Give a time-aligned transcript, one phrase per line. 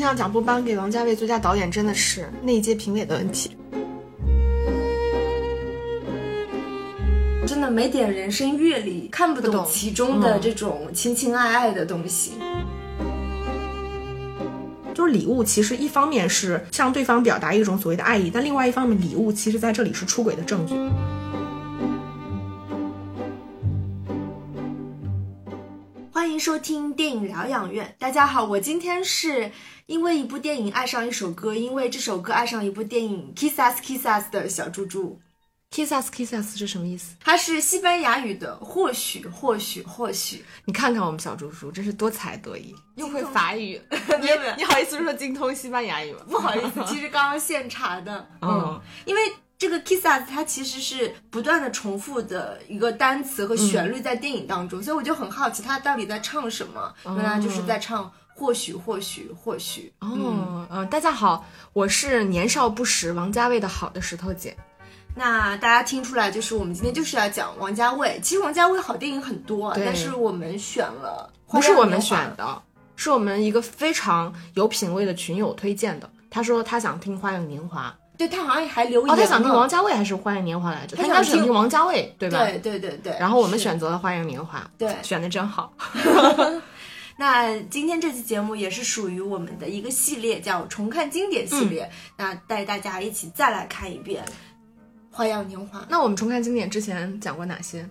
[0.00, 3.50] 金像奖不颁给王家卫最佳导演，真的是那一届评委的问题。
[7.46, 12.32] 真的没点人生阅历，看不懂其中的这种情情爱爱的东西。
[14.94, 20.72] 就是礼物，其实一方面是向对方表达一种所谓的爱意，但另外一方面，礼物其实在这里是出轨的证据。
[26.40, 27.94] 收听电影疗养院。
[27.98, 29.52] 大家好，我今天是
[29.84, 35.20] 因为一部电影爱上一首歌，因为这首歌爱上一部电影《Kiss Us Kiss Us》的小猪猪。
[35.70, 37.14] Kiss us, kiss us 是什么意思？
[37.20, 40.44] 它是西班牙语的，或许，或许，或许。
[40.64, 43.80] 你看看我们小猪猪，真是多才多艺，又会法语。
[44.20, 46.20] 没有没有 你好意思说精通西班牙语吗？
[46.28, 48.28] 不好意思，其实刚刚现查的。
[48.42, 49.20] 嗯，因为
[49.60, 56.94] 这个 kissas 它其实是不断的重复的一个单词和旋律在电影当中，所以我就很好奇他到底在唱什么。
[57.04, 59.92] 原来就是在唱或许，或许，或许。
[59.98, 64.56] 哦，嗯、大家好，我是年少不识王家卫的好的石头姐。
[65.14, 68.18] 那大家听出来，就是我们今天就是要讲王家卫。
[68.22, 72.62] 其实王家卫好电影很多，但是我们选了，不是我们选，的，
[72.96, 76.08] 是我们一个非常有品位的群友推荐的。
[76.30, 80.94] 他说他想听《花样年华对他好像还留》，言哦，他想听王家卫还是《花样年华》来着？
[80.94, 82.38] 他应该是想听王家卫，对吧？
[82.44, 83.16] 对对对对。
[83.18, 85.72] 然后我们选择了《花样年华》， 对选的真好。
[87.16, 91.90] 那今天这期节目也是属于我们的一个系列，叫重看经典系列。
[92.18, 94.22] 那带大家一起再来看一遍
[95.10, 95.78] 《花样年华》。
[95.88, 97.88] 那我们重看经典之前讲过哪些？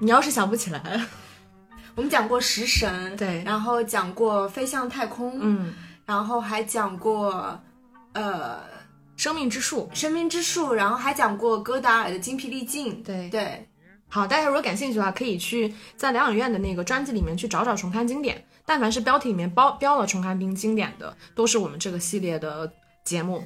[0.00, 1.00] 你要是想不起来，
[1.96, 5.72] 我们讲过《食神》，对然后讲过《飞向太空》，嗯，
[6.04, 7.58] 然后还讲过
[8.12, 8.58] 呃
[9.16, 12.92] 生命之树，《生命之树》，然后还讲过戈达尔的《精疲力尽》。
[13.04, 13.68] 对对，
[14.08, 18.44] 好，大家如果感兴趣的话，可以去在疗养院的那个专辑里面去找找重看经典。
[18.66, 22.72] 但凡是标题里面包标了重看并经典的，都是我们这个系列的
[23.04, 23.44] 节目。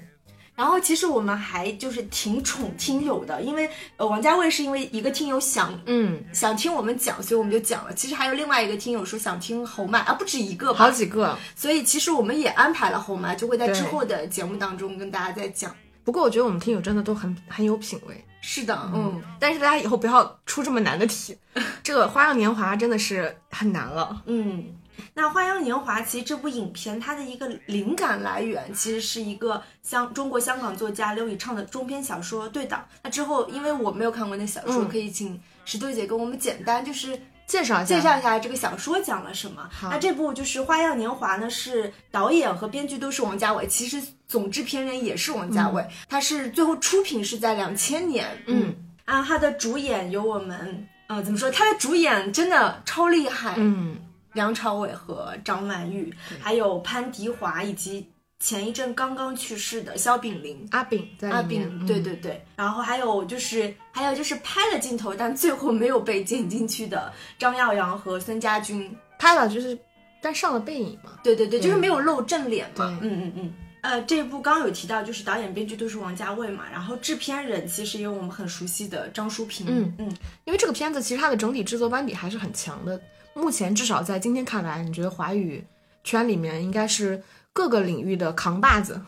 [0.58, 7.94] 然后其实我们还就是挺宠听友的，因为呃王家卫是因为一个听友想嗯，想听我们讲，所以我们就讲了。
[7.94, 11.38] 其实还有另外一个听友说想听侯麦啊，不止一个吧，好几个。
[11.54, 15.72] 所以其实我们也安排了侯麦，就会在之后的节目当中跟大家再讲。
[16.02, 18.24] 不过我觉得我们听友真的都很很有品味。
[18.40, 21.36] 是的，嗯，但是大家以后不要出这么难的题，
[21.82, 24.22] 这个《花样年华》真的是很难了。
[24.26, 24.64] 嗯，
[25.14, 32.80] 那《花样年华》其实这部影片它的一个灵感来源，其实是一个香中国香港作家刘以畅的中篇小说《对党》。
[33.02, 39.68] 那之后，因为我没有看过那小说，嗯可以请石头姐跟我们简单就是介绍一下，介绍一下这个小说讲了什么。
[39.82, 48.26] 那这部就是《花样年华》呢，是导演和编剧都是王家卫，其实总制片人也是王家卫，他是最后出品是在两千年。
[48.46, 51.50] 嗯啊，他的主演有我们，呃，怎么说？
[51.50, 53.96] 他的主演真的超厉害，嗯，
[54.38, 60.64] 梁朝伟和张曼玉，还有潘迪华，以及前一阵刚刚去世的肖炳麟。
[60.70, 69.76] 阿炳在阿，炳，嗯对对对，然后还有就是，还有就是拍了镜头，但最后没有被剪进去的张耀扬和孙家军，拍了就是，
[70.22, 71.18] 但上了背影嘛。
[71.24, 73.54] 对对对，就是没有露正脸嘛，嗯嗯嗯。
[73.80, 83.00] 呃，这部刚刚有提到，就是导演、编剧都是王家卫嘛，然后制片人其实也有我们很熟悉的张淑平，嗯嗯，因为这个片子其实它的整体制作班底还是很强的，
[83.34, 85.64] 目前至少在今天看来，你觉得华语
[86.04, 87.22] 圈里面应该是
[87.52, 89.00] 各个领域的扛把子，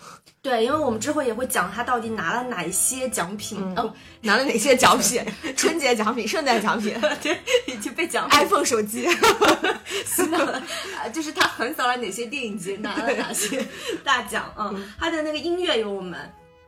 [0.42, 5.24] 对，因为我们之后也会讲他到底拿了哪些奖品，嗯哦，拿了哪些奖品？
[5.56, 9.08] 春节奖品、圣诞奖品、 对，已经被奖品 iPhone 手机。
[10.06, 10.62] 洗脑了，
[10.98, 13.66] 啊就是他横扫了哪些电影节，拿了哪些
[14.02, 14.92] 大奖啊、嗯？
[14.98, 16.18] 他的那个音乐有我们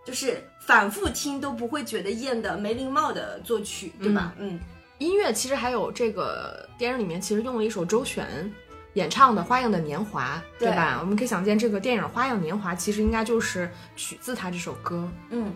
[0.04, 4.34] 就是反复听都不会觉得厌的梅林茂的作曲，对吧？
[4.38, 4.58] 嗯，
[5.02, 8.50] 音乐其实还有这个电影里面其实用了一首周璇
[8.94, 10.98] 演唱的《花样的年华》，对对吧？
[11.00, 15.08] 我们可以想见，这个电影《花样年华》其实应该就是取自他这首歌。
[15.30, 15.52] 嗯，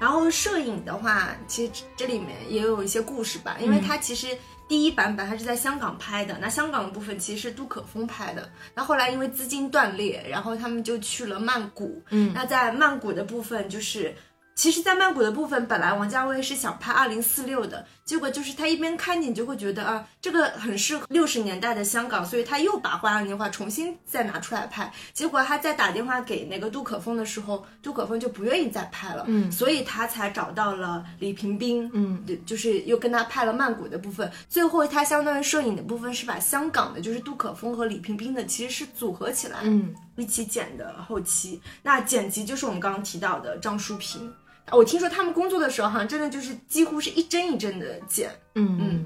[0.00, 4.26] 然后摄影的话，其实这里面也有一些故事吧，因为它其实
[4.66, 14.14] 第一版本它是在香港拍的，那香港的部分其实是杜可风拍的，那后来因为资金断裂，然后他们就去了曼谷，嗯那在曼谷的部分就是。
[14.58, 24.92] 其实，在曼谷的部分，本来王家卫是想拍二零四六的，结果就是他一边看你就会觉得啊，这个很适合六十年代的香港，所以他又把《花样年华》重新再拿出来拍。
[25.12, 34.28] 结果他在打电话给那个杜可风的时候，杜可风就不愿意再拍了，嗯所以他才找到了李平冰，嗯，对就是又跟他拍了曼谷的部分。
[34.48, 41.62] 最后他相当于摄影的部分是把香港的，就是杜可风和李平冰的其实是组合起来，嗯，一起剪的后期。
[41.84, 44.28] 那剪辑就是我们刚刚提到的张淑平。
[44.72, 48.30] 我听说他们工作的时候，好像真的就是几乎是一帧一帧的剪。
[48.54, 49.04] 嗯嗯，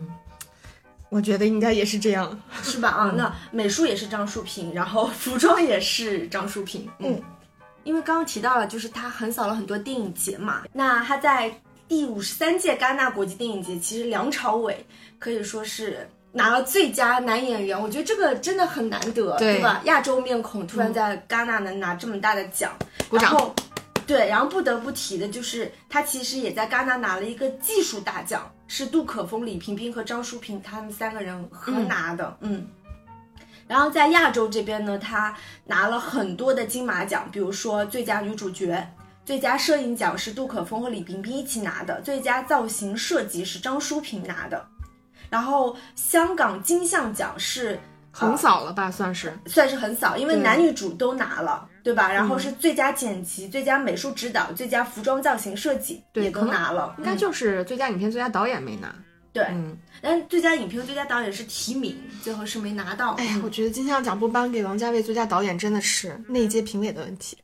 [1.08, 2.40] 我觉得应该也是这样。
[2.62, 2.88] 是吧？
[2.88, 6.88] 啊，那美术也是张淑平，然后服装也是张淑平。
[6.98, 7.20] 嗯，
[7.84, 10.62] 因为刚刚提到了，就是他横扫了很多电影节嘛。
[10.72, 11.52] 那他在
[11.86, 14.84] 第五十三届戛纳国际电影节，其实梁朝伟
[15.18, 17.80] 可以说是拿了最佳男演员。
[17.80, 19.80] 我觉得这个真的很难得，对吧？
[19.84, 22.72] 亚洲面孔突然在戛纳能拿这么大的奖，
[23.10, 23.54] 然后。
[24.06, 32.36] 对，然后不得不提的就是他其实也在戛纳拿了一个技术大奖，是杜可风、李萍萍和张淑萍他们三个人合拿的。
[32.40, 32.66] 嗯
[33.68, 35.34] 然后在亚洲这边呢，他
[35.64, 38.86] 拿了很多的金马奖，比如说最佳女主角、
[39.24, 44.66] 最佳摄影奖是杜可风和李萍萍一起拿的，最佳造型设计是张淑萍拿的，
[45.30, 49.32] 然后香港金像奖是横扫了吧，算是。
[49.46, 52.12] 算是横扫，因为男女主都拿了，对吧？
[52.12, 58.94] 然后是最佳剪辑、最佳美术指导、最佳服装造型设计也都拿了，应该嗯就是最佳影片、最佳导演没拿。
[59.32, 59.44] 对。
[59.50, 63.12] 嗯，但是最佳影片、最佳导演是提名，最后是没拿到。
[63.14, 67.36] 哎呀，嗯我觉得金像奖不颁给王家卫最佳导演真的是那一届评委的问题。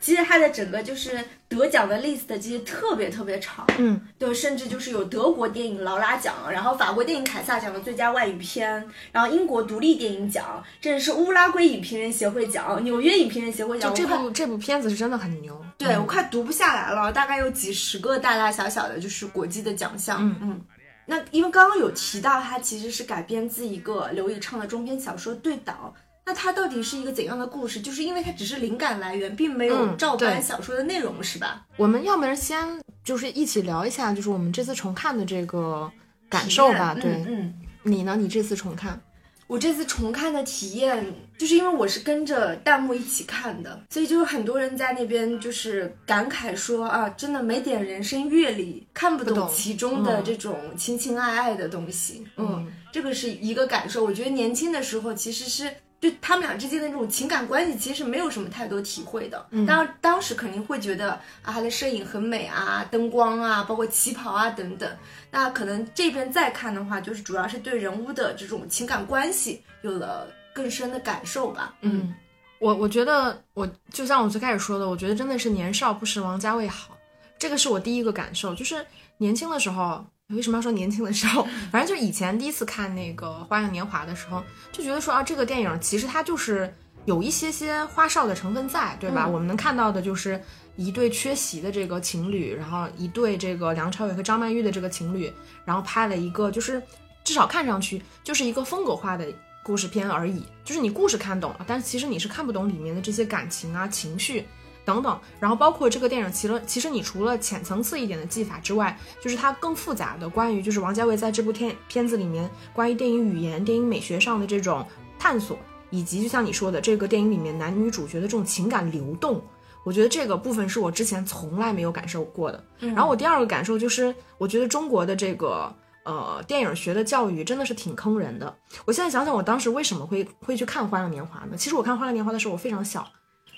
[0.00, 15.62] 其实它的整个就是得奖的 list 其实特别特别长，嗯，对，甚至就是有德国电影劳拉奖，然后法国电影凯撒奖的最佳外语片，然后英国独立电影奖，这是乌拉圭影评人协会奖，纽约影评人协会奖，就这部这部片子是真的很牛。
[15.76, 20.26] 对、嗯我快读不下来了，大概有几十个大大小小的，就是国际的奖项。
[20.26, 20.60] 嗯嗯。
[21.06, 25.94] 那因为刚刚有提到，它其实是改编自一个刘以畅的中篇小说《对倒》。
[26.30, 27.80] 那它到底是一个怎样的故事？
[27.80, 31.66] 就是因为它只是灵感来源，并没有嗯照搬小说的内容，是吧？
[31.76, 35.90] 我们要不然先就是一起聊一下，就是我们这次重看的这个
[36.28, 36.94] 感受吧。
[36.94, 37.54] 对、嗯嗯。
[37.82, 38.14] 你呢？
[38.16, 39.00] 你这次重看，
[39.48, 41.04] 我这次重看的体验，
[41.36, 52.24] 就是因为我是跟着弹幕一起看的，所以就有很多人在那边就是感慨说啊，真的没点人生阅历，看不不懂懂其中的嗯这种情情爱爱的东西。
[52.36, 54.04] 嗯，嗯这个是一个感受。
[54.04, 55.68] 我觉得年轻的时候其实是。
[56.00, 59.46] 对他们俩之间的这种情感关系，其实没有什么太多体会的。
[59.50, 61.12] 嗯当然，当时肯定会觉得
[61.42, 64.90] 啊，他的摄影很美啊，灯光啊，包括旗袍啊等等。
[65.30, 71.74] 那可能这边再看的话，就是主要是对人物的这种情感关系有了更深的感受吧。
[71.82, 72.14] 嗯，
[72.58, 76.96] 我我觉得我就像我最开始说的，我觉得真的是年少不识王家卫好，
[77.38, 78.84] 这个是我第一个感受，就是
[79.18, 80.04] 年轻的时候。
[80.30, 81.46] 为什么要说年轻的时候？
[81.70, 84.42] 反正就是以前第一次看那个《花样年华》的时候，
[84.72, 86.72] 就觉得说啊，这个电影其实它就是
[87.04, 89.24] 有一些些花哨的成分在，对吧？
[89.26, 90.40] 嗯我们能看到的就是
[90.76, 95.32] 一对缺席的这个情侣，然后一对这个梁朝伟和张曼玉的这个情侣，
[95.64, 96.82] 然后拍了一个就是
[97.24, 99.26] 至少看上去就是一个风格化的
[99.62, 104.46] 故事片而已，就是你故事看懂了，但是其实你是看不懂里面的这些感情啊、情绪
[104.84, 105.20] 等等。
[105.38, 114.86] 然后包括这个电影，其实其实你除了浅层次一点的技法之外，就是它更复杂的关于就是王家卫在这部片片子里面关于电影语言、电影美学上的这种
[115.18, 115.58] 探索，
[115.90, 119.42] 以及就像你说的这个电影里面男女主角的这种情感流动。
[119.82, 122.62] 我觉得这个部分是我之前从来没有感受过的。
[122.78, 125.74] 然后我第二个感受就是，我觉得中国的这个
[126.04, 128.54] 呃电影学的教育真的是挺坑人的。
[128.84, 131.56] 我现在想想，我当时为什么会会去看《花样年华》呢？
[131.56, 133.08] 其实我看《花样年华》的时候，我非常小，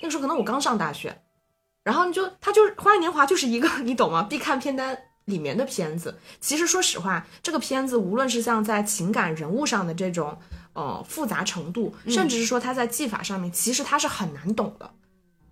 [0.03, 1.23] 那个时候可能我刚上大学，
[1.83, 4.25] 然后你就他就是《花样年华》就是一个 你懂吗？
[4.25, 6.19] 必看片单里面的片子。
[6.41, 10.37] 其实说实话，这个片子无论是像在情感人物上的这种
[10.75, 14.91] 呃复杂程度，甚至是说它在技法上面，其实它是很难懂的。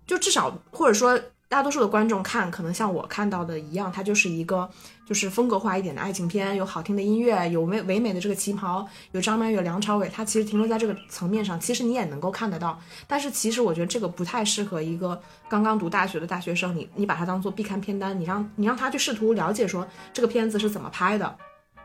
[0.05, 1.19] 就至少或者说
[1.51, 4.69] 大多数的观众看，可能像我看到的一样，它就是一个
[5.05, 12.79] 就是风格化一点的爱情片，有好听的音乐，有唯唯美的这个旗袍，有张曼玉、梁朝伟，它其实停留在这个层面上，其实你也能够看得到。
[13.05, 21.35] 但是其实我觉得这个不太适合一个刚刚读大学的大学生，你你把它当做必看片单，你让你让他去试图了解说这个片子是怎么拍的，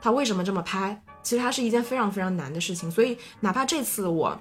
[0.01, 2.89] 他为什么这么拍，其实它是一件非常非常难的事情。
[2.89, 4.41] 所以哪怕这次我。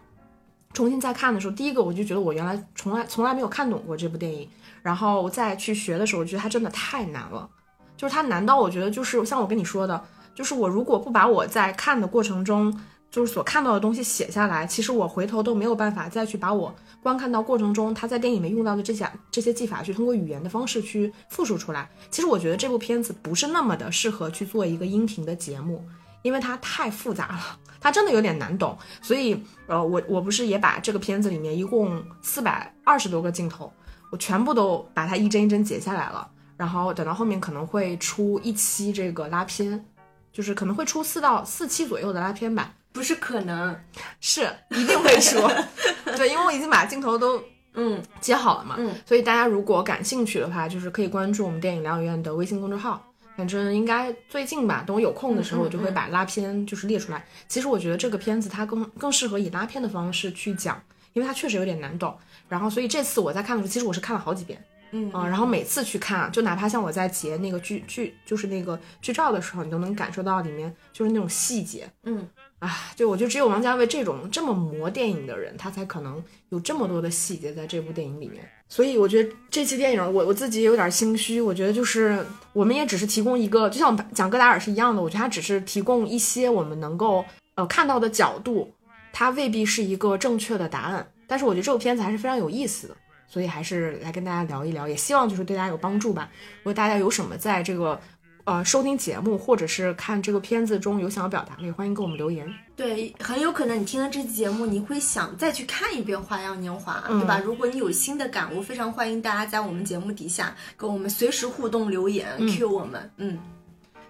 [0.74, 4.46] 重新再看的时候，第一个我就觉得我原来从来从来没有看懂过这部电影，
[4.86, 7.50] 然后再去学的时候，我觉得它真的太难了，
[7.98, 10.00] 就是它难到我觉得就是像我跟你说的，
[10.36, 12.72] 就是我如果不把我在看的过程中
[13.10, 21.90] 就是所看到的东西写下来，其实我回头都没有办法再去把我观看到过程中他在电影里面用到的这些这些技法去通过语言的方式去复述出来。
[22.12, 25.84] 其实我觉得这部片子不是那么的适合去做一个音频的节目，
[26.22, 28.78] 因为它太复杂了，它真的有点难懂。
[29.02, 33.72] 所以，呃，我我不是也把这个片子里面一共四百二十多个镜头，
[34.16, 36.26] 我全部都把它一帧一帧截下来了。
[36.56, 39.86] 然后等到后面可能会出一期这个拉片，
[40.32, 42.74] 就是可能会出四到四期左右的拉片吧。
[42.94, 43.78] 不是可能，
[44.22, 45.46] 是一定会出，
[46.16, 47.44] 对，因为我已经把镜头都
[47.74, 53.06] 嗯接好了嘛，嗯，所以大家如果感兴趣的话，就是可以关注我们电影疗养院的微信公众号，
[53.36, 57.26] 反正应该最近吧，等我有空的时候，我就会把拉片就是列出来。
[57.50, 60.82] 其实我觉得这个片子它更更适合以拉片的方式去讲，
[61.16, 62.16] 因为它确实有点难懂。
[62.48, 64.64] 然后所以这次我在看的时候，其实我是看了好几遍。
[64.92, 71.90] 嗯啊，然后每次去看，就哪怕像我在截那个剧剧，就是那个剧照的时候，你都能感受到里面就是那种细节。
[72.04, 72.26] 嗯，
[72.60, 78.48] 啊，就我觉得只有王家卫这种这么磨电影的人，他才可能有这么多的细节在这部电影里面。
[78.70, 81.42] 所以我觉得这期电影，我我自己也有点心虚。
[81.42, 88.72] 我觉得就是我们也只是提供一个，就像讲戈达尔是一样的，我觉得他只是提供一些我们能够呃看到的角度，
[89.16, 91.08] 它未必是一个正确的答案。
[91.26, 92.96] 但是我觉得这部片子还是非常有意思的。
[93.28, 96.30] 所以还是来跟大家聊一聊，也希望就是对大家有帮助吧。
[96.60, 98.00] 如果大家有什么在这个
[98.44, 102.48] 呃收听节目或者是看这个片子中有想要表达的，也欢迎给我们留言。
[102.76, 107.42] 对，很有可能你听了这期节目，你会想再去看一遍《花样年华》，对吧？
[107.44, 113.12] 如果你有新的感悟，非常欢迎大家在我们节目底下跟我们随时互动留言，Q 我们。
[113.18, 113.40] 嗯，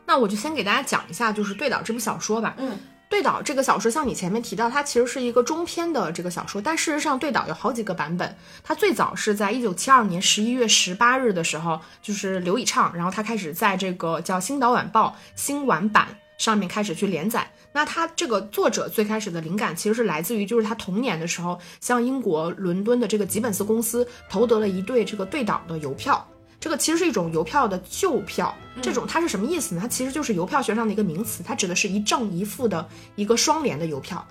[0.05, 2.55] 那我就先给大家讲一下，就是《对倒》这部小说吧。
[2.57, 2.77] 嗯。
[3.15, 8.35] 对岛这个小说，像你前面提到，它其实是一个中篇的这个小说，但事实上对岛有好几个版本。
[8.61, 17.49] 它最早是在一九七二年十一月十八日的时候，就是刘以畅，然后他开始在这个叫《星岛晚报》新晚版上面开始去连载。
[17.71, 26.27] 那他这个作者最开始的灵感其实是来自于，就是他童年的时候，向英国伦敦的这个吉本斯公司投得了一对这个对岛的邮票。
[26.59, 29.81] 这个其实是一种邮票的旧票，这种它是什么意思呢？
[29.81, 34.25] 它其实就是邮票学上的一个名词，它指的是一正一负的一个双联的邮票。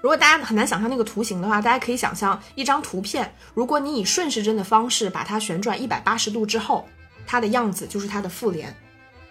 [0.00, 6.86] 如果大家很难想象那个图形的话，大家可以想象一张图片，如果你以顺时针的方式把它旋转一百八十度之后，
[7.26, 8.76] 它的样子就是它的复联，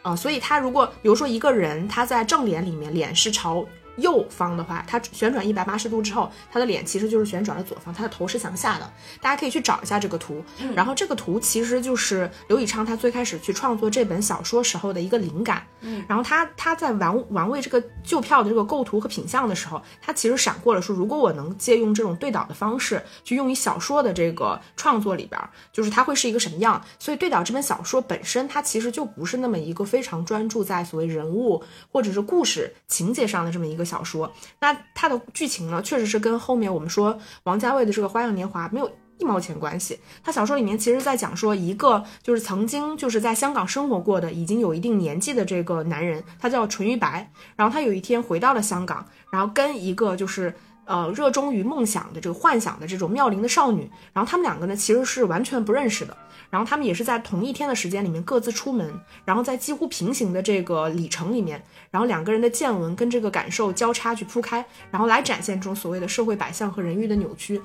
[0.01, 3.65] 啊，所以它如果比如说一个人他在正脸里面脸是朝。
[3.97, 8.91] 右方的话，它旋转一百八十度之后，它的脸其实就是旋转了左方，它的头是向下的。
[9.21, 10.43] 大家可以去找一下这个图，
[10.75, 15.65] 然后这个图其实就是刘以畅他最开始去创作这本小说时候的一个灵感。
[15.81, 25.39] 嗯，然后他他在玩玩味这个旧票的这个构图和品相的时候，他其实闪过了说，如果我能借用这种对倒的方式去用于小说的这个创作里边，
[25.71, 26.83] 就是它会是一个什么样？
[26.99, 33.84] 所以对倒这本小说本身，它其实就不是那么一个非常专注在所谓人物或者是故事情节上的这么一个。
[33.85, 39.99] 小说，那它的剧情呢，确实是跟后面我们说王家卫的这个《花样年华》没有一毛钱关系。
[40.23, 50.53] 他小说里面其实在讲说一个就是曾经就是在香港生活过的已经有一定年纪的这个男人，他叫淳于白，然后他有一天回到了香港，然后跟一个就是。
[50.87, 56.15] 呃，热衷于梦想的这个幻想的这种妙龄的少女，然后他们两个呢其实是完全不认识的，
[56.55, 67.61] 然后他们也是在同一天的时间里面各自出门，然后在几乎平行的这个里程里面，然后两个人的见闻跟这个感受交叉去铺开，然后来展现这种所谓的社会百象和人欲的扭曲。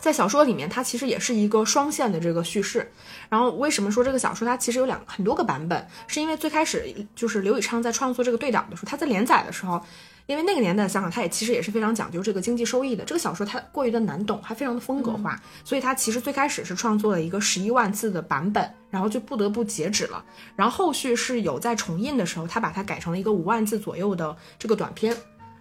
[0.00, 2.90] 在小说里面，它其实也是一个双线的这个叙事。
[3.28, 5.86] 然后为什么说这个小说它其实有两很多个版本？
[6.06, 9.84] 是因为最开始就是刘以昌在创作这个对档的时候，他在连载的时候。
[10.26, 13.04] 因为那个年代的香港，它也其实也是非常讲究这个经济收益的。
[13.04, 20.24] 这个小说它过于的难懂，还非常的风格化，所以它其实最开始是创作了一个十一万字的版本，然后就不得不截止了。
[20.56, 25.16] 然后后续是有在重印的时候，他把它改成了一个五万字左右的这个短篇。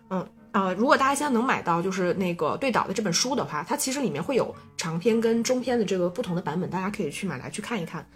[0.10, 8.07] 嗯呃，如果大家现在能买到就是那个对岛的这本书的话，它其实里面会有长篇跟中篇的这个不同的版本，大家可以去买来去看一看。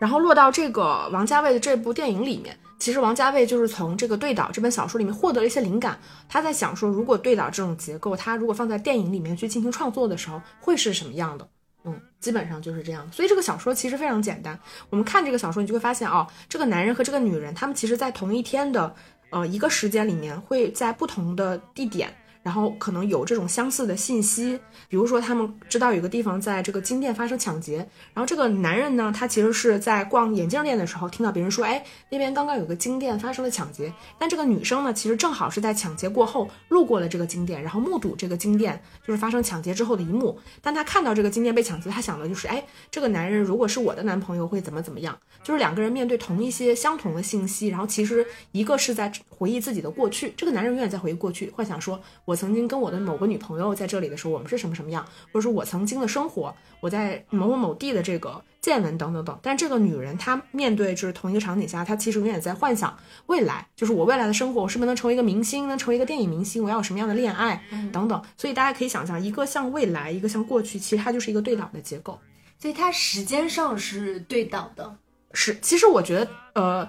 [0.00, 2.58] 然后落到这个王家卫的这部电影里面。
[2.80, 11.46] 其实王家卫就是从这个对倒这本小说里面获得了一些灵感，他在想说，如果对倒这种结构，他如果放在电影里面去进行创作的时候，会是什么样的？
[11.84, 13.06] 嗯，基本上就是这样。
[13.12, 14.58] 所以这个小说其实非常简单。
[14.88, 18.94] 我们看这个小说，你就会发现哦，这个男人和这个女人，他们其实在同一天的
[19.30, 22.14] 呃一个时间里面，会在不同的地点。
[22.42, 27.76] 然后可能有这种相似的信息，比如说他们知道有个地方在这个金店发生抢劫，
[28.14, 33.92] 然后这个男人呢，他其实是在逛眼镜店的时候听到别人说，哎，那边刚刚有个金店发生了抢劫。
[34.18, 40.38] 但这个女生呢，其实正好是在抢劫过后路过了这个金店，然后目睹这个金店就是发生抢劫之后的一幕。
[40.62, 45.18] 但她看到这个金店被抢劫，她想的就是，哎，这个男人如果是我的男朋友会怎么怎么样？
[45.42, 52.00] 就是两个人面对同一些相同的信息，然后其实一个是在回忆自己的过去，这个男人永远在回忆过去，幻想说。
[52.30, 59.36] 我曾经跟我的某个女朋友在这里的时候，我们是什么什么样，或者说我曾经的生活，我在某某某地的这个见闻等等等。
[59.42, 62.96] 但这个女人她面对就是同一个场景下，她其实永远在幻想
[63.26, 67.60] 未来，就是我未来的生活，我是不是能成为一个明星，能成为一个电影明星，我要有什么样的恋爱
[67.92, 68.22] 等等。
[68.36, 72.16] 所以大家可以想象，一个像未来，一个像过去，其实它就是一个对倒的结构。
[72.60, 74.96] 所以它时间上是对倒的。
[75.32, 76.88] 是，其实我觉得，呃，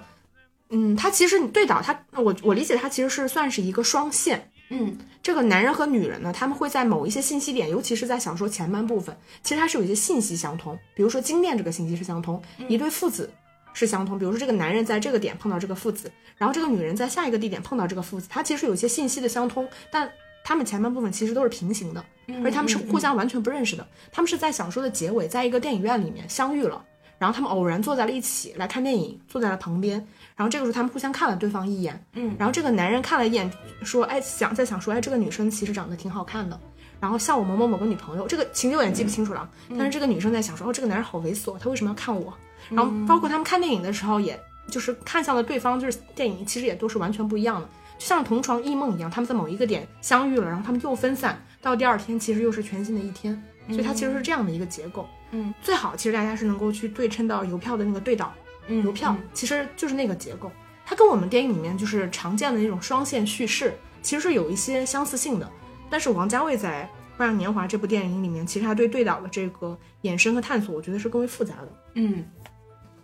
[0.68, 4.51] 嗯，它其实你对倒它，我我理解它其实是算是一个双线。
[4.74, 10.78] 嗯，这个男人和女人呢，他们会在某一些信息点，尤其是在小说前半部分，其实它是有一些信息相通。
[10.94, 13.30] 比如说金店这个信息是相通，一对父子，
[13.74, 20.10] 是相通，比如说这个男人在这个点碰到这个父子，然后这个女人在下一个地点碰到这个父子，它其实有一些信息的相通，但
[20.42, 22.02] 他们前半部分其实都是平行的，
[22.42, 23.86] 而且他们是互相完全不认识的。
[24.10, 26.84] 他们是在小说的结尾，在一个电影院里面相遇了，
[27.18, 30.04] 然后他们偶然坐在了一起来看电影，坐在了旁边，
[30.42, 33.48] 然后这个时候他们互相看了对方一眼，嗯，然后这个男人看了一眼，
[33.84, 36.58] 说，哎，想在想说，哎，这个女生其实长得挺好看的。
[36.98, 42.36] 然后像我某某某个女朋友，这个情节有点记不清楚了，但是这个女生在想说，哦，这个男人好猥琐，他为什么要看我？
[42.70, 44.36] 然后包括他们看电影的时候，也
[44.68, 55.06] 就是看向了对方，就是电影其实也都是完全不一样的，就像同床异梦一样，他们在某一个点相遇了，然后他们又分散，到第二天其实又是全新的一天，所以它其实是这样的一个结构。
[55.30, 60.50] 嗯，最好其实大家是能够去对称到邮票的那个对岛，嗯邮票其实就是那个结构，
[60.84, 65.50] 它跟我们电影里面就是常见的那种双线叙事其实是有一些相似性的，
[65.90, 66.88] 但是王家卫在
[67.18, 71.68] 《花样年华》这部电影里面，其实他对对导的这个衍生和探索，我觉得是更为复杂的。
[71.94, 72.24] 嗯，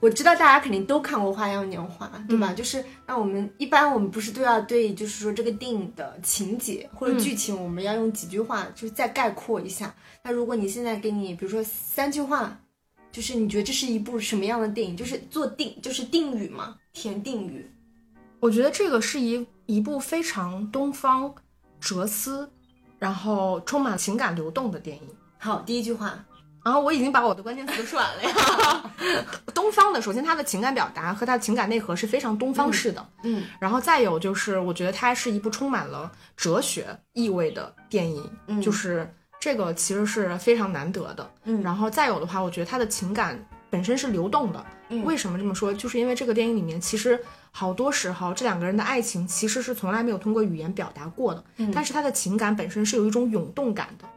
[0.01, 2.53] 我知道大家肯定都看过《花样年华》，对吧？
[2.53, 9.95] 就是那我们一般我们不是都要对，就是说这个电影的情节或者剧情，我们要用几句话就是再概括一下。
[10.25, 12.59] 那如果你现在给你，比如说三句话，
[13.19, 14.97] 就是你觉得这是一部什么样的电影？
[14.97, 17.69] 就是做定，就是定语嘛，填定语。
[18.39, 21.35] 我觉得这个是一一部非常东方
[21.81, 22.49] 哲思，
[22.97, 25.03] 然后充满情感流动的电影。
[25.37, 26.25] 好，第一句话，
[26.65, 28.93] 然后我已经把我的关键词都说完了呀。
[29.53, 41.31] 东方的，首先它的情感表达和它的情感内核是非常东方式的，嗯然后再有就是，我觉得它是一部充满了哲学意味的电影，嗯就是这个其实是非常难得的。
[41.45, 43.39] 嗯然后再有的话，我觉得他的情感
[43.71, 44.65] 本身是流动的。
[44.91, 45.73] 嗯为什么这么说？
[45.73, 47.19] 就是因为这个电影里面，其实
[47.51, 54.09] 好多时候这两个人的爱情其实是从来没有通过语言表达过的，嗯但是他的情感本身是有一种涌动感的。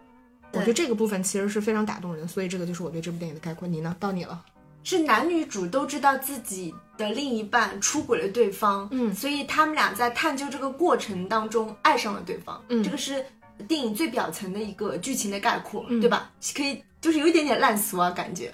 [0.53, 3.67] 我觉得这个部分其实是非常打动人，所以这个就是我对这部电影的概括。
[3.67, 3.95] 你呢？
[3.99, 4.43] 到你了。
[4.83, 13.23] 是男女主都知道自己的另一半出轨了对方，嗯所以他们俩在探究这个过程当中爱上了对方，嗯这个是
[13.61, 16.31] 电影最表层的一个剧情的概括，嗯对吧？
[16.55, 18.53] 可以就是有一点点烂俗啊，感觉。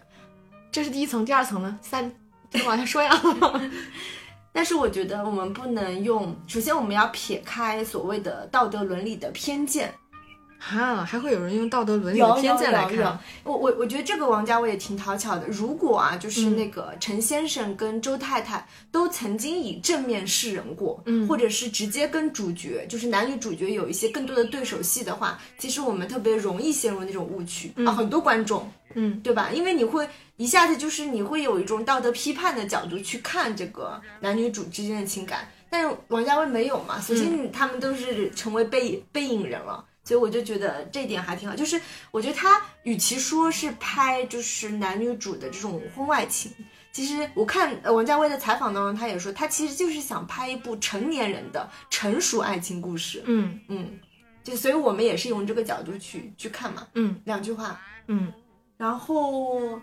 [0.72, 1.80] 这是第一层，第二层呢？
[1.82, 2.12] 三，
[2.52, 3.12] 就往下说呀。
[4.54, 9.94] 但是我觉得我们不能用，首先我们要撇开所谓的道德伦理的偏见，
[10.60, 13.20] 哈，还会有人用道德伦理的偏见来有有有看。
[13.44, 15.48] 我我我觉得这个王家卫也挺讨巧的。
[15.48, 27.92] 如果啊，就是那个陈先生跟周太太都曾经以正面示人过，嗯或者是直接跟主角，就是男女主角有一些更多的对手戏的话，其实我们特别容易陷入那种误区、啊。
[27.92, 29.52] 很多观众，嗯，对吧？
[29.54, 37.00] 因为你会一下子就是你会有一种道德批判的角度去看这个男女主之间的情感，但是王家卫没有嘛。
[37.00, 39.86] 首先他们都是成为背背影人了。
[40.08, 41.78] 所以我就觉得这一点还挺好，就是
[42.12, 46.50] 我觉得他与其说是拍就是男女主的这种婚外情，
[46.94, 53.22] 其实我看呃王家卫的采访当中，他也说他其实就是想拍一部成年人的成熟爱情故事。
[53.26, 54.00] 嗯嗯，
[54.46, 56.88] 就所以我们也是用这个角度去去看嘛。
[56.94, 58.32] 嗯两句话，嗯
[58.78, 59.82] 然后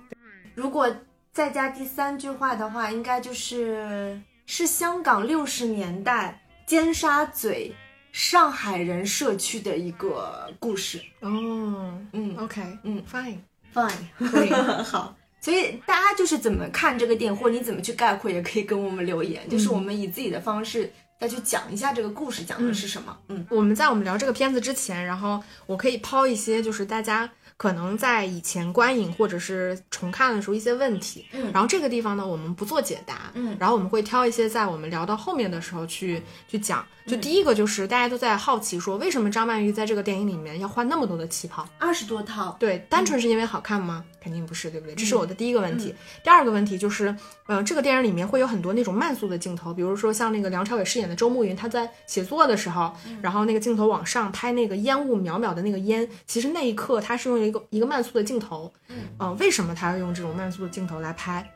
[0.54, 0.90] 如果
[1.34, 7.74] 再加第三句话的话，应该就是是香港六十年代尖沙咀
[8.14, 11.00] 上海人社区的一个故事。
[11.18, 13.90] 哦嗯，OK，嗯，fine，，fine，
[14.30, 14.50] 可以。
[14.86, 15.16] 好。
[15.40, 19.46] 所以大家就是怎么看这个电影，或者你怎么去概括，也可以跟我们留言。
[19.48, 23.18] 就是我们以自己的方式再去讲一下这个故事讲的是什么。
[23.28, 36.80] 嗯我们在我们聊这个片子之前，然后我可以抛一些就是大家可能在以前观影或者是重看的时候一些问题，嗯然后这个地方呢我们不做解答，嗯然后我们会挑一些在我们聊到后面的时候去去讲。
[36.80, 41.68] 嗯就第一个就是大家都在好奇说，为什么张曼玉在这个电影里面要换那么多的旗袍？
[41.78, 42.56] 二十多套。
[42.58, 44.02] 对，单纯是因为好看吗？
[44.18, 44.94] 肯定不是，对不对？
[44.94, 45.94] 这是我的第一个问题。
[46.22, 47.14] 第二个问题就是，
[47.44, 52.90] 呃，这个电影里面会有很多那种慢速的镜头，比如说像那个梁朝伟饰演的周慕云，他在写作的时候，
[53.20, 58.72] 然后那个镜头往上拍那个烟雾渺渺的那个烟，其实那一刻他是用一个一个慢速的镜头，
[59.18, 61.48] 嗯、为什么他要用这种慢速的镜头来拍？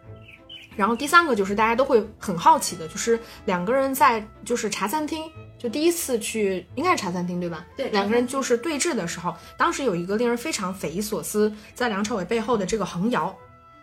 [0.77, 5.24] 然后第三个就是大家都会很好奇的，就是两个人在就是茶餐厅，
[5.59, 7.66] 就第一次去应该是茶餐厅对吧？
[7.77, 13.37] 对两个人就是对峙的时候，当时有一个令人非常匪夷所思，在梁朝伟背后的这个横摇，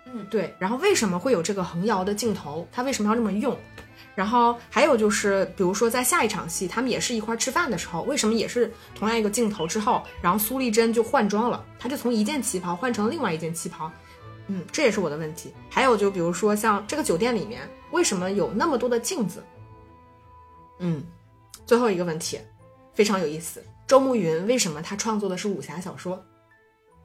[0.05, 2.65] 嗯，对，然后为什么会有这个横摇的镜头？
[2.71, 3.57] 他为什么要这么用？
[4.15, 13.91] 然后还有就是，比如说在下一场戏，他们也是一块儿吃饭的时候，为什么也是同样一个镜头之后，然后苏丽珍就换装了，她就从一件旗袍换成了另外一件旗袍，
[14.47, 15.53] 嗯，这也是我的问题。
[15.69, 19.43] 还有就比如说像这个酒店里面，为什么有那么多的镜子？
[20.79, 21.03] 嗯，
[21.65, 22.39] 最后一个问题
[22.93, 26.23] 非常有意思，周慕云为什么他创作的是武侠小说？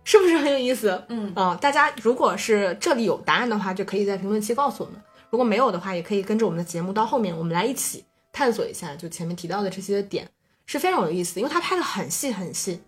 [0.05, 1.05] 是不是很有意思？
[1.09, 5.03] 嗯啊、大家如果是这里有答案的话，就可以在评论区告诉我们。
[5.31, 10.29] 如果没有的话，也可以跟着我们的节目到后面，我们来一起探索一下，就前面提到的这些点
[10.67, 12.81] 是非常有意思的，因为他拍的很细很细。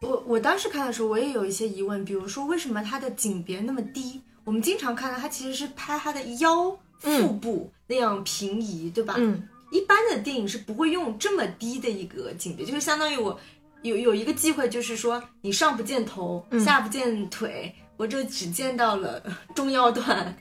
[0.00, 4.20] 我我当时看的时候，我也有一些疑问，比如说为什么他的景别那么低？
[4.44, 9.14] 我们经常看到他其实是拍他的腰、腹部那样平移，对吧？
[9.18, 13.38] 嗯，一般的电影是不会用这么低的一个景别，就是相当于我
[13.82, 19.22] 有有一个机会，就是说你上不见头，下不见腿，我这只见到了
[19.54, 20.36] 中腰段，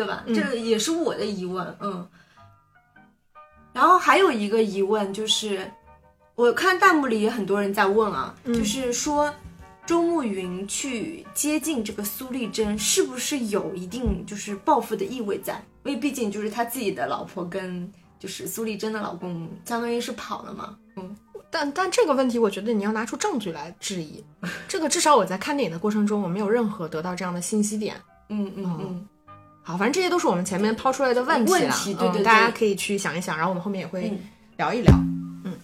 [0.00, 0.24] 对吧？
[0.28, 2.08] 这个也是我的疑问，嗯。
[3.74, 5.70] 然后还有一个疑问就是，
[6.34, 9.30] 我看弹幕里也很多人在问啊，就是说
[9.84, 15.62] 周慕云去接近这个苏丽珍，是不是有一定就是报复的意味在？
[15.84, 21.14] 因为毕竟就是他自己的老婆跟就是苏丽珍的老公，相当于是跑了嘛，嗯。
[21.52, 24.24] 但但这个问题，我觉得你要拿出证据来质疑。
[24.66, 27.96] 这个至少我在看电影的过程中，我没有任何得到这样的信息点。
[28.28, 29.08] 嗯嗯嗯，
[29.62, 34.18] 好，反正这些都是我们前面抛出来的问题问了，题对对对嗯，大家可以去想一想，然后我们后面也会嗯
[34.56, 34.92] 聊一聊。
[34.94, 35.54] 嗯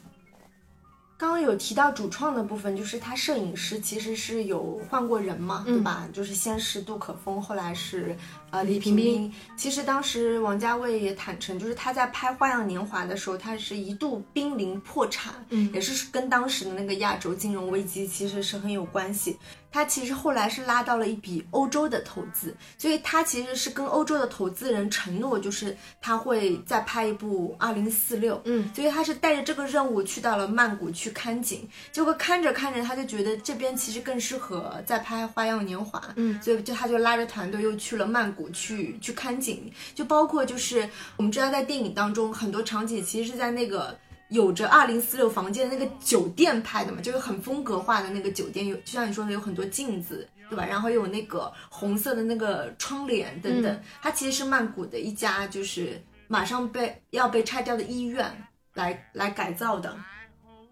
[1.18, 6.06] 刚刚有提到主创的部分，就是他摄影师其实是有换过人嘛，对吧？
[6.12, 8.14] 就是先是杜可风，后来是
[8.50, 9.32] 呃李平冰冰。
[9.56, 19.36] 其实当时王家卫也坦诚，就是他在拍《花样年华》的时候，他是一度濒临破产，嗯也是跟当时的那个亚洲金融危机其实是很有关系。
[19.72, 28.36] 他其实后来是拉到了一笔欧洲的投资，所以他其实是跟欧洲的投资人承诺，就是他会再拍一部《二零四六》。
[28.44, 35.98] 嗯，所以他是带着这个任务去到了曼谷去看景，结果看着看着他就觉得这边其实更适合再拍《花样年华》。
[36.16, 43.98] 嗯，所以就他就拉着团队又去了曼谷去去看景，就包括就是我们知道在电影当中很多场景其实是在那个。
[44.28, 50.66] 有着二零四六房间的那个酒店拍的嘛，就是很风格化的那个酒店，有就像你说的有很多镜子，对吧？
[50.66, 53.80] 然后有那个红色的那个窗帘等等。
[54.02, 58.28] 它其实是曼谷的一家就是马上被要被拆掉的医院
[58.74, 59.96] 来来改造的。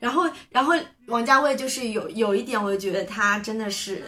[0.00, 0.74] 然后，然后
[1.06, 4.02] 王家卫就是有有一点，我觉得他真的是，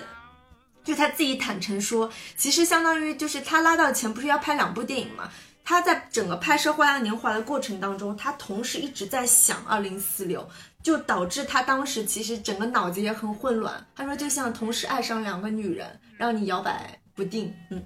[0.87, 5.29] 就他自己坦诚说，其实相当于就是他拉到钱，不是要拍两部电影嘛？
[5.65, 10.49] 他在整个拍摄《花样年华》的过程当中，他同时一直在想二零四六，
[10.81, 13.85] 就导致他当时其实整个脑子也很混乱。
[13.97, 17.53] 他说，就像同时爱上两个女人，让你摇摆不定。
[17.71, 17.85] 嗯。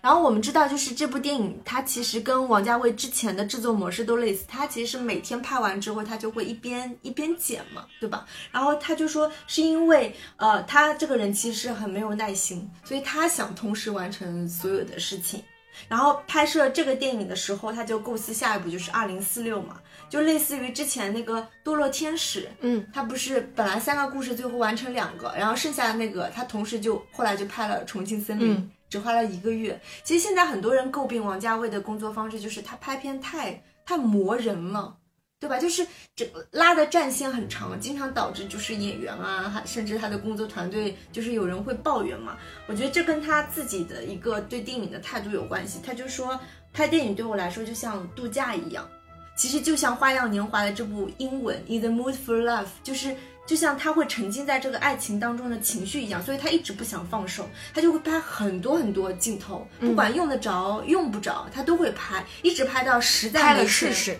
[0.00, 8.26] 然后我们知道，就是这部电影，它其实跟王家卫之前的制作模式都类似，他其实是每天拍完之后，他就会一边一边剪嘛，对吧？
[8.52, 15.42] 然后他就说，是因为呃，他这个人其实很没有耐心，所以他想同时完成所有的事情。
[15.88, 19.78] 然后拍摄这个电影的时候，他就构思下一步就是二零四六嘛，
[20.08, 29.80] 就类似于之前那个《堕落天使》，嗯，他不是本来三个故事最后完成两个，然后剩下的那个他同时就后来就拍了《重庆森林》嗯只花了一个月。
[30.02, 34.96] 其实现在很多人诟病王家卫的工作方式，就是他拍片太太磨人了。
[35.38, 35.58] 对吧？
[35.58, 42.38] 就是整个拉的战线很长，经常导致就是演员啊，甚至他的工作团队，就是有人会抱怨嘛。
[42.66, 45.78] 我觉得这跟他自己的一个对电影的态度有关系。
[45.84, 46.40] 他就说，
[46.72, 48.88] 拍电影对我来说就像度假一样，
[49.36, 53.14] 其实就像《花样年华》的这部英文《In the Mood for Love》，就是
[53.46, 64.18] 就像他会沉浸在这个爱情当中的情绪一样，所以他一直不想放手，他就会拍很多很多镜头，不管用得着、用不着，他都会拍，一直拍到实在没钱试试。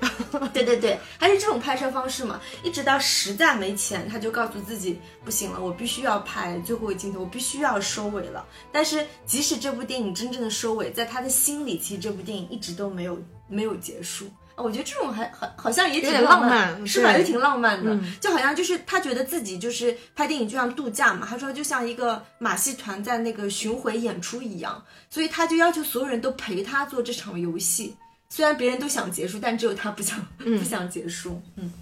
[0.52, 8.46] 对对对，还是这种拍摄方式嘛，一直到实在没钱，他就告诉自己不行了，我必须要拍最后一镜头，我必须要收尾了。
[8.70, 14.30] 但是即使这部电影真正的收尾，在他的心里，其实这部电影一直都没有没有结束。
[14.56, 17.12] 啊我觉得这种还好，好像也挺浪浪漫是吧？
[17.12, 27.94] 也挺浪漫的，嗯就好像就是他觉得自己就是拍电影就像度假嘛，他说就像一个马戏团在那个巡回演出一样，所以他就要求所有人都陪他做这场游戏。
[28.28, 31.40] 虽然别人都想结束，但只有他不想、不想结束。
[31.54, 31.72] 嗯，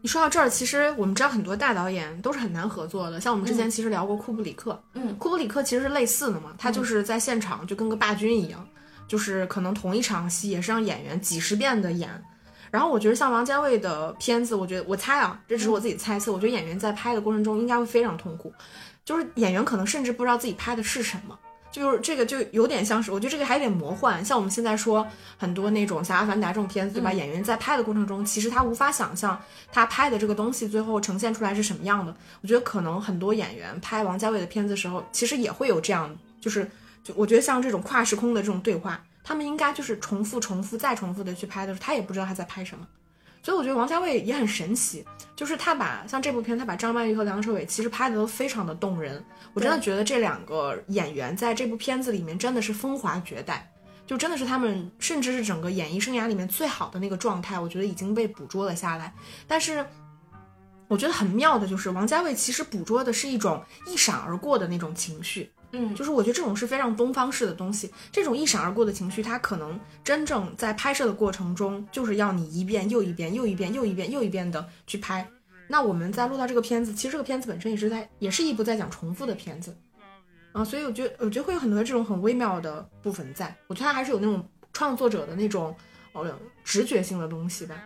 [0.00, 8.66] 你说到这儿，其实我们知道很多大导演都是很难合作的，像我们之前其实聊过库布里克，嗯库布里克其实是类似的嘛，他就是在现场就跟个霸君一样，
[9.08, 12.08] 就是可能同一场戏也是让演员几十遍的演。
[12.70, 18.52] 然后我觉得像王家卫的片子，我觉得我猜啊，这只是我自己猜测，我觉得演员在拍的过程中应该会非常痛苦，
[19.04, 21.36] 就是演员可能甚至不知道自己拍的是什么。
[21.70, 24.24] 就是这个就有点像是，我觉得这个还有点魔幻。
[24.24, 27.12] 像我们现在说很多那种像《阿凡达》这种片子，对吧？
[27.12, 29.38] 演员在拍的过程中，其实他无法想象
[29.70, 32.14] 他拍的这个东西最后呈现出来是什么样的。
[32.40, 36.68] 我觉得可能很多演员拍王家卫的片子的时候，其实也会有这样，就是
[37.08, 42.86] 就我觉得像这种跨时空的这种对话，他们应该就是重复、重复再重复的去拍的时候，他也不知道他在拍什么。
[43.42, 45.02] 所以我觉得王家卫也很神奇，
[45.34, 49.24] 就是他把像这部片，他把张曼玉和梁朝伟其实拍的都非常的动人。
[49.54, 53.72] 我真的觉得这两个演员在这部片子里面真的是风华绝代。
[54.06, 59.14] 就真的是他们甚至是整个演艺生涯里面最好的那个状态，我觉得已经被捕捉了下来。
[59.46, 59.84] 但是
[60.88, 65.52] 我觉得很妙的就是王家卫其实捕捉的是一种一闪而过的那种情绪。
[65.72, 75.28] 嗯，就是我觉得这种是非常东方式的东西，这种一闪而过的情绪，它可能真正在拍摄的过程中，就是要你一遍又一遍又一遍又一遍又一遍的去拍。
[75.66, 79.76] 那我们在录到这个片子，其实这个片子本身也是在，也是一部在讲重复的片子，
[80.52, 85.76] 啊，所以我觉得，我觉得会有很多这种很微妙的部分在，我觉得它还是有那种创作者的那种，
[86.14, 87.76] 呃，直觉性的东西吧。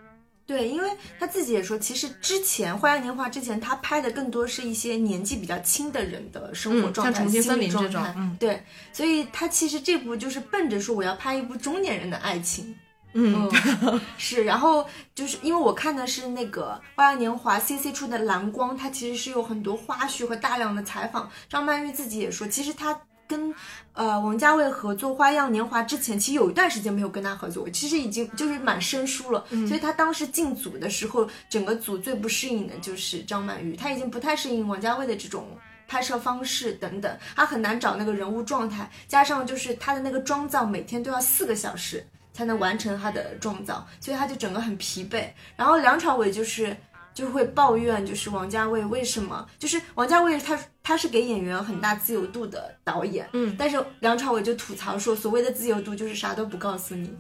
[0.45, 8.15] 对，因为他自己也说，其实之前《花样年华》之前，他拍的更多是一些年纪比较轻的人的生活状态、像《重庆森林》心这种，理状态。
[8.17, 12.75] 嗯对，所以他其实这部就是奔着说我要拍一部中年人的爱情。
[13.15, 13.49] 嗯
[13.83, 21.31] 嗯， 是，然后就是因为我看的是那个《花样年华》CC 出的蓝光，它其实是有很多花絮和大量的采访。
[21.49, 23.55] 张曼玉自己也说，其实她跟
[23.93, 29.45] 呃王家卫合作《花样年华》之前，其实有一段时间没有跟他合作，其实已经就是蛮生疏了。
[29.69, 35.47] 所以他当时进组的时候，整个组最不适应的就是张曼玉，他已经不太适应王家卫的这种。
[35.89, 45.29] 拍摄方式等等，他很难找那个人物状态，加上就是他的那个妆造每天都要四个小时，才能完成他的妆造，所以他就整个很疲惫。
[45.55, 46.75] 然后梁朝伟就是
[47.13, 49.47] 就会抱怨，就是王家卫为什么？
[49.59, 57.11] 就是王家卫他他是给演员很大自由度的导演，嗯，但是梁朝伟就吐槽说，所谓的自由度就是啥都不告诉你，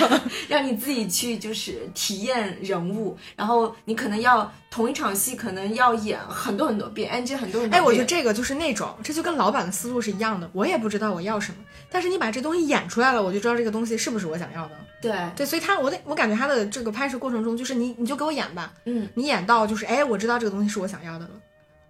[0.48, 7.72] 让你自己去就是体验人物，然后你可能要同一场戏可能要演很多很多遍，NG 很多很多遍。
[7.72, 10.48] 哎，我觉得这个就是那种，这就跟老板的思路是一样的。
[10.52, 11.58] 我也不知道我要什么，
[11.90, 14.72] 但是你把这东西演出来了，我就知道这个东西是不是我想要的。
[15.02, 21.30] 对对，所以他，我得，我感觉他的这个拍摄过程中，就是你，你就给我演吧，嗯，你演到就是，哎，我知道这个东西是我想要的了，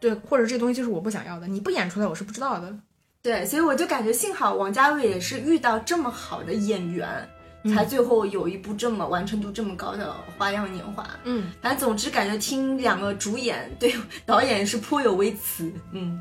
[0.01, 2.75] 对，或者这东西就是我不想要的，你不演出来，我是不知道的。
[3.23, 7.29] 对，所以我就感觉幸好王家卫也是遇到这么好的演员，
[7.65, 11.03] 嗯才最后有一部这么完成度这么高的《花样年华》。
[11.25, 16.19] 嗯，反正总之感觉听两个主演对导演是颇有微词，嗯。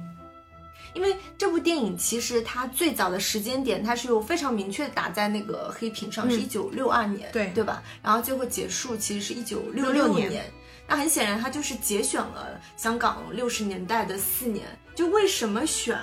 [0.95, 7.83] 因为这部电影其实它最早的时间点，它是有非常明确地打在那个黑屏上，嗯是一九六二年，对对吧？
[8.01, 10.51] 然后最后结束其实是一九六66年年
[10.89, 14.65] 那很显然，他就是节选了香港六十年代的四年。
[14.95, 15.97] 就为什么选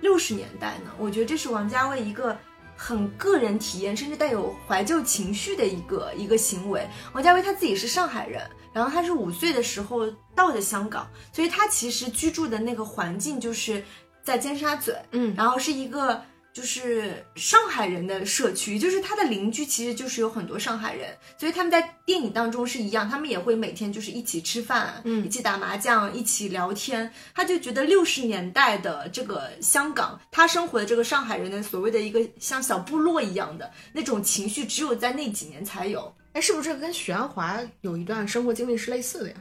[0.00, 0.90] 六十年代呢？
[0.98, 2.36] 我觉得这是王家卫一个
[2.74, 6.88] 很个人体验，甚至带有怀旧情绪的一个一个行为。
[7.12, 8.42] 王家卫他自己是上海人，
[8.72, 13.84] 然后他是五岁的时候到的香港，所以他其实居住的那个环境就是
[14.24, 16.20] 在尖沙咀，嗯然后是一个
[16.52, 27.10] 就是上海人的社区，就是他的邻居其实就是有很多上海人，所以他们在电影当中是一样，他们也会每天就是一起吃饭，嗯一起打麻将，一起聊天。
[27.34, 36.14] 他就觉得六十年代的这个香港，他生活的这个上海人的所谓的一个像小部落一样的那种情绪，只有在那几年才有。
[36.34, 39.36] 哎，是不是这跟许鞍华有一段生活经历是类似的呀？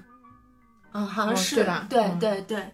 [0.94, 2.72] 嗯，好像哦是、对吧对嗯对对。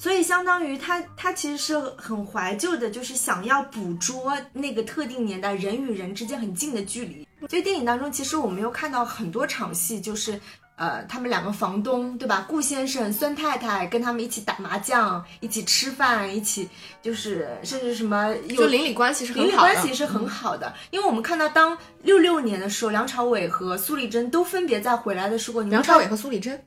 [0.00, 7.28] 所以相当于他，他其实是很怀旧的，就是想要捕捉那个特定年代人与人之间很近的距离。
[7.50, 10.40] 所以电影当中，其实我们又看到很多场戏，就是
[10.76, 12.46] 呃，他们两个房东，对吧？
[12.48, 16.66] 顾先生、孙太太跟他们一起打麻将，一起吃饭，一起
[17.02, 26.62] 就是甚至什么有就邻里关系是很邻里好的，关系是很好的，因为我们看到当六六年的时候，梁朝伟和苏丽珍都分别在回来的时候，梁朝伟和苏丽珍，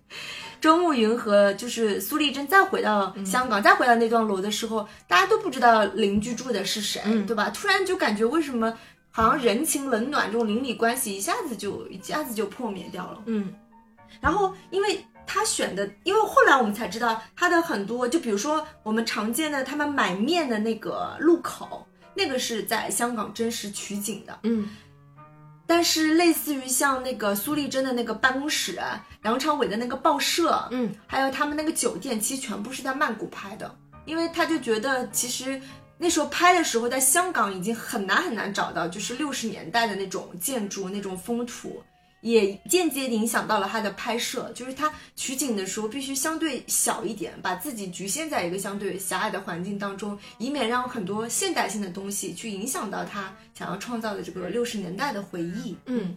[0.63, 7.49] 周慕云和就是苏丽珍再回到香港，再回到那幢楼的时候，大家都不知道邻居住的是谁，嗯对吧？
[7.49, 8.73] 突然就感觉为什么
[9.12, 13.21] 好像人情冷暖这种邻里关系一下子就一下子就破灭掉了。
[13.26, 13.54] 嗯
[14.21, 24.39] 然后因为他选的，因为后来我们才知道他的很多，就比如说我们常见的他们买面的那个路口，那个是在香港真实取景的。
[24.43, 24.69] 嗯
[25.74, 28.80] 但是类似于像那个苏丽珍的那个办公室，
[29.24, 35.60] 梁朝伟的那个报社，嗯，还有他们那个酒店，其实全部是在曼谷拍的，因为他就觉得其实
[35.98, 41.82] 那时候拍的时候，在香港已经很难很难找到，就是六十年代的那种建筑那种风土。
[42.24, 55.76] 也间接影响到了他的拍摄，就是他取景的时候必须相对小一点，把自己局限在一个相对狭隘的环境当中，以免让很多现代性的东西去影响到他想要创造的这个六十年代的回忆。
[55.86, 56.16] 嗯，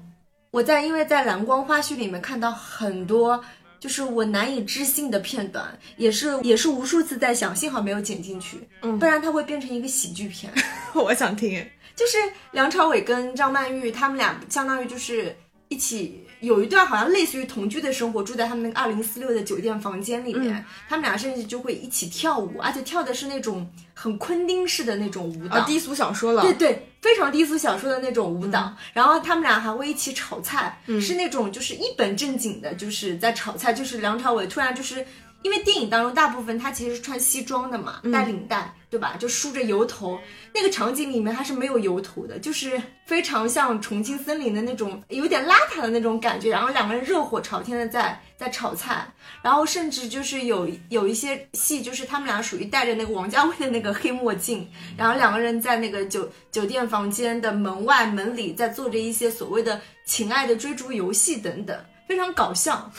[0.52, 3.44] 我在因为在蓝光花絮里面看到很多
[3.80, 8.98] 就是我难以置信的片段，也是也是无数次在想，幸好没有剪进去，嗯。
[8.98, 10.52] 不然它会变成一个喜剧片。
[10.94, 12.16] 我想听，就是
[12.52, 15.36] 梁朝伟跟张曼玉他们俩相当于就是
[15.68, 35.04] 一起有一段好像类似于同居的生活，住在他们那个二零四六的酒店房间里面，他们俩甚至就会一起跳舞，而且跳的是那种很昆汀式的那种舞蹈，啊，低俗小说了，对对，非常低俗小说的那种舞蹈，然后他们俩还会一起炒菜，是那种就是一本正经的，就是在炒菜，就是梁朝伟突然就是。
[35.42, 39.16] 因为电影当中大部分他其实是穿西装的嘛，带领带，对吧？
[39.16, 40.18] 就梳着油头，
[40.52, 46.50] 那个场景里面他是没有油头的，就是非常像重庆森林的那种有点邋遢的那种感觉。
[46.50, 49.06] 然后两个人热火朝天的在在炒菜，
[49.40, 62.90] 然后甚至就是有有一些戏，就是他们俩属于戴着那个王家卫的那个黑墨镜，然后两个人在那个酒酒店房间的门外门里在做着一些所谓的情爱的追逐游戏等等，非常搞笑。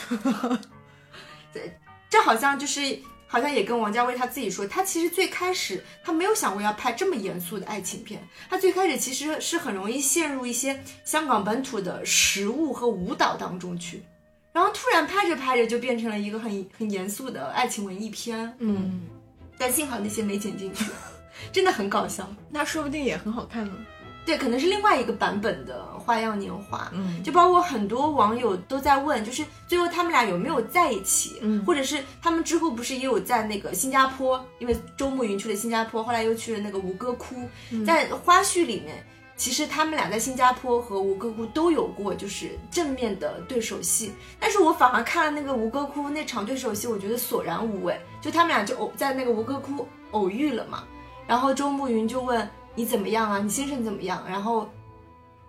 [1.52, 1.70] 对。
[2.10, 14.02] 这好像就是，好像也跟王家卫他自己说，他其实最开始他没有想过要拍这么严肃的爱情片，他最开始其实是很容易陷入一些香港本土的食物和舞蹈当中去，
[14.52, 19.02] 然后突然拍着拍着就变成了一个很很严肃的爱情文艺片，嗯，
[19.58, 20.84] 但幸好那些没剪进去，
[21.52, 23.72] 真的很搞笑，那说不定也很好看呢。
[24.26, 37.36] 对，可能是另外一个版本的《花样年华》，嗯，就包括很多网友都在问，就是最后他们俩有没有在一起，嗯，或者是他们之后不是也有在那个新加坡，因为周慕云去了新加坡，后来又去了那个吴哥窟，
[37.86, 39.02] 在花絮里面，
[39.34, 50.84] 其实他们俩在新加坡和吴哥窟都有过就是正面的对手戏，但是我反而看了那个吴哥窟那场对手戏，我觉得索然无味，就他们俩就偶在那个吴哥窟偶遇了嘛，
[51.26, 52.46] 然后周慕云就问。
[52.78, 53.40] 你怎么样啊？
[53.40, 54.24] 你先生怎么样？
[54.28, 54.70] 然后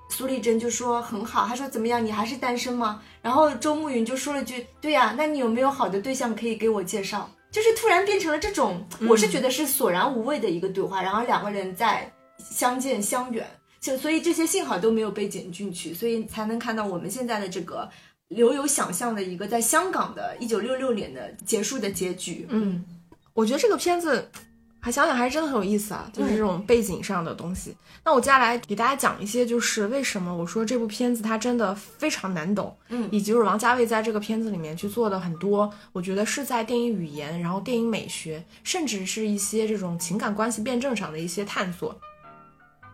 [0.10, 1.46] 苏丽珍就说很好。
[1.46, 2.04] 他说怎么样？
[2.04, 3.04] 你还是单身吗？
[3.22, 7.30] 然后周慕云就说了句：对呀，那你有没有好的对象可以给我介绍？
[7.52, 11.04] 就是突然变成了这种，我是觉得是索然无味的一个对话。
[11.04, 13.48] 然后两个人在相见相远，
[13.80, 17.88] 就所以这些幸好都没有被剪进去，所以才能看到我们现在的这个
[18.30, 22.48] 留有想象的一个在香港的一九六六年的结束的结局。
[22.50, 22.84] 嗯，
[23.36, 24.28] 我觉得这个片子。
[24.82, 27.76] 还想想还是真的很有意思啊，就是这种背景上的东西。
[28.06, 42.00] 那我接下来给大家讲一些，就是为什么我说这部片子它真的非常难懂，嗯，以及就是王家卫在这个片子里面去做的很多，我觉得是在电影语言，然后电影美学，甚至是一些这种情感关系辩证上的一些探索。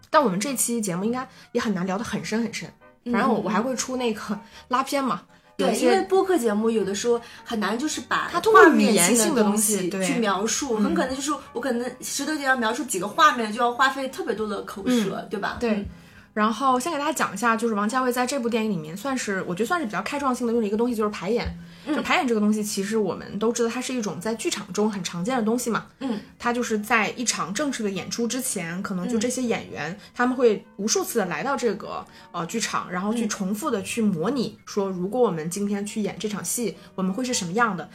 [0.10, 2.68] 但我们这期节目应该也很难聊得很深很深，
[3.06, 5.22] 反正我我还会出那个拉片嘛。
[5.58, 15.58] 对，因为播客节目有的时候很难，就是把它通过语言性的东西去描述，很可能就是我可能石头姐要描述几个画面，就要花费特别多的口舌，对吧？
[15.60, 15.88] 对。
[16.36, 21.58] 然后先给大家讲一下，就是王家卫在这部电影里面，算是我觉得算是比较开创性的用了一个东西，就是排演。
[21.88, 25.86] 就排演这个东西，其实我们都知道，它是一种在剧场中很常见的东西嘛。
[26.00, 37.88] 嗯，它就是在一场正式的演出之前，可能就这些演员他们会无数次的来到这个呃剧场，然后去重复的去模拟，说如果我们今天去演这场戏，我们会是什么样的。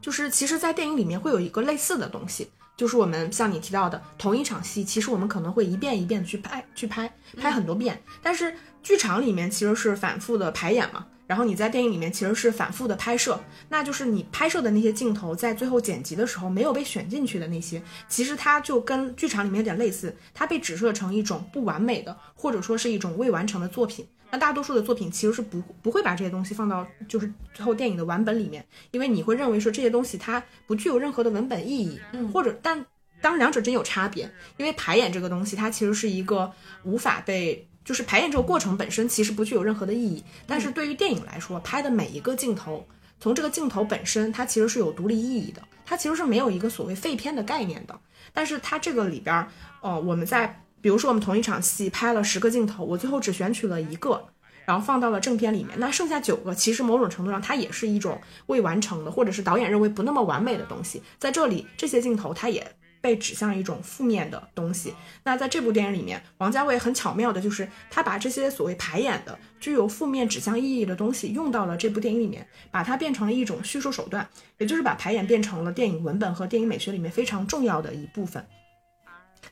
[0.00, 2.50] 就是其实，在电影里面会有一个类似的东西。
[2.76, 8.02] 就是我们像你提到的同一场戏，其实我们可能会一遍一遍的去拍，去拍，拍很多遍。
[8.22, 24.06] 但是剧场里面其实是反复的排演嘛，然后你在电影里面其实是反复的拍摄，那就是你拍摄的那些镜头，在最后剪辑的时候没有被选进去的那些，其实它就跟剧场里面有点类似，它被指涉成一种不完美的，或者说是一种未完成的作品。
[24.32, 32.82] 那大多数的作品其实是不不会把这些东西放到就是最后电影的完本里面，因为你会认为说这些东西它不具有任何的文本意义，嗯，或者但
[33.20, 34.24] 当两者真有差别，
[34.56, 36.50] 因为排演这个东西它其实是一个
[36.82, 42.86] 无法被就是排演这个过程本身其实不具有任何的意义，但是对于电影来说，拍的每一个镜头，
[43.20, 48.00] 从这个镜头本身它其实是有独立意义的，它其实是没有一个所谓废片的概念的，
[48.32, 49.46] 但是它这个里边，
[49.82, 50.58] 呃，我们在。
[50.82, 54.22] 比如说，我们同一场戏拍了十个镜头，我最后只选取了一个，
[54.66, 55.78] 然后放到了正片里面。
[55.78, 61.00] 那剩下九个，其实某种程度上它也是一种未完成的，或者是导演认为不那么完美的东西。
[61.18, 62.66] 在这里，这些镜头它也
[63.00, 64.92] 被指向一种负面的东西。
[65.22, 78.44] 那在这部电影里面，王家卫很巧妙的就是他把这些所谓排演的具有负面指向意义的东西用到了这部电影里面，把它变成了一种叙述手段，也就是把排演变成了电影文本和电影美学里面非常重要的一部分。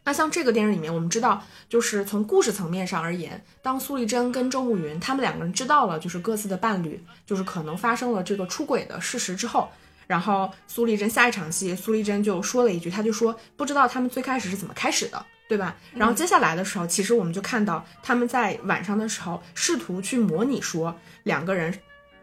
[0.05, 9.69] 那像这个电影里面，我们知道，就是从故事层面上而言，当苏丽珍跟周慕云他们两个人知道了，就是各自的伴侣就是可能发生了这个出轨的事实之后，
[10.07, 15.77] 然后苏丽珍下一场戏，苏丽珍就说了一句，他就说不知道他们最开始是怎么开始的，对吧？
[15.95, 21.73] 然后接下来的时候，其实我们就看到他们在晚上的时候试图去模拟说两个人。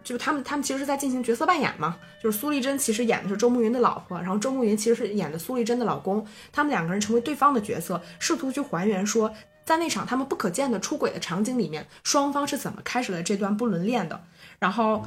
[0.07, 1.97] 就是他们，他们其实是在进行角色扮演嘛。
[2.23, 6.25] 就是苏丽珍其实演的是周慕云的老婆，然后周慕云其实是演的苏丽珍的老公。
[6.53, 9.29] 他们两个人成为对方的角色，试图去还原说，
[9.65, 14.17] 在那场他们不可见的出轨的场景里面，双方是怎么开始了这段不伦恋的。
[14.59, 15.05] 然后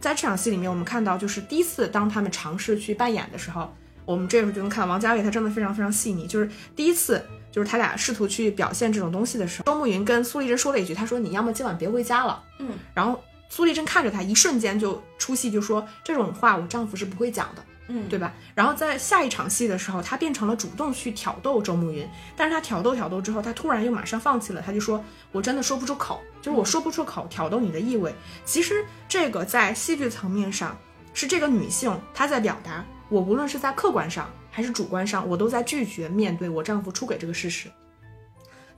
[0.00, 3.72] 在这场戏里面，我们看到就是第一次当他们尝试去扮演的时候，
[4.04, 13.22] 我们这时候就能看到王家卫他真的非常非常细腻，就是第一次就是他俩试图去表现这种东西的时候，周慕云跟苏丽珍说了一句，他说你要么今晚别回家了，嗯，然后
[13.54, 17.62] 苏丽珍看着他，一瞬间就出戏，就说这种话我丈夫是不会讲的。
[17.88, 18.32] 嗯，对吧？
[18.54, 28.14] 然后在下一场戏的时候，他变成了主动去挑逗周慕云，但是他挑逗挑逗之后，他突然又马上放弃了，他就说：“我真的说不出口，就是我说不出口挑逗你的意味。”
[28.46, 30.74] 其实这个在戏剧层面上
[31.12, 37.68] 是这个女性她在表达，我无论是在客观上还是主观上，我都在拒绝面对我丈夫出轨这个事实。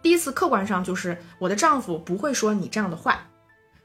[0.03, 3.25] 第一次客观上就是我的丈夫不会说你这样的话，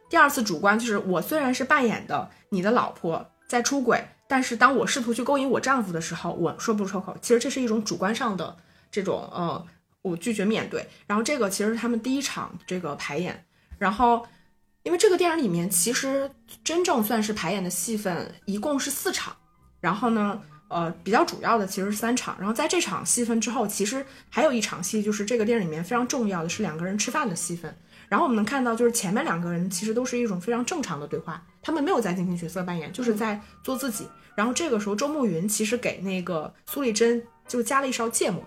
[0.09, 4.03] 第二次主观就是我虽然是扮演的你的老婆在出轨。
[4.31, 7.17] 但是当我试图去勾引我丈夫的时候，我说不出口。
[7.19, 8.55] 其实这是一种主观上的
[8.91, 9.65] 这种呃，
[10.03, 10.87] 我拒绝面对。
[11.07, 13.43] 然后这个其实是他们第一场这个排演。
[13.79, 14.23] 然后
[14.83, 16.29] 因为这个电影里面其实
[16.63, 19.35] 真正算是排演的戏份一共是四场。
[19.79, 22.35] 然后呢，呃，比较主要的其实是三场。
[22.37, 27.75] 然后在这场戏份之后，其实还有一场戏，就是这个电影里面非常重要的是两个人吃饭的戏份。
[28.09, 34.07] 然后我们能看到，就是前面两个人其实都是一种非常正常的对话，他们没有在进行角色扮演，就是在做自己。
[34.35, 38.43] 然后这个时候，周慕云其实给那个苏丽珍就加了一勺芥末。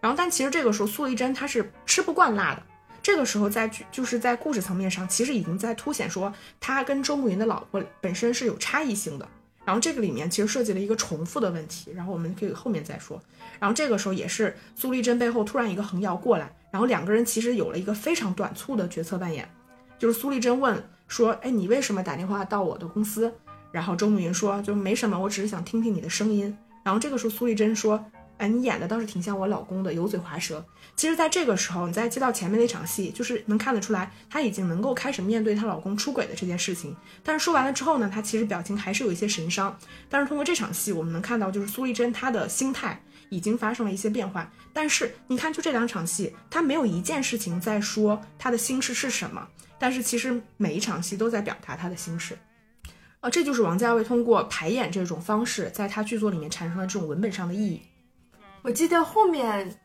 [0.00, 2.62] 然后，但其实这个时候苏丽珍她是吃不惯辣的。
[3.02, 9.28] 这个时候在就是在故事层面上，其实已经在凸显说他跟周慕云的老婆本身是有差异性的。
[9.64, 13.20] 然后这个里面其实涉及了一个重复的问题，然后我们可以后面再说。
[13.58, 16.50] 然后这个时候也是苏丽珍背后突然一个横摇过来。
[16.76, 19.50] 然后两个人其实有了一个非常短促的角色扮演，
[19.98, 23.32] 就是苏丽珍问说：“哎，你为什么打电话到我的公司？”
[23.72, 26.54] 然后周慕云说：“就没什么，我只是想听听你的声音。”
[26.84, 28.04] 然后这个时候苏丽珍说
[28.36, 30.62] ：“哎，你演的倒是挺像我老公的，油嘴滑舌。”
[30.96, 36.94] 其实，在这个时候，你再接到前面那场戏，就是能看得出来，她已经能够开始面对她老公出轨的这件事情。
[37.22, 39.74] 但是说完了之后呢，她其实表情还是有一些神伤。
[40.10, 43.00] 但是通过这场戏，我们能看到，就是苏丽珍她的心态。
[43.28, 49.46] 已经发生了一些变化，但是你看，就这两场戏，他没有一件事情在说他的心事是什么，
[49.78, 52.38] 但是其实每一场戏都在表达他的心事，
[53.20, 57.82] 呃，这就是王家卫通过排演这种方式，在他剧作里面产生了这种文本上的意义。
[58.62, 59.78] 我记得后面，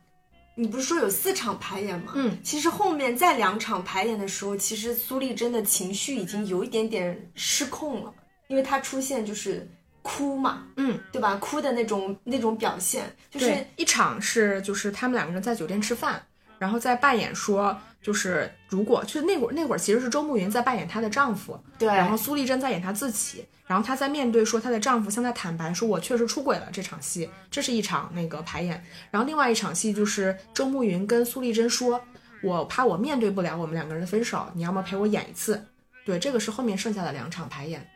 [0.54, 2.12] 你不是说有四场排演吗？
[2.14, 8.14] 嗯，其实后面在两场排演的时候，其实苏丽珍的情绪已经有一点点失控了，
[8.48, 9.68] 因为她出现就是。
[10.02, 11.36] 哭嘛，嗯，对吧？
[11.36, 16.20] 哭的那种那种表现，就是一场是就是他们两个人在酒店吃饭，
[16.58, 32.00] 然后在扮演说就是如果就那会儿那会儿其实是周慕云在扮演她的丈夫，对，然后苏丽珍在演她自己，然后她在面对说她的丈夫向她坦白说我确实出轨了这场戏，这是一场那个排演，然后另外一场戏就是周慕云跟苏丽珍说，
[32.42, 35.64] 我怕我面对不了我们两个人的分手，你要么陪我演一次，
[36.04, 37.88] 对，这个是后面剩下的两场排演。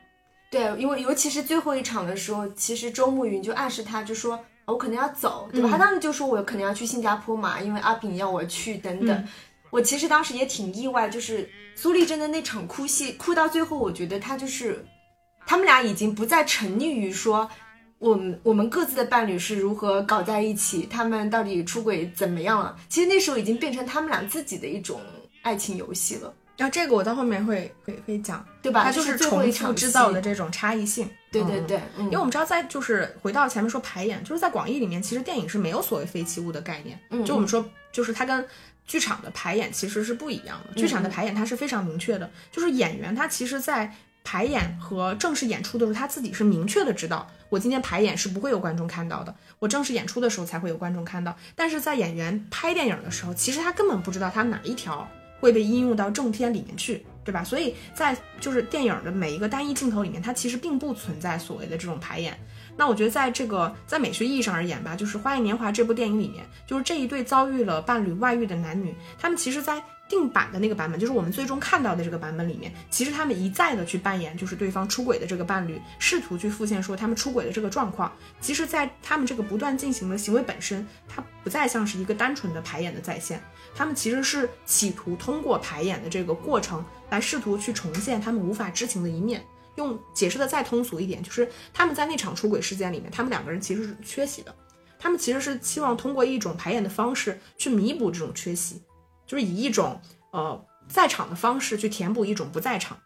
[0.56, 5.68] 对，因为尤其是最后一场的时候，其实周慕云就暗示他，就说我可能要走，对吧？
[5.70, 9.28] 他当时就说我可能要去新加坡嘛，因为阿炳要我去等等。
[9.70, 14.82] 我其实当时也挺意外，就是苏丽珍的那场哭戏，哭到最后，我觉得他就是
[15.46, 17.50] 他们俩已经不再沉溺于说
[17.98, 22.74] 我们我们各自的伴侣是如何搞在一起，他们到底出轨怎么样了？
[22.88, 25.00] 其实那时候已经变成他们俩自己的一种
[25.42, 26.32] 爱情游戏了。
[26.56, 28.84] 然后这个我到后面会会会讲，对吧？
[28.84, 31.08] 它就是重复制造的这种差异性。
[31.30, 36.98] 对对对，因为我们知道，在就是回到前面说排演，就是在广义里面，其实电影是没有所谓废弃物的概念。
[37.26, 38.48] 就我们说，就是它跟
[38.86, 40.80] 剧场的排演其实是不一样的。
[40.80, 43.92] 剧场的排演它是非常明确的，就是演员他其实，在
[44.24, 51.36] 排演和正式演出的时候，他自己是明确的知道，我今天排演是不会有观众看到的，我正式演出的时候才会有观众看到。
[51.54, 55.06] 但是在演员拍电影的时候，其实他根本不知道他哪一条。
[55.40, 57.44] 会被应用到正片里面去，对吧？
[57.44, 62.38] 所以在就是电影的每一个单一镜头里面，它其实并不存在所谓的这种排演。
[62.78, 78.12] 那我觉得在这个在美学意义上而言吧，就是《花样年华》这部电影里面，就是这一对遭遇了伴侣外遇的男女，他们其实，在定版的那个版本，就是我们最终看到的这个版本里面，其实他们一再的去扮演就是对方出轨的这个伴侣，试图去复现说他们出轨的这个状况。
[78.42, 83.42] 其实，在他们这个不断进行的行为本身，它不再像是一个单纯的排演的再现。
[83.76, 89.44] 他们其实是企图通过排演的这个过程来试图去重现他们无法知情的一面。
[89.76, 94.54] 用解释的再通俗一点，就是他们在那场出轨事件里面，他们两个人其实是缺席的。
[94.98, 98.80] 他们其实是期望通过一种排演的方式去弥补这种缺席，
[99.26, 100.00] 就是以一种
[100.32, 100.58] 呃
[100.88, 102.96] 在场的方式去填补一种不在场。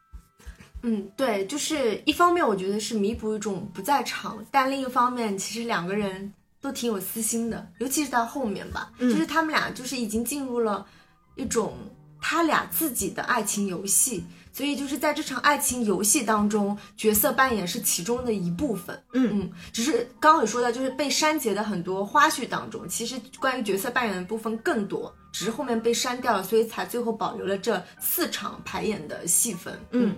[0.85, 6.33] 嗯，对，就是一方面我觉得是弥补一种不在场，但另一方面其实两个人。
[6.61, 10.87] 都挺有私心的，尤其是到后面吧，就是他们俩就是已经进入了
[11.35, 11.75] 一种
[12.21, 19.03] 他俩自己的爱情游戏，所以就是在这场爱情游戏当中，角色扮演是其中的一部分。
[19.15, 29.81] 嗯嗯，只是刚刚有说到，就是被删节的很多花絮当中，其实关于角色扮演的部分更多，只是后面被删掉了，所以才最后保留了这四场排演的戏份。
[29.93, 30.15] 嗯，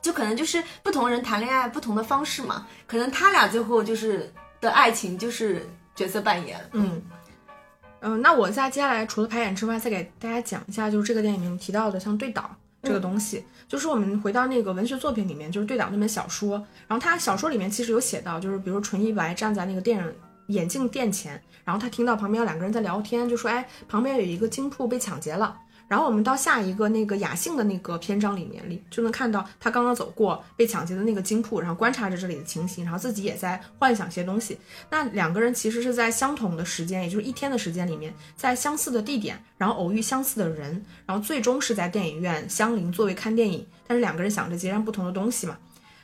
[0.00, 4.32] 就可能就是不同人谈恋爱不同的方式嘛，可能他俩最后就是
[4.62, 6.58] 的爱情就是角色扮演。
[6.72, 7.02] 嗯，
[8.00, 12.50] 嗯、那我在接下来除了排演之外，再给大家讲一下，就是这个电影里面提到的像对导
[12.82, 16.56] 这个东西，就是我们回到那个文学作品里面，就是对导那本小说，
[16.88, 20.14] 然后他小说里面其实有写到，就是比如纯一白站在那个电影
[20.46, 25.58] 眼镜店前，然后他听到旁边有两个人在聊天，就说，哎，旁边有一个金铺被抢劫了。
[25.92, 34.56] 然后我们到下一个那个雅兴的那个篇章里面里，就能看到他刚刚走过被抢劫的那个金铺，然后观察着这里的情形，然后自己也在幻想些东西。
[34.88, 45.58] 那两个人其实是在相同的时间，也就是一天的时间里面，在相似的地点，然后偶遇相似的人，然后最终是在电影院相邻座位看电影，但是两个人想着截然不同的东西嘛。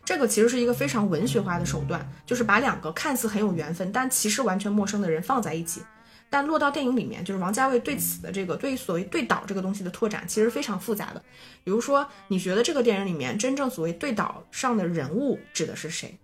[0.04, 5.80] 这个其实是一个非常文学化的手段，就是把两个看似很有缘分，但其实完全陌生的人放在一起。
[6.30, 11.22] 但落到电影里面，就是王家卫对此的这个对所谓对导这个东西的拓展，其实非常复杂的。
[11.64, 16.18] 比如说，你觉得这个电影里面真正所谓对导上的人物指的是谁？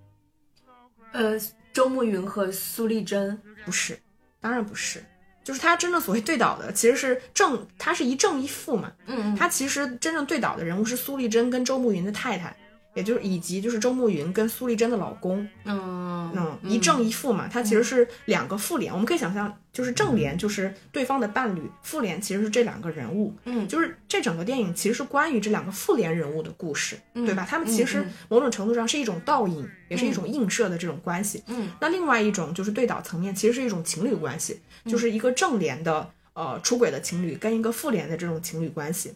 [1.12, 1.38] 呃，
[1.72, 3.98] 周慕云和苏丽珍，不是，
[4.40, 5.02] 当然不是。
[5.42, 8.90] 就是他真正所谓对导的，其实是正，他是一正一负嘛。
[9.07, 12.57] 嗯他其实真正对导的人物是苏丽珍跟周慕云的太太，
[12.95, 15.47] 也就是以及就是周慕云跟苏丽珍的老公。
[15.64, 18.92] 嗯嗯，一正一负嘛，它其实是两个妇联。
[18.92, 23.32] 我们可以想象，就是正联就是对方的伴侣，妇联其实是这两个人物。
[23.45, 27.47] 嗯就是这整个电影其实是关于这两个妇联人物的故事，嗯对吧？
[27.49, 31.42] 他们其实某种程度上是一种倒影，也是一种映射的这种关系。
[31.47, 39.12] 嗯那另外一种就是对导层面，其实是一种情侣关系，就是一个正联的呃出轨的情侣跟一个复联的这种情侣关系。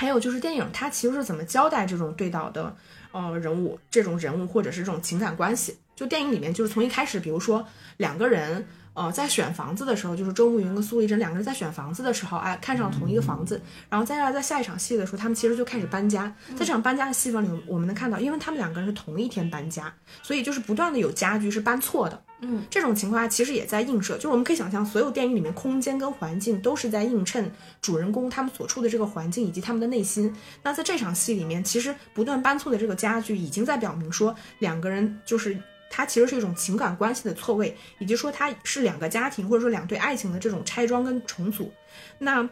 [0.00, 2.74] 还有就是电影它其实是怎么交代这种对导的
[3.12, 5.76] 呃人物，这种人物或者是这种情感关系。
[5.94, 7.66] 就电影里面就是从一开始，比如说
[7.98, 8.66] 两个人。
[8.92, 16.34] 呃，在选房子的时候，就是周慕云跟苏丽珍两个人在选房子的时候，哎，看上同一个房子，然后接下来在下一场戏的时候，他们其实就开始搬家。
[16.50, 19.94] 在这场搬家的戏份里，我们能看到，因为他们两个人是同一天搬家，
[20.24, 22.20] 所以就是不断的有家具是搬错的。
[22.40, 30.34] 嗯，这种情况下其实也在映射，就是我们可以想象，所有电影里面空间跟环境都是在映衬主人公他们所处的这个环境以及他们的内心。
[30.62, 35.56] 那在这场戏里面，其实不断搬错的这个家具，已经在表明说两个人就是。
[35.92, 41.68] 它其实是一种情感关系的错位，以及说它是两个家庭或者说两对爱情的这种拆装跟重组。
[42.16, 42.48] 那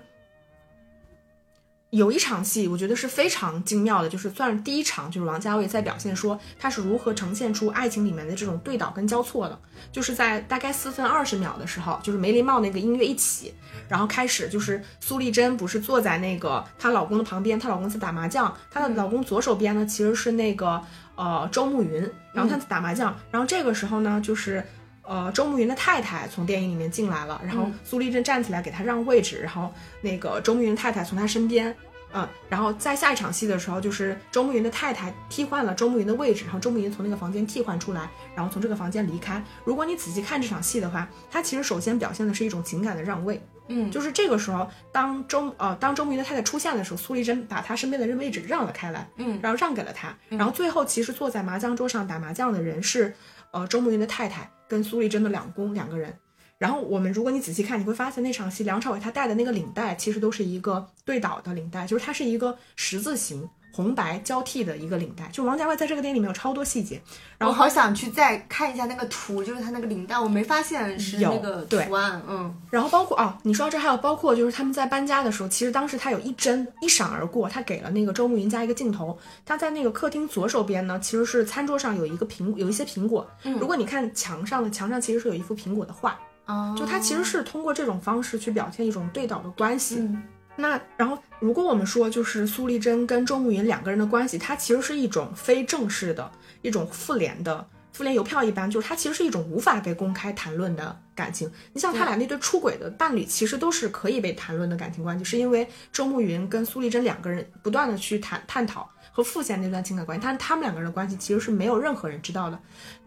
[1.90, 9.58] 有一场戏，我觉得是非常精妙的，就是算是第一场，就是王家卫在表现说他是如何呈现出爱情里面的这种对倒跟交错的，
[9.90, 13.54] 就是在大概四分二十秒的时候，就是梅林茂那个音乐一起，
[13.88, 20.82] 然后开始就是苏丽珍不是坐在那个她老公的旁边，她老公在打麻将，她的老公左手边呢其实是那个
[21.16, 22.02] 呃周慕云，
[22.34, 24.62] 然后他在打麻将，然后这个时候呢就是。
[25.08, 31.74] 呃，周慕云的太太从电影里面进来了，然后苏丽珍站起来给他让位置，然后那个周慕云太太从他身边，
[32.12, 39.42] 嗯，然后在下一场戏的时候，就是周慕云的太太替换了周慕云的位置，然后周慕云从那个房间替换出来，然后从这个房间离开。
[39.64, 43.90] 如果你仔细看这场戏的话，它其实首先表现的是一种情感的让位，嗯。
[43.90, 49.38] 就是这个时候，当周呃当周慕云的太太出现的时候，苏丽珍把她身边的人位置让了开来，嗯。
[49.42, 53.14] 然后让给了他，然后最后其实坐在麻将桌上打麻将的人是
[53.52, 56.16] 呃周慕云的太太跟苏丽珍的两公两个人。
[56.58, 63.48] 然后我们，如果你仔细看，你会发现那场戏梁朝伟他戴的那个领带，其实都是一个对倒的领带，就是它是一个十字形
[63.78, 65.28] 红白交替的一个领带。
[65.32, 67.00] 就王家卫在这个电影里面有超多细节，
[67.38, 72.20] 然后我好想去再看一下那个图，就是他那个领带，我没发现是有那个图案。
[72.28, 79.16] 嗯然后包括哦，你说到这还有包括就是他们在搬家的时候，其实当时他有一帧一闪而过，他给了那个周慕云家一个镜头，
[79.46, 83.24] 他在那个客厅左手边呢，其实是餐桌上有一个苹有一些苹果。
[83.60, 90.00] 如果你看墙上的墙上其实是有一幅苹果的画，哦，就他其实是通过这种方式去表现一种对倒的关系。
[90.00, 90.20] 嗯
[90.60, 96.28] 那然后，如果我们说就是苏丽珍跟周慕云两个人的关系，它其实是一种非正式的
[96.62, 101.48] 一种复联的复联邮票一般，就是它其实是一种无法被公开谈论的感情。
[101.72, 112.56] 你像他俩那对出轨的伴侣，其实都是可以被谈论的感情关系，是因为周慕云跟苏丽珍两个人不断的去谈探讨和复现那段情感关系，但是他们两个人的关系其实是没有任何人知道的，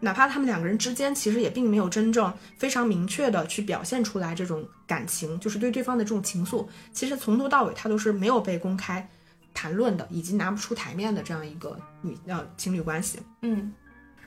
[0.00, 9.08] 哪怕他们两个人之间其实也并没有真正非常明确的去表现出来这种感情，就是对对方的这种情愫，其实从头到尾他都是没有被公开
[9.54, 13.18] 谈论的，以及拿不出台面的这样一个女呃情侣关系。
[13.40, 13.72] 嗯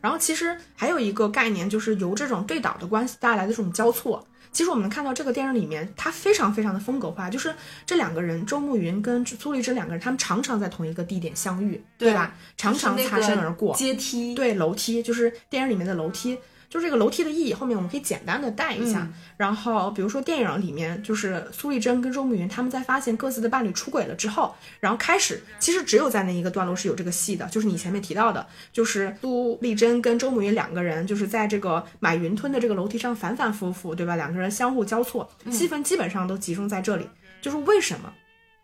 [0.02, 4.28] 然后其实还有一个概念，就是由这种对倒的关系带来的这种交错。
[4.56, 7.54] 其实我们能看到这个电影里面，它非常非常的风格化，就是
[7.86, 12.34] 这两个人周慕云跟苏丽珍两个人，他们常常在同一个地点相遇，对吧？
[12.56, 16.38] 常常擦身而过，阶梯，对楼梯，就是电影里面的楼梯。
[16.76, 19.08] 就是这个楼梯的意义，后面我们可以简单的带一下。
[19.38, 34.18] 然后，比如说电影里面，就是苏丽珍跟周慕云他们在发现各自的伴侣出轨了之后，然后开始，其实只有在那一个段落是有这个戏的，就是你前面提到的，就是苏丽珍跟周慕云两个人就是在这个买云吞的这个楼梯上反反复复，对吧？
[34.18, 37.08] 两个人相互交错，戏份基本上都集中在这里。
[37.42, 38.12] 就是为什么？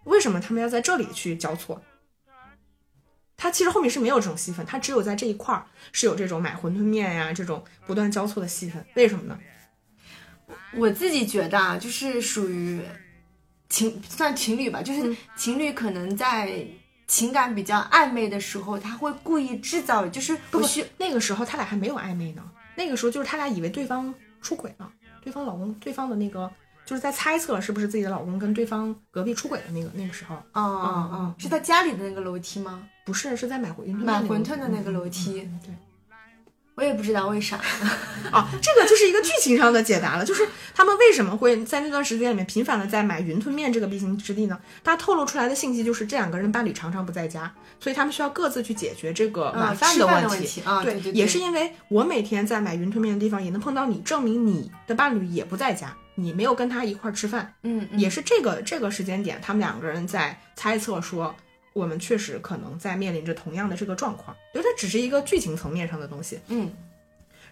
[0.04, 1.82] 为什么他们要在这里去交错？
[3.44, 8.86] 它其实后面是没有这种戏份，它只有在这一块儿是有这种买馄饨面呀这种不断交错的戏份。
[8.94, 9.36] 为什么呢？
[10.76, 12.80] 我自己觉得啊，就是属于
[13.68, 16.64] 情算情侣吧，就是情侣可能在
[17.08, 22.44] 情感比较暧昧的时候，他会故意制造，就是不需那个时候他俩还没有暧昧呢，
[22.76, 24.88] 那个时候就是他俩以为对方出轨了，
[25.24, 26.52] 对方老公对方的那个。
[26.86, 32.88] 就是在猜测是不是自己的老公跟对方隔壁出轨的那个那个时候，啊啊啊，是在家里的那个楼梯吗？
[33.06, 35.50] 不是，是在买馄饨买馄饨的那个楼梯。
[35.64, 35.74] 对，
[36.76, 37.58] 我也不知道为啥。
[38.32, 44.58] 啊， 这个就是一个剧情上的解答了，就是他们为什么会在那段时间里面频繁的在买云吞面这个必经之地呢？
[44.82, 50.62] 大家透露出来的信息就是这两个人伴侣常常不在家，所以他们需要各自去解决这个晚饭的问题。
[50.66, 55.96] 啊，对对，也是因为我每天在买云吞面的地方也能碰到你，证明你的伴侣也不在家。
[56.16, 61.34] 你没有跟他一块儿吃饭，嗯，也是这个这个时间点，他们两个人在猜测说，
[61.74, 66.72] 我们确实可能在面临着同样的这个状况，因为它只是一个剧情层面上的东西，嗯。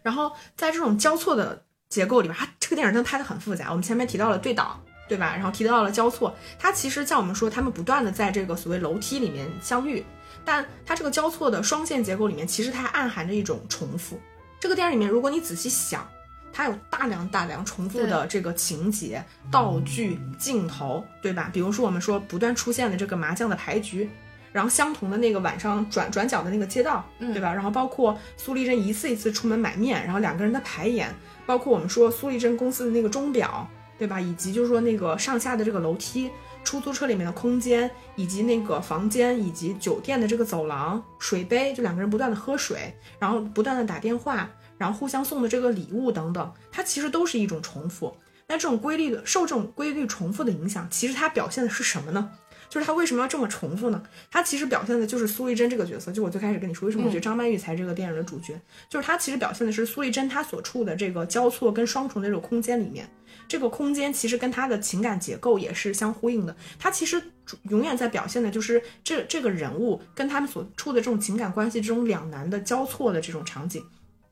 [0.02, 3.70] 然后在这种交错的结构里边，它这个电影真的拍的很复杂。
[3.70, 5.34] 我们前面提到了对倒，对吧？
[5.36, 10.04] 然后提到了交错，它其实像我们说，他们不断的在这个所谓楼梯里面相遇，
[10.46, 14.20] 但它这个交错的双线结构里面，其实它还暗含着一种重复。
[14.60, 16.08] 这个电影里面，如果你仔细想。
[16.52, 21.50] 它有大量大量重复的这个情节、道具、镜头，对吧？
[21.54, 24.10] 比如说我们说不断出现的这个麻将的牌局，
[24.52, 27.54] 然后相同的那个晚上转转角的那个街道，对吧？
[27.54, 31.14] 然后包括苏丽珍一次一次出门买面，然后两个人的排演，
[31.46, 34.20] 包括我们说苏丽珍公司的那个钟表，对吧？
[34.20, 36.30] 以及就是说那个上下的这个楼梯、
[36.64, 44.50] 出租车里面的空间，以及那个房间，以及酒店的这个走廊、水杯，就两个人不断的喝水，然后不断的打电话。
[44.80, 48.18] 然后互相送的这个礼物等等，它其实都是一种重复。
[48.48, 52.32] 那这种规律的受这种规律重复的影响，其实它表现的是什么呢？
[52.68, 54.02] 就是它为什么要这么重复呢？
[54.32, 56.12] 它其实表现的就是苏丽珍这个角色。
[56.12, 58.60] 就我最开始跟你说，为什么我觉得张曼玉才是这个电影的主角，
[58.90, 63.10] 就是它其实表现的是苏丽珍她所处的这个交错跟双重的这种空间里面，
[63.48, 66.56] 这个空间其实跟她的情感结构也是相呼应的。
[66.78, 67.22] 她其实
[67.70, 73.84] 永远在表现的就是这这个人物跟他们所处的这种情感关系这种两难的交错的这种场景。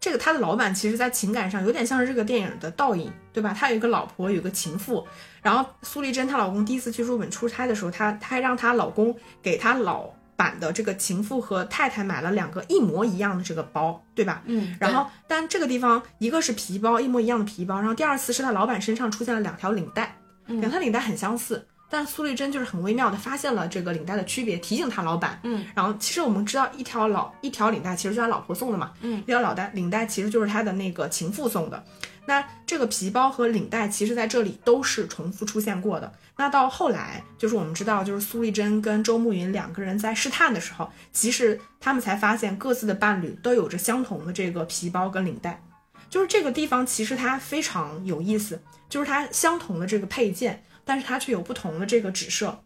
[0.07, 3.53] 这个他的老板其实，在情感上有点像是这个电影的倒影，对吧？
[3.53, 5.05] 他有一个老婆，有个情妇。
[5.41, 14.41] 然后苏丽珍她老公第一次去日本出差的时候，她她还让她老公给她老板的这个情妇和太太买了两个一模一样的这个包，对吧？
[14.45, 14.77] 嗯。
[14.79, 17.75] 然后，但这个地方一个是皮包，一模一样的皮包。
[17.75, 21.67] 然后第二次是她老板身上出现了两条领带，两条领带很相似。
[21.89, 25.39] 但苏丽珍就是很微妙的发现了这个领带的区别，提醒他老板。
[25.43, 28.91] 嗯，然后其实我们知道一条老一条领带其实是他老婆送的嘛。
[29.01, 31.83] 嗯，一条老带领带其实就是他的那个情妇送的。
[32.25, 36.11] 那这个皮包和领带其实在这里都是重复出现过的。
[36.35, 45.63] 那到后来就是我们知道，就是苏丽珍跟周慕云两个人在试探的时候，其实他们才发现各自的伴侣都有着相同的这个皮包跟领带。
[46.09, 50.61] 就是这个地方其实它非常有意思，就是它相同的这个配件。
[50.87, 52.57] 但是它却有不同的这个指涉，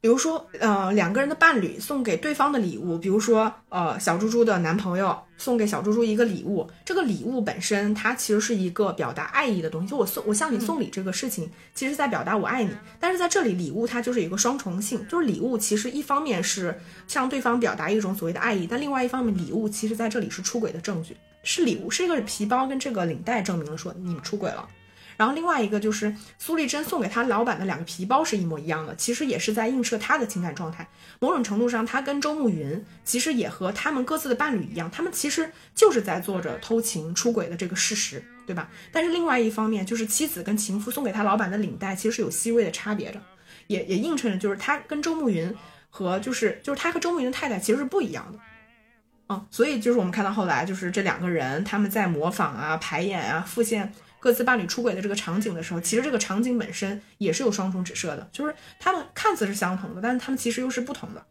[0.00, 12.70] 比如说，呃，两个人的伴侣送给对方的礼物，比如说，呃，小猪猪的男朋友送给小猪猪一个礼物，这个礼物本身它其实是一个表达爱意的东西，就我送我向你送礼这个事情，其实在表达我爱你。
[12.98, 24.66] 但是在这里，礼物它就是一个双重性，就是礼物其实一方面是向对方表达一种所谓的爱意，但另外一方面，礼物其实在这里是出轨的证据，是礼物，是一个皮包跟这个领带证明了说你们出轨了。
[25.20, 30.88] 然后另外一个就是苏丽珍送给她老板的两个皮包是一模一样的，其实也是在映射他的情感状态。
[31.18, 38.70] 某种程度上，他跟周慕云其实也和他们各自的伴侣一样，他们其实就是在做着偷情出轨的这个事实，对吧？
[38.90, 43.20] 但是另外一方面，就是妻子跟情夫送给他老板的领带其实是有细微的差别的，
[43.66, 45.54] 也也映衬着就是他跟周慕云
[45.90, 48.38] 和就是就是他和周慕云的太太其实是不一样的，
[49.28, 53.92] 嗯，所以就是我们看到后来就是这两个人他们在模仿啊、排演啊、复现。
[54.20, 61.26] 各自伴侣出轨的这个场景的时候，其实这个场景本身也是有双重指涉的，就是他们看似是相同的，但是他们其实又是不同的。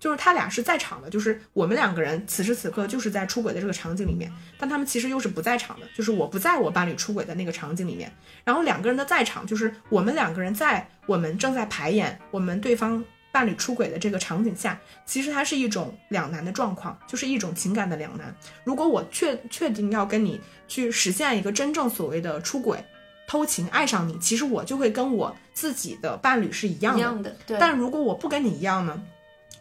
[0.00, 4.28] 就是他俩是在场的，就是我们两个人此时此刻就是在出轨的这个场景里面，
[4.58, 8.10] 但他们其实又是不在场的，就是我不在我伴侣出轨的那个场景里面，
[8.42, 18.32] 然后两个人的在场就是我们两个人在我们正在排演我们对方伴侣出轨的这个场景下，其实它是一种两难的状况，就是一种情感的两难。
[18.62, 22.84] 如果我确确定要跟你去实现一个真正所谓的出轨。
[23.24, 26.98] 偷情爱上你，其实我就会跟我自己的伴侣是一样的。
[26.98, 27.56] 一样的，对。
[27.58, 29.02] 但如果我不跟你一样呢？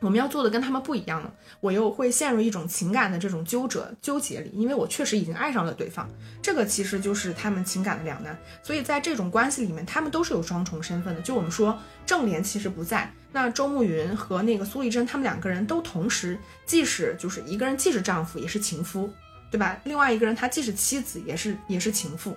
[0.02, 6.10] 我们要做的跟他们不一样呢，我又会陷入一种情感的这种纠折纠结里，因为我确实已经爱上了对方。
[6.42, 8.36] 这个其实就是他们情感的两难。
[8.64, 11.22] 所以在这种关系里面，他们都是有双重身份的。
[11.22, 16.36] 就我们说正莲其实不在，那周慕云和那个苏丽珍他们两个人都同时，
[16.66, 19.08] 既是就是一个人既是丈夫也是情夫，
[19.52, 19.80] 对吧？
[19.84, 22.36] 另外一个人他既是妻子也是也是情妇。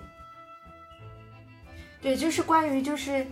[1.99, 3.25] 对，就是关于就是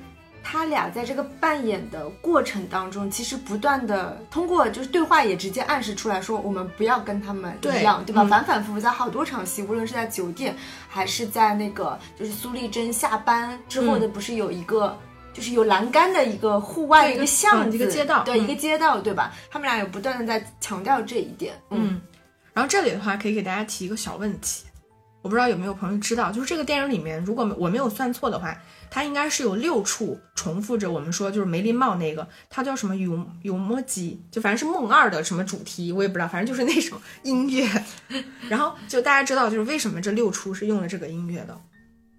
[0.43, 8.25] 他俩在这个扮演的过程当中，其实不断的通过就是对话也直接暗示出来说，我们不要跟他们一样，对吧？
[8.25, 10.55] 反反复复在好多场戏，无论是在酒店
[10.89, 14.95] 还是在那个就是苏丽珍下班之后的，不是有一个
[15.33, 19.33] 就是有栏杆的一个户外的一个巷子，一个街道，对，一个街道，对吧？
[19.49, 22.01] 他们俩有不断的在强调这一点，嗯。
[22.53, 24.63] 然后这里的话，可以给大家提一个小问题。
[25.23, 28.55] 我不知道有没有朋友知道，就是这个电影里面，如果我没有算错的话，
[28.91, 37.65] 它应该是有六处重复着我们说就是梅林茂那个，它叫什么永永莫基，就反正是梦二的什么主题，我也不知道，反正就是那首音乐。
[38.49, 41.57] 然后就大家知道，就是为什么这六处是用了这个音乐的？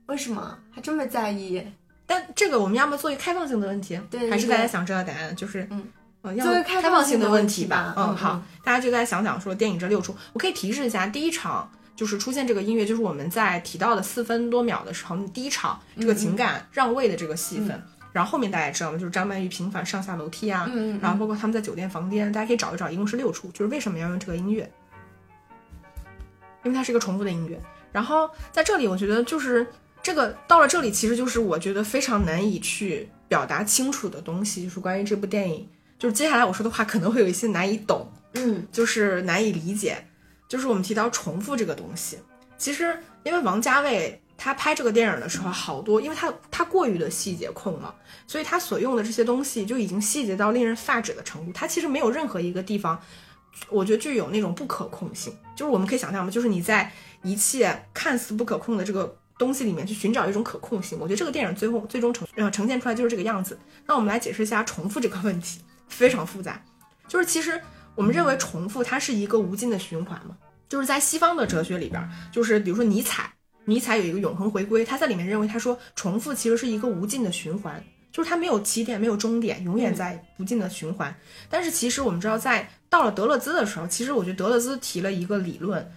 [0.06, 1.62] 为什么还这么在意？
[2.06, 5.36] 但这个我们要么做一个开放性的问题，对，还是大家想知道答案？
[5.36, 5.84] 就是嗯
[6.22, 7.92] 嗯，做开放性的问题吧。
[7.98, 11.70] 嗯，好，大家就在想想说电影这六处，我可以提示一下，第一场。
[11.96, 17.82] 就是出现这个音乐，就是我们在提到的四分多秒的时候，第一场这个情感让位的这个戏份。
[18.12, 18.98] 然后后面大家也知道吗？
[18.98, 20.70] 就是张曼玉频繁上下楼梯啊，
[21.00, 23.50] 然后包括他们在酒店房间，大家可以找一找，一共是六处。
[23.52, 24.70] 就是为什么要用这个音乐？
[26.62, 27.60] 因为它是一个重复的音乐。
[27.90, 29.66] 然后在这里，我觉得就是
[30.00, 35.68] 这个到了这里，其实就是我觉得非常难以去表达清楚的东西，就是关于这部电影。
[35.98, 40.06] 就是接下来我说的话可能会有一些难以懂，嗯，就是难以理解。
[40.54, 42.16] 就是我们提到重复这个东西，
[42.56, 47.92] 其实因为王家卫他拍这个电影的时候，好多因为他他过于的细节控了，
[48.28, 51.52] 所以他所用的这些东西就已经细节到令人发指的程度。
[51.52, 52.96] 他其实没有任何一个地方，
[53.68, 55.36] 我觉得具有那种不可控性。
[55.56, 56.88] 就是我们可以想象嘛，就是你在
[57.24, 60.96] 一切看似不可控的这个东西里面去寻找一种可控性。
[61.00, 63.58] 我觉得这个电影最后最终呈呃呈现出来就是这个样子。
[63.86, 66.62] 那我们来解释一下重复这个问题，非常复杂，
[67.08, 67.60] 就是其实。
[67.96, 70.36] 我们认为重复它是一个无尽的循环嘛，
[70.68, 73.32] 就是在西方的哲学里边，就是比如说尼采，
[73.64, 81.14] 尼采有一个永恒回归，他在里面认为他说重复其实是一个无尽的循环，就是它没有起点，没有终点，永远在不尽的循环。
[81.48, 85.90] 但是其实我们知道，在到了德勒兹的时候，其实我觉得德勒兹提了一个理论，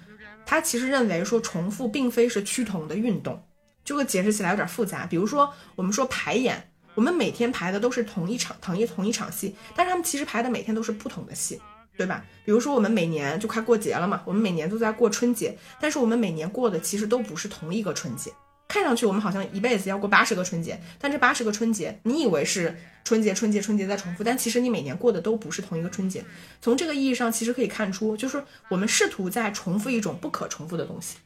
[0.46, 3.42] 他其实认为说重复并非是趋同的运动，
[3.86, 5.06] 这个解释起来有点复杂。
[5.06, 11.62] 比如说我们说排演，我们每天排的都是同一场同一同一场戏，但是他们其实排的每天都是不同的戏。
[11.98, 12.24] 对吧？
[12.46, 18.32] 比如说我们每年就快过节了嘛，我们每年都在过春节，但是我们每年过的其实都不是同一个春节。
[18.70, 26.24] 看上去我们好像一辈子要过八十个春节，但这八十个春节，你以为是春节、春节、春节在重复，但其实你每年过的都不是同一个春节。
[26.62, 31.18] 从这个意义上，其实可以看出，就是我们试图在重复一种不可重复的东西。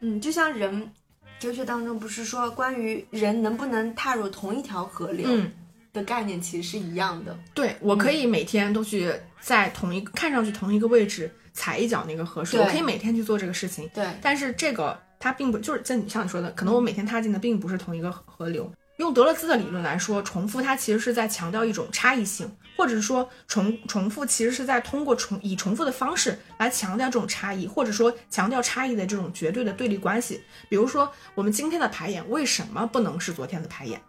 [0.00, 0.90] 嗯，就像人
[1.38, 5.26] 哲学当中不是说关于人能不能踏入同一条河流？
[5.28, 5.52] 嗯。
[5.96, 7.36] 的概念其实是一样的。
[7.54, 13.88] 对，我可以每天都去在同一看上去同一个位置踩一脚那个河水，我可以每天去做这个事情。
[13.94, 18.70] 对，但是这个它并不就是像你像你说的，可能我每天踏进的并不是同一个河流。
[18.98, 30.40] 用德勒兹的理论来说，重复它其实是在强调一种差异性，或者是说重重复其实是在通过重以重复的方式来强调这种差异，或者说强调差异的这种绝对的对立关系。
[30.70, 34.00] 比如说，我们今天的排演为什么不能是昨天的排演？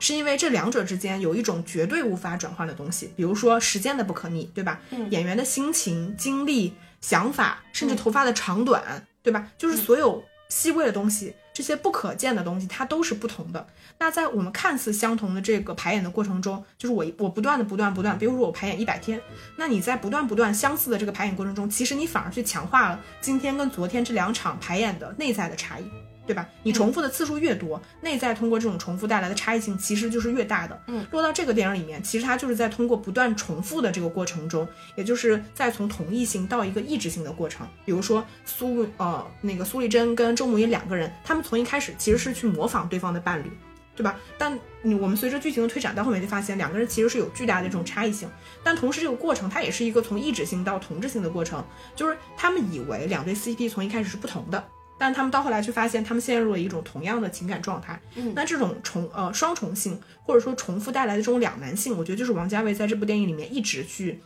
[0.00, 4.80] 是因为这两者之间有一种绝对无法转换的东西，比如说时间的不可逆，对吧？
[5.10, 9.46] 演员的心情、经历、想法，甚至头发的长短，对吧？
[9.56, 13.66] 就是所有细微的东西，这些不可见的东西，它都是不同的。
[13.98, 19.20] 那在我们看似相同的这个排演的过程中，就是我我不断的不断不断，比如说我排演一百天，
[19.56, 25.84] 那你在不断不断相似的这个排演过程中，其实你反而去强化了今天跟昨天这两场排演的内在的差异。
[26.30, 26.48] 对吧？
[26.62, 30.80] 你重复的次数越多，内在通过这种重复带来的差异性其实就是越大的。
[30.86, 37.66] 嗯，落到这个电影里面，其实它就是在通过不断重复的这个过程中，也就是在从同一性到一个异质性的过程。
[37.84, 43.50] 比如说苏呃那个苏丽珍跟周慕云两个人，他们从一开始其实是去模仿对方的伴侣。
[43.96, 44.18] 对吧？
[44.38, 48.26] 但你我们随着剧情的推展，到后面就发现两个人其实是有巨大的这种差异性，
[48.64, 51.62] 但同时这个过程它也是一个从异质性到同质性的过程，
[51.94, 54.64] 就是他们以为两对 CP 从一开始是不同的，
[55.00, 57.98] 但他们到后来却发现他们陷入了一种同样的情感状态。
[58.16, 64.20] 嗯那这种重呃双重性或者说重复带来的这种两难性，我觉得就是王家卫在这部电影里面一直去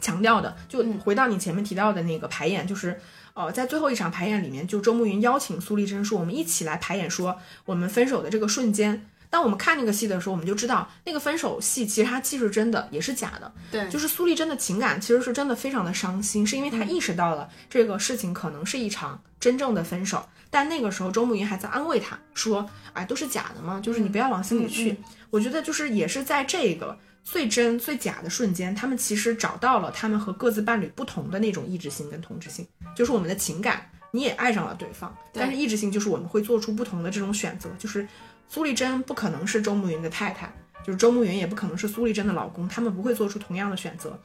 [0.00, 0.56] 强调的。
[0.68, 3.00] 就嗯回到你前面提到的那个排演，就是
[3.34, 9.04] 呃在最后一场排演里面，就周慕云邀请苏丽珍说，我们一起来排演说我们分手的这个瞬间。
[9.30, 13.52] 当我们看那个戏的时候，我们就知道那个分手戏其实它既是真的，也是假的。
[13.70, 24.96] 对，就是苏丽珍的情感其实是真的非常的伤心，是因为她意识到了这个事情可能是一场真正的分手，但那个时候周慕云还在安慰她说：“哎，都是假的嘛，就是你不要往心里去。
[25.30, 32.66] 我觉得就是也是在这个最真最假的瞬间，他们其实找到了他们和各自伴侣不同的那种意志性跟同质性，
[32.96, 33.90] 就是我们的情感。
[34.10, 38.08] 你也爱上了对方，对但是意志性就是我们会做出不同的这种选择，就是
[38.48, 44.18] 苏丽珍不可能是周慕云的太太，就是周慕云也不可能是苏丽珍的老公，他们不会做出同样的选择。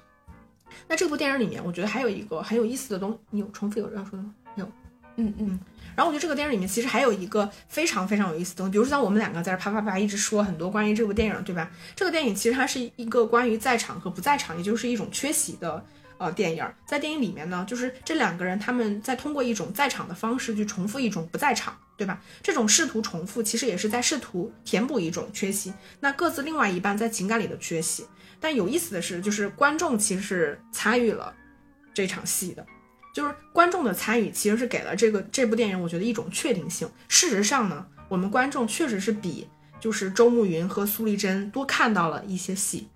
[0.87, 4.33] 那这部电影里面，我觉得还有一个很有意思的东，你有重复有要说的吗？
[4.55, 4.67] 有。
[5.15, 5.59] 嗯嗯，
[5.95, 11.69] 然后我觉得这个电影里面其实还有一个非常非常有意思的东西，比如说像我们两个在这啪啪啪一直说很多关于这部电影，对吧？
[11.95, 15.85] 这个电影其实它是一个关于在场和不在场，也就是一种缺席的
[16.17, 16.65] 呃电影。
[16.85, 22.21] 在电影里面呢，就是这两个人他们在通过一种在场的方式去重复一种不在场，对吧？
[22.41, 25.73] 这种试图重复，其实也是在试图填补一种缺席。
[25.99, 28.05] 那各自另外一半在情感里的缺席。
[28.39, 31.33] 但有意思的是，就是观众其实是参与了
[31.93, 32.65] 这场戏的。
[33.13, 36.89] 就是观众的参与其实是给了这个这部电影，我觉得一种确定性。
[37.07, 39.47] 事实上呢，我们观众确实是比
[39.79, 42.87] 就是周慕云和苏丽珍多看到了一些戏，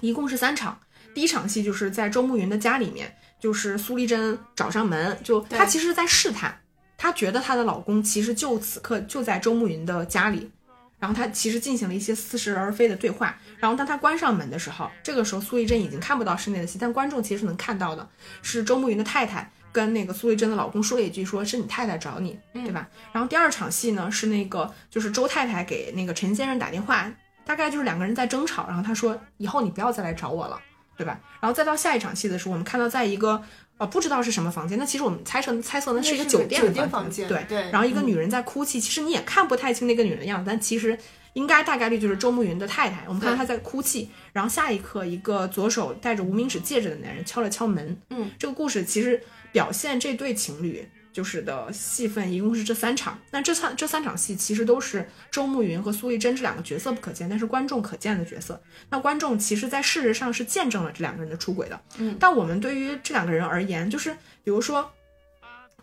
[0.00, 0.76] 一共是三场。
[1.14, 6.60] 第一场戏就是在周慕云的家里面，就是苏丽珍找上门，就她其实是在试探，
[6.98, 10.50] 她觉得她的老公其实就此刻就在周慕云的家里，
[10.98, 13.38] 然后她其实进行了一些似是而非的对话。
[13.58, 18.08] 然后当她关上门的时候，这个时候苏丽珍已经看不到室内的戏，但观众其实是能看到的，
[18.42, 22.88] 是周慕云的太太跟那个苏丽珍的老公说了一句，说是你太太找你，对吧？
[23.12, 27.10] 然后第二场戏呢是那个就是周太太给那个陈先生打电话，
[27.44, 30.60] 大概就是两个人在争吵，然后他说以后你不要再来找我了，
[30.96, 31.20] 对吧？
[31.40, 33.42] 然后再到下一场戏的时候，我们看到在一个
[33.78, 40.98] 呃不知道是什么房间，那其实我们猜测猜测那是一个酒店的房间，对对然后一个嗯女人在哭泣，其实你也看不太清那个女人的样子，但其实
[41.32, 43.04] 应该大概率就是周慕云的太太。
[43.06, 47.96] 我们看到她在哭泣，然后下一刻一个左手戴着无名指戒指的男人敲了敲门。
[48.10, 49.20] 嗯，这个故事其实
[49.50, 53.18] 表现这对情侣就是的戏份一共是这三场。
[53.30, 58.60] 那这三这三场戏其实都是周慕云和苏丽珍这两个角色不可见，但是观众可见的角色。
[58.90, 61.80] 那观众其实，在事实上是见证了这两个人的出轨的。
[61.96, 64.12] 嗯，但我们对于这两个人而言，就是
[64.42, 64.90] 比如说。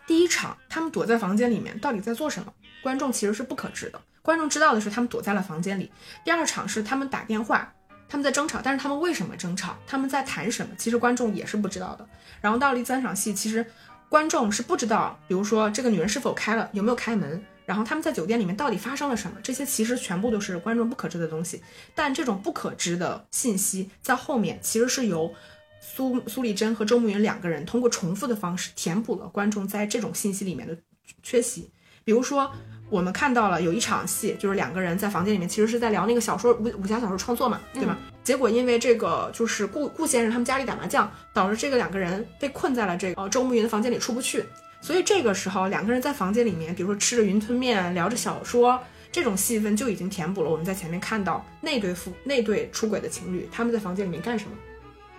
[0.07, 2.51] 第一场，他们躲在房间里面到底在做什么？
[2.83, 4.01] 观众其实是不可知的。
[4.21, 5.89] 观众知道的是他们躲在了房间里。
[6.25, 7.71] 第二场是他们打电话，
[8.09, 9.77] 他们在争吵，但是他们为什么争吵？
[9.87, 10.73] 他们在谈什么？
[10.77, 12.05] 其实观众也是不知道的。
[12.41, 13.65] 然后到了第三场戏，其实
[14.11, 21.63] 观众是不知道，比如说这个女人是否开了，有没有开门，然后他们在酒店里面到底发生了什么，这些其实全部都是观众不可知的东西。
[21.95, 25.33] 但这种不可知的信息在后面其实是由
[25.79, 30.77] 苏苏丽珍和周慕云两个人通过重复的方式填补了观众在这种信息里面的
[31.23, 31.71] 缺席。
[32.03, 32.53] 比如说，
[32.91, 37.97] 我们看到了有一场戏，就是两个人在房间里面，其实是在聊那个小说武武侠小说创作嘛，对吧？
[38.21, 44.43] 结果因为这个就是顾顾先生他们家里打麻将，导致这个两个人被困在了这个呃周慕云的房间里出不去。
[44.81, 48.77] 所以这个时候，两个人在房间里面，比如说吃着云吞面，聊着小说，
[49.09, 54.51] 这种戏份就已经填补了我们在前面看到那对夫那对出轨的情侣他们在房间里面干什么。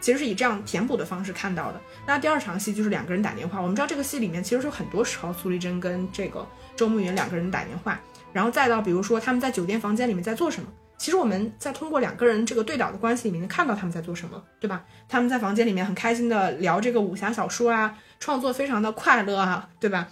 [0.01, 1.81] 其实是以这样填补的方式看到的。
[2.05, 6.45] 那第二场戏就是两个人打电话，我们知道这个戏里面其实是很多时候苏丽珍跟这个
[6.77, 8.01] 周慕云两个人打电话，
[8.33, 10.69] 然后再到比如说他们在酒店房间里面在做什么。
[10.99, 14.85] 其实我们在通过两个人这个对倒的关系里面看到他们在做什么，对吧？
[15.09, 20.07] 他们在房间里面很开心的聊这个武侠小说啊，创作非常的快乐啊，对吧？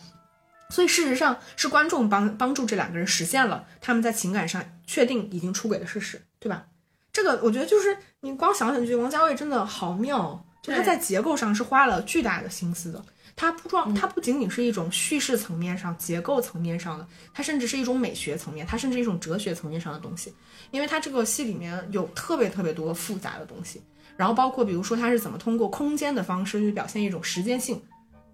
[0.69, 6.65] 所以事实上是观众帮帮助这两个人实现了他们在情感上确定已经出轨的事实，对吧？
[7.13, 13.05] 这个我觉得就是你光想想就觉得王家卫真的好妙，就他在结构上是花了巨大的心思的。
[13.41, 20.35] 它不装，它不仅仅是一种叙事层面上、结构层面上的，它甚至是一种美学层面，它甚至一种哲学层面上的东西。
[20.71, 23.81] 因为它这个戏里面有特别特别多复杂的东西，
[24.15, 27.81] 然后包括比如说它是怎么通过空间的方式去表现一种时间性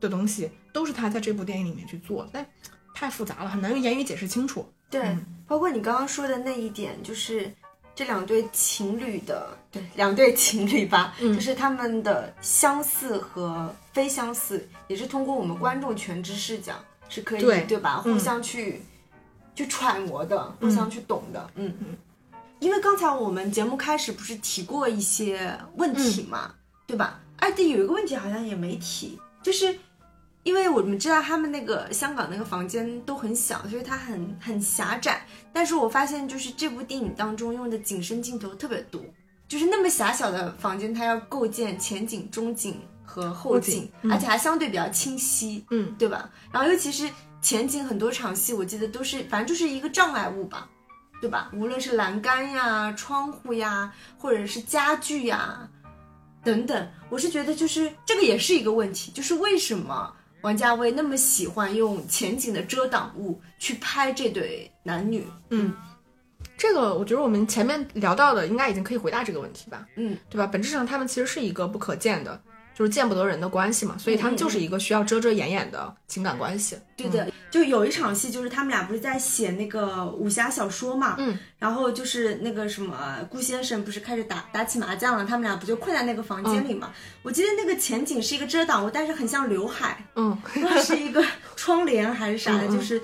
[0.00, 2.46] 的东西，都是他在这部电影里面去做的，但
[2.92, 4.68] 太复杂了，很难用言语解释清楚。
[4.90, 7.48] 对，嗯包括你刚刚说的那一点，就是
[7.96, 16.74] 这两对情侣的，对，两对情侣吧，嗯就是他们的相似和非相似，也是通过我们观众全知视角
[17.08, 18.02] 是可以，对吧？
[18.04, 18.82] 嗯互相去
[19.54, 21.50] 去揣摩的，互相去懂的。
[21.54, 21.96] 嗯嗯。
[22.58, 26.54] 因为刚才我们节目开始不是提过一些问题嘛，
[26.86, 27.20] 对吧？
[27.38, 29.78] 哎，对，有一个问题好像也没提，就是
[30.46, 35.26] 因为我们知道他们那个香港那个房间都很小，所以它很很狭窄。
[35.52, 39.02] 但是我发现就是这部电影当中用的景深镜头特别多，
[39.48, 46.30] 就是那么狭小的房间，它要构建前景、中景和后景，而且还相对比较清晰，嗯，对吧？
[46.52, 47.10] 然后尤其是
[47.42, 50.70] 前景很多场戏，我记得都是反正就是一个障碍物吧。
[51.18, 51.50] 对吧？
[51.54, 55.66] 无论是栏杆呀、窗户呀，或者是家具呀，
[56.44, 60.14] 等等，我是觉得就是这个也是一个问题，就是为什么
[60.46, 65.26] 王家卫那么喜欢用前景的遮挡物去拍这对男女？
[65.50, 65.74] 嗯，
[66.56, 69.84] 这个我觉得我们前面聊到的应该已经可以回答这个问题吧？
[69.96, 70.46] 嗯，对吧？
[70.46, 72.40] 本质上他们其实是一个不可见的。
[72.76, 76.76] 就是见不得人的关系嘛，所以他们就是一个需要遮遮掩掩的情感关系。
[76.94, 86.92] 对的，就有一场戏，就是他们俩不是在写那个武侠小说嘛，嗯，然后就是那个什么顾先生不是开始打打起麻将了，他们俩不就困在那个房间里嘛？
[87.22, 91.24] 我记得那个前景是一个遮挡物，但是很像刘海，嗯，不知道是一个
[91.56, 93.00] 窗帘还是啥的，就是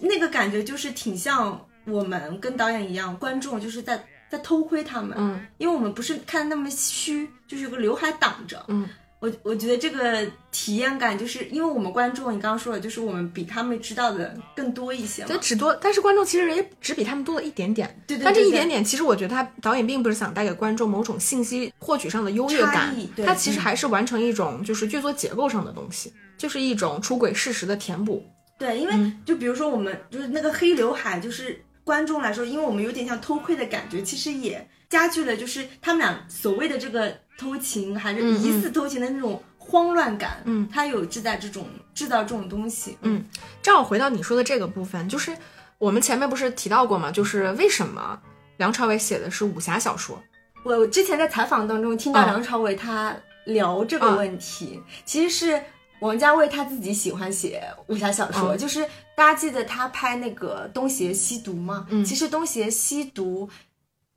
[0.00, 8.88] 那个感觉就是挺像我们跟导演一样，观众就是在在偷窥他们，嗯，因为我们不是看那么虚，就是有个刘海挡着，嗯。
[9.22, 15.28] 我我觉得这个体验感，就是因为我们观众，你刚刚说的，就是我们比他们知道的更多一些嘛。
[15.28, 18.02] 就只多，但是观众其实也只比他们多了一点点。
[18.04, 18.24] 对对。
[18.24, 22.92] 但这一点点，其实我觉得他导演并不是想带给观众某种信息获取上的优越感，
[23.24, 28.24] 他其实还是完成一种就是剧作结构上的东西，就是一种出轨事实的填补。
[28.58, 37.16] 对，因为就比如说我们就是那个黑刘海，就是观众来说，因为我们有点像偷窥的感觉，其实也加剧了就是他们俩所谓的这个。
[37.38, 43.24] 偷情还是疑似偷情的那种慌乱感，嗯，他有制造这种制造这种东西，嗯，
[43.62, 45.36] 正好回到你说的这个部分，就是
[45.78, 47.10] 我们前面不是提到过吗？
[47.10, 48.20] 就是为什么
[48.58, 50.22] 梁朝伟写的是武侠小说？
[50.64, 53.16] 我之前在采访当中听到梁朝伟他
[53.46, 55.62] 聊这个问题，其实是
[56.00, 58.84] 王家卫他自己喜欢写武侠小说，就是
[59.16, 61.86] 大家记得他拍那个《东邪西毒》吗？
[61.90, 63.48] 嗯，其实《东邪西毒》。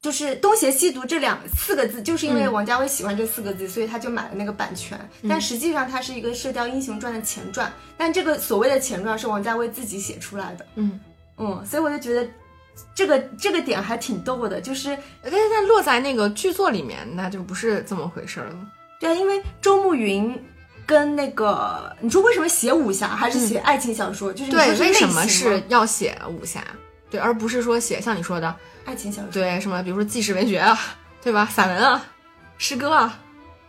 [0.06, 4.96] 就是东邪西毒这两四个字，就是因为王家卫喜欢这四个字，所以他就买了那个版权。
[5.28, 10.66] 但实际上它是一个《射雕英雄传》的前传，但这个所谓的前传是王家卫自己写出来的。
[10.76, 11.00] 嗯
[11.40, 12.30] 嗯，所以我就觉得
[12.94, 18.56] 这个这个点还挺逗的，就是但是它落在那个剧作里面，那就不是这么回事了。
[19.00, 20.40] 对啊，因为周慕云
[20.86, 24.32] 跟那个你说为什么写武侠还是写爱情小说？
[24.32, 26.64] 就是对，为什么是要写武侠？
[27.10, 28.56] 对，而不是说写像你说的。
[28.86, 30.78] 爱情小说对什么，比如说纪实文学啊，
[31.22, 31.46] 对吧？
[31.52, 32.06] 散文啊，
[32.58, 33.20] 诗歌啊，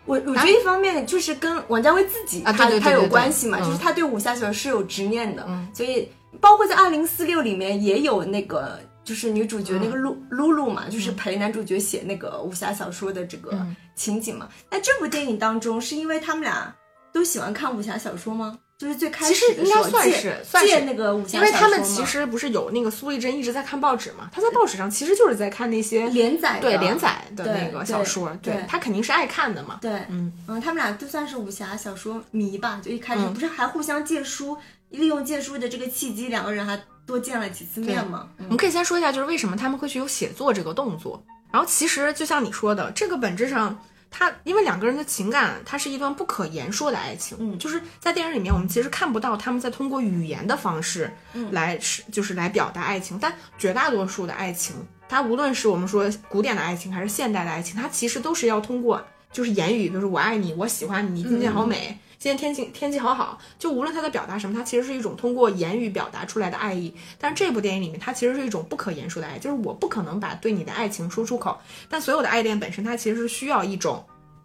[0.05, 6.11] 我我觉得一方面就是跟王家卫自己他他有关系嘛，就是他对武侠小说是有执念的，所以
[6.41, 13.59] 包括在二零四六里面也有那个就是女主角那个露露露嘛，就是陪男主角写那个武侠小说的这个
[13.95, 14.49] 情景嘛。
[14.70, 16.74] 那这部电影当中是因为他们俩
[17.11, 18.59] 都喜欢看武侠小说吗？
[18.79, 29.79] 就是最开始其实应该算是借那个武侠因为他们其实不是有那个苏丽珍一直在看报纸嘛，他在报纸上其实就是在看那些连载对连载的那个小说，对他肯定是爱看的嘛。
[29.81, 34.59] 对，嗯嗯，他们俩就算是武侠小说迷吧，就一开始不是还互相借书，
[34.91, 38.29] 利用借书的这个契机，两个人还多见了几次面嘛。
[38.37, 41.24] 我们可以先说一下，就是为什么他们会去有写作这个动作。
[41.51, 43.79] 然后其实就像你说的，这个本质上。
[44.19, 47.37] 他因为两个人的情感，它是一段不可言说的爱情。
[47.39, 51.12] 嗯，就是在电影里面，我们其实看不到他们在通过语言的方式，
[51.51, 53.19] 来是就是来表达爱情。
[53.21, 54.75] 但绝大多数的爱情，
[55.07, 61.99] 它无论是我们说古典的爱情还是现代的爱情，它其实都是要通过就是言语，比如说我爱你，我喜欢你，今天好美。
[62.19, 66.93] 今天天气天气好好，就无论他在表达什么，他其实是一种通过言语表达出来的爱意。
[67.19, 71.59] 但是这部电影里面，它其实是一种不可言说的爱，就是我不可能把对你的爱情说出口。
[71.91, 74.05] 但所有的爱恋本身，它其实是需要一种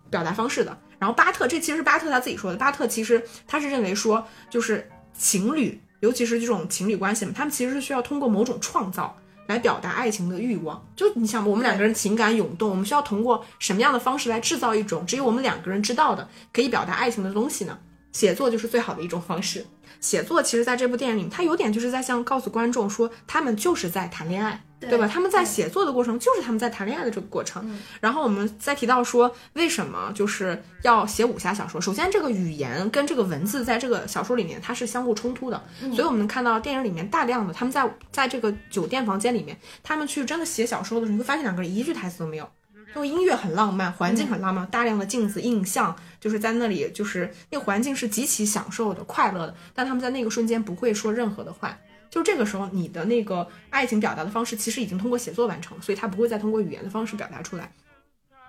[0.09, 0.77] 表达方式的。
[0.99, 2.57] 然后巴特，这其实是巴特他自己说的。
[2.57, 9.17] 巴特其实他是认为说，就是情侣，尤其是这种情侣关系嘛，他们其实是需要通过某种创造。
[9.51, 17.77] 来表达爱情的欲望，就你想，我们两个人情感涌动，我们需要通过什么样的方式来制造一种只有我们两个人知道的可以表达爱情的东西呢？
[18.13, 19.65] 写作就是最好的一种方式。
[19.99, 24.63] 写作其实在这部电影里，它有点就是在向告诉观众说，他们就是在谈恋爱。
[24.81, 25.07] 对吧？
[25.07, 27.79] 他们在写作的过程就是他们在谈恋爱的这个过程。
[27.99, 31.79] 然后我们再提到说，为什么就是要写武侠小说？
[31.79, 35.63] 首先，这个语言跟这个文字在这个小说里面它是相互冲突的，
[35.93, 42.49] 所以我们能看到电影里面大量的他们在在这个酒店房间里面，他们去真的写小说的时候，你会发现两个人一句台词都没有。
[42.93, 51.77] 就音乐很浪漫，环境很浪漫，大量的镜子印象就是在那里，就是那个环境是极其享受的、快乐的，但他们在那个瞬间不会说任何的话。
[52.11, 57.71] 就这个时候你的那个爱情表达的方式其实已经通过写作完成，所以他不会再通过语言的方式表达出来。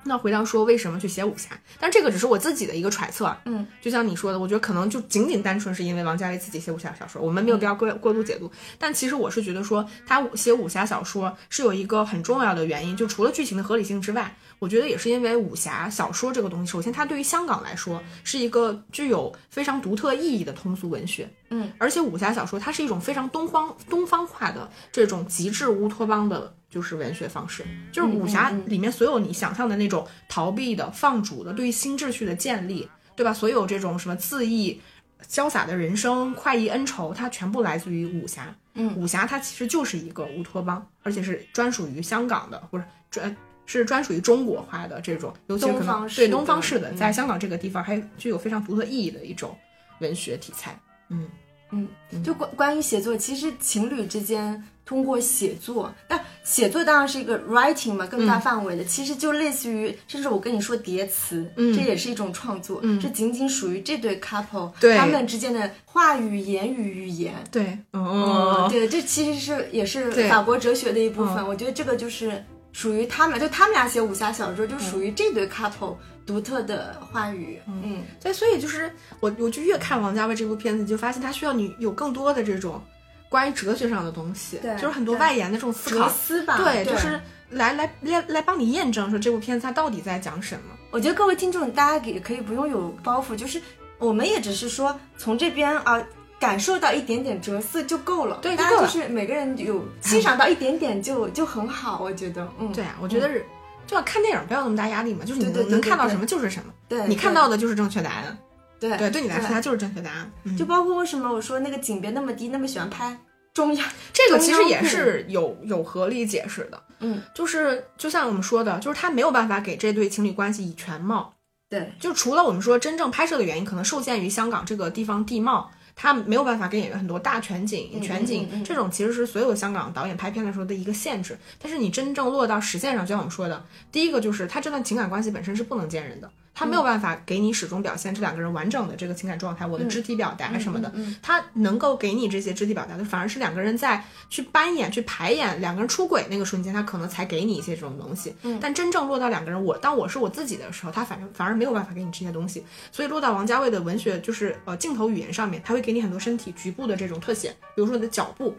[0.04, 3.40] 那回到说为什么去写武侠，但这个只是我自己的一个揣测啊。
[3.44, 8.50] 嗯，就像你说的，我觉得可能就仅仅单纯是因为王家卫自己写武侠小说，我们没有必要过过度解读。
[8.80, 21.28] 但其实我是觉得说他写武侠小说是有一个很重要的原因，就除了剧情的合理性之外，我觉得也是因为武侠小说这个东西，首先它对于香港来说是一个具有非常独特意义的通俗文学。
[21.50, 26.54] 嗯，而且武侠小说它是一种非常东方东方化的这种极致乌托邦的。
[26.70, 33.34] 就是文学方式，就是武侠里面所有你想象的那种逃避的、放逐的、对于新秩序的建立，对吧？
[33.34, 34.80] 所有这种什么恣意、
[35.28, 38.56] 潇洒的人生、快意恩仇，它全部来自于武侠。
[38.72, 43.36] 嗯，武侠它其实就是一个乌托邦，而且是专属于香港的，不是专
[43.66, 49.56] 是专属于中国化的这种，尤其可能对东方式的，在香港这个地方还具有非常独特意义的一种
[50.00, 50.78] 文学题材。
[51.08, 51.28] 嗯
[51.70, 51.88] 嗯，
[52.22, 54.62] 就关关于写作，其实情侣之间。
[54.84, 67.32] 通过写作，但写作当然是一个 writing 嘛，更大范围的，其实就类似于，甚至我跟你说叠词，这也是一种创作，这仅仅属于这对 couple 他们之间的话语、言语、语言。
[67.50, 71.46] 对，哦，对，这其实是也是法国哲学的一部分。
[71.46, 75.96] 我觉得这个就是属于他们，就他们俩写武侠小说，就属于这对 couple
[76.26, 77.60] 独特的话语。
[77.66, 82.82] 嗯，对，所以就是我，我就越看王家卫这部片子，就发现他需要你有更多的这种。
[83.28, 87.18] 关于哲学上的东西，对，就是很多外延的这种思考，对，就是
[87.48, 90.76] 来来来来帮你验证说这部片子它到底在讲什么。
[90.90, 93.58] 我觉得各位听众大家也可以不用有包袱，就是
[93.96, 95.98] 我们也只是说从这边啊
[96.42, 103.46] 感受到一点点哲思就够了，对，大家就是每个人有欣赏到一点点就 就很好，我觉得，嗯，对啊，我觉得是
[103.86, 108.36] 就要看电影不要那么大压力嘛，就是你能能看到什么就是什么，对你看到的就是正确答案，
[108.80, 113.16] 对对，对你来说它就是正确答案，就包括为什么我说那个景别那么低，那么喜欢拍。
[113.54, 121.32] 中 央这个其实也是有有合理解释的，嗯，就是就像我们说的，就是他没有办法给这对情侣关系以全貌，
[121.68, 131.38] 对，就除了我们说真正拍摄的原因，可能受限于香港这个地方地貌，他没有办法给演员很多大全景、全景这种，其实是所有香港导演拍片的时候的一个限制。
[131.58, 136.30] 但是你真正落到实践上，就像我们说的，第一个就是他这段情感关系本身是不能见人的。
[136.54, 140.92] 他没有办法给你始终表现这两个人完整的这个情感状态，我的肢体表达什么的，
[141.22, 148.34] 他能够给你这些肢体表达的，反而是两个人在去扮演、去排演两个人出轨那个瞬间，他可能才给你一些这种东西。
[148.60, 152.64] 但真正落到两个人，我当我是我自己的时候，他反正反而没有办法给你这些东西。
[152.90, 158.54] 所以落到王家卫的文学，就是呃镜头语言上面，他会给你很多身体局部的这种特写，比如说你的脚步。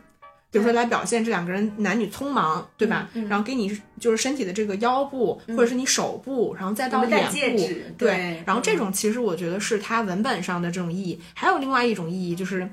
[0.54, 3.10] 比如说来表现这两个人男女匆忙，对吧？
[3.28, 7.28] 然后给你就是身体的这个腰部，或者是你手部，然后再到脸
[7.58, 8.42] 部，对。
[8.46, 12.70] 然后这种其实我觉得是它文本上的这种意义，还有另外一种意义就是。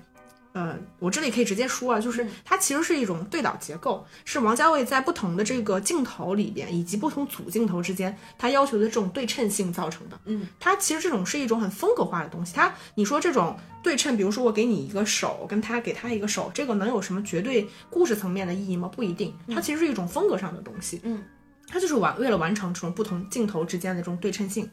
[0.52, 10.18] 呃，我这里可以直接说啊，就是它其实是一种对导结构，是王家卫在不同的这个镜头里边，以及不同组镜头之间，他要求的这种对称性造成的。
[10.24, 12.52] 嗯，它其实这种是一种很风格化的东西。
[12.54, 18.90] 它，你说这种对称，比如说我给你一个手，跟他给他一个手，这个能有什么绝对故事层面的意义吗？
[18.92, 21.00] 不一定，它其实是一种风格上的东西。
[21.04, 21.22] 嗯，
[21.68, 24.68] 它就是完为了完成这种不同镜头之间的这种对称性。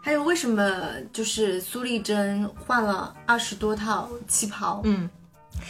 [0.00, 4.80] 还有为什么就是苏丽珍换了二十多套旗袍？
[4.84, 5.10] 嗯。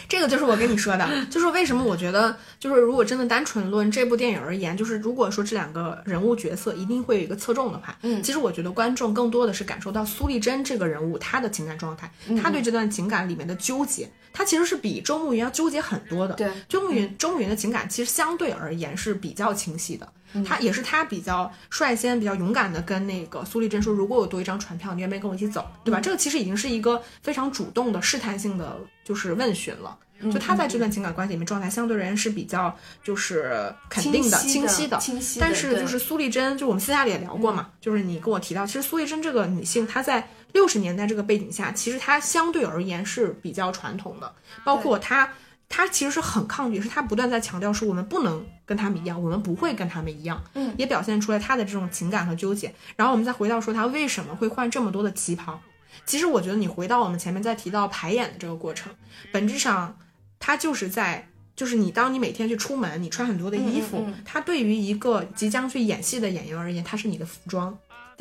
[0.07, 12.11] 这个就是我跟你说的，就是为什么我觉得，就是如果真的单纯论这部电影而言，就是如果说这两个人物角色一定会有一个侧重的话，嗯，其实我觉得观众更多的是感受到苏丽珍这个人物她的情感状态，
[12.43, 16.35] 她对这段情感里面的纠结，她其实是比周慕云要纠结很多的。
[16.35, 20.07] 对，周慕云，周慕云的情感其实相对而言是比较清晰的。
[20.47, 25.67] 他也是他比较率先、比较勇敢的跟那个苏丽珍说：“如果我多一张船票，你愿不愿意跟我一起走？
[25.83, 28.77] 对吧？”这个其实已经是一个非常主动的试探性的，
[29.09, 29.97] 就是问询了。
[30.21, 34.99] 就他在这段情感关系里面状态相对而言是比较就是肯定的、清晰的。
[34.99, 35.41] 清晰。
[35.41, 44.31] 但是就是苏丽珍，就我们私下里也聊过嘛，就是你跟我提到，其实苏丽珍这个女性，她在六十年代这个背景下，其实她相对而言是比较传统的，
[44.65, 45.33] 包括她。
[45.71, 52.75] 她其实是很抗拒，是她不断在强调说我们不能跟他们一样，我们不会跟他们一样，嗯，也表现出来她的这种情感和纠结。
[52.97, 55.61] 然后我们再回到说她为什么会换这么多的旗袍，
[56.07, 58.93] 其实我觉得你回到我们前面在提到排演的这个过程，
[59.33, 59.99] 本质上
[60.39, 67.77] 它就是在就是你当你每天去出门，你穿很多的衣服，它对于一个即将去演戏的演员而言，它是你的服装，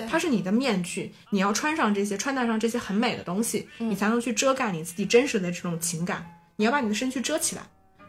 [0.10, 6.26] 它是你的面具，你要穿上这些，穿戴上这些很美的东西，你才能去遮盖你自己真实的这种情感。
[6.56, 7.62] 你要把你的身躯遮起来，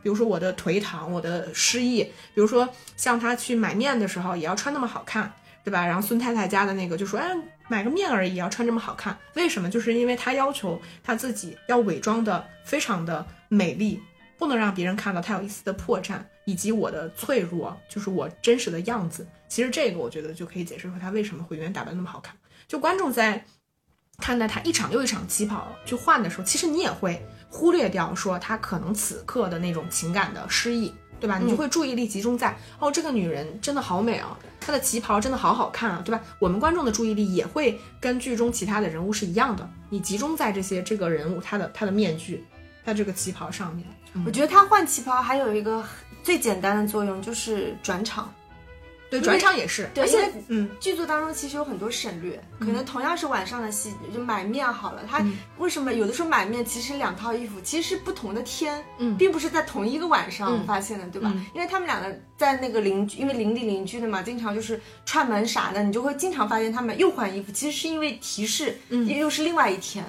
[0.03, 2.67] 比如说我的颓唐，我的失意，比如说
[2.97, 5.31] 像他去买面的时候也要穿那么好看，
[5.63, 5.85] 对吧？
[5.85, 7.29] 然后孙太太家的那个就说，哎，
[7.69, 9.69] 买个面而已，要穿这么好看，为什么？
[9.69, 14.01] 就是因为他要求他自己要伪装的非常的美丽，
[14.37, 19.27] 不能让别人看到他有一丝的破绽，以及我的脆弱，就是我真实的样子。
[19.49, 22.35] 其实这个我觉得就可以解释说他为什么会永远打扮那么好看。
[22.67, 23.45] 就观众在
[24.19, 31.39] 看待他一场又一场旗袍去换的时候，其实你也会忽略掉说他可能此刻的那种情感的失意，对吧？
[31.39, 36.21] 你就会注意力集中在哦，这个女人真的好美啊，她的旗袍真的好好看啊，对吧？
[36.39, 42.45] 我们观众的注意力也会跟剧中其他的人物是一样的，你集中在这些这个人物他的他的面具，
[42.85, 43.85] 他这个旗袍上面。
[44.27, 45.85] 我觉得他换旗袍还有一个
[46.23, 48.33] 最简单的作用，就是转场。
[49.11, 55.25] 对，转场也是，对而且嗯，剧组当中其实有很多省略，可能同样是晚上的戏，就买面好了，他
[55.59, 61.33] 为什么有的时候买面其实两套衣服其实是不同的天，嗯并不是在同一个晚上嗯发现的，对吧？
[61.35, 70.05] 嗯因为他们两个在那个邻居，因为邻里邻居的嘛，经常就是串门啥的，你就会经常发现他们又换衣服，其实是因为提示，嗯又又是另外一天，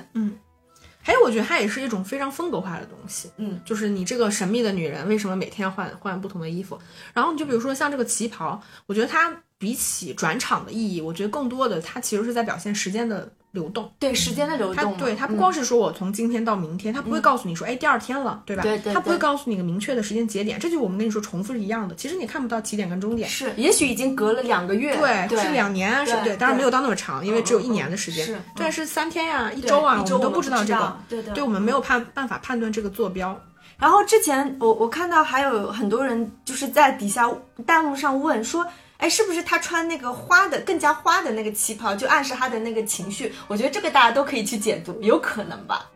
[1.10, 3.32] 还有我觉得它也是一种非常风格化的东西。
[3.38, 6.78] 嗯，就是你这个神秘的女人为什么每天要换换不同的衣服？
[7.16, 13.92] 然后你就比如说像这个旗袍，我觉得它比起转场的意义，我觉得更多的它其实是在表现时间的流动。
[14.00, 18.64] 对时间的流动嘛，对它不嗯光是说我从今天到明天，它不会告诉你说，哎，第二天了，对吧？
[18.64, 21.96] 对对它不会告诉你一个明确的时间节点，这就我们跟你说重复是一样的。
[21.96, 23.28] 其实你看不到起点跟终点。
[23.30, 28.26] 是，也许已经隔了两个月，对，对，是两年，是对对，当然没有到那么长，因为只有一年的时间。
[28.26, 33.40] 是对，嗯是三天呀，一周啊，我们都不知道这个，对对，对我们没有判办法判断这个坐标。
[33.78, 37.30] 然后之前我我看到还有很多人就是在底下
[37.66, 38.66] 弹幕上问说，
[39.00, 43.34] 哎，是不是他穿那个花的更加花的那个旗袍，就暗示他的那个情绪？
[43.48, 45.90] 我觉得这个大家都可以去解读，有可能吧。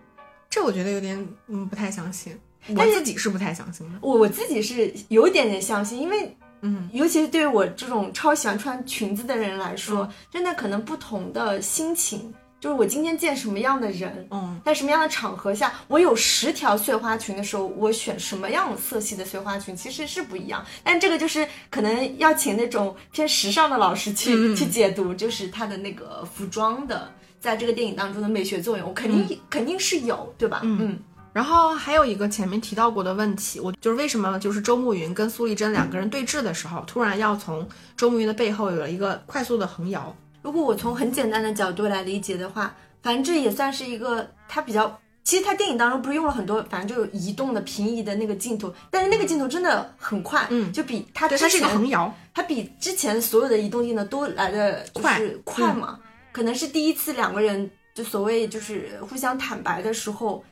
[0.50, 2.40] 这我觉得有点嗯不太相信，
[2.70, 4.00] 我自己是不太相信的。
[4.02, 20.64] 我我自己是有一点点相信，因为嗯尤其是对于我这种超喜欢穿裙子的人来说，嗯真的可能不同的心情，就是我今天见什么样的人，嗯在什么样的场合下，我有十条碎花裙的时候，我选什么样色系的碎花裙其实是不一样。
[20.81, 30.61] 但这个就是可能要请那种偏时尚的老师去、嗯去解读，就是它的那个服装的在这个电影当中的美学作用，我肯定、肯定是有，对吧？
[30.64, 30.98] 嗯
[31.34, 37.68] 然后还有一个前面提到过的问题，我就是为什么就是周慕云跟苏丽珍两个人对峙的时候，突然要从
[37.98, 40.15] 周慕云的背后有了一个快速的横摇。
[40.44, 44.99] 如果我从很简单的角度来理解的话，反正这也算是一个它比较。
[45.26, 52.14] 其实他电影当中不是用了很多，反正就有移动的、平移的那个镜头，但是那个镜头真的很快，嗯就比它对，之它是一个横摇。
[52.34, 55.98] 它比之前所有的移动镜头都来的就是快嘛，
[56.34, 60.44] 可能是第一次两个人就所谓就是互相坦白的时候，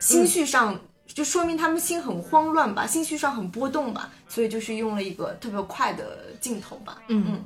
[0.00, 7.00] 心绪上、就说明他们心很慌乱吧，心绪上很波动吧，所以就是用了一个特别快的镜头吧。
[7.06, 7.44] 嗯嗯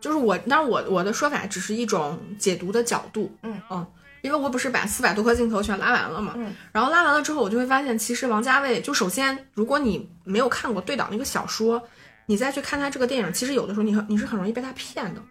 [0.00, 3.30] 就是我，当然我我的说法只是一种解读的角度。
[3.42, 3.86] 嗯嗯。
[4.22, 11.82] 因为我不是把四百多颗镜头全拉完了嘛，嗯，然后拉完了之后，我就会发现，其实王家卫就首先，如果你没有看过对岛那个小说，
[12.26, 15.22] 你再去看他这个电影，其实有的时候你很你是很容易被他骗的，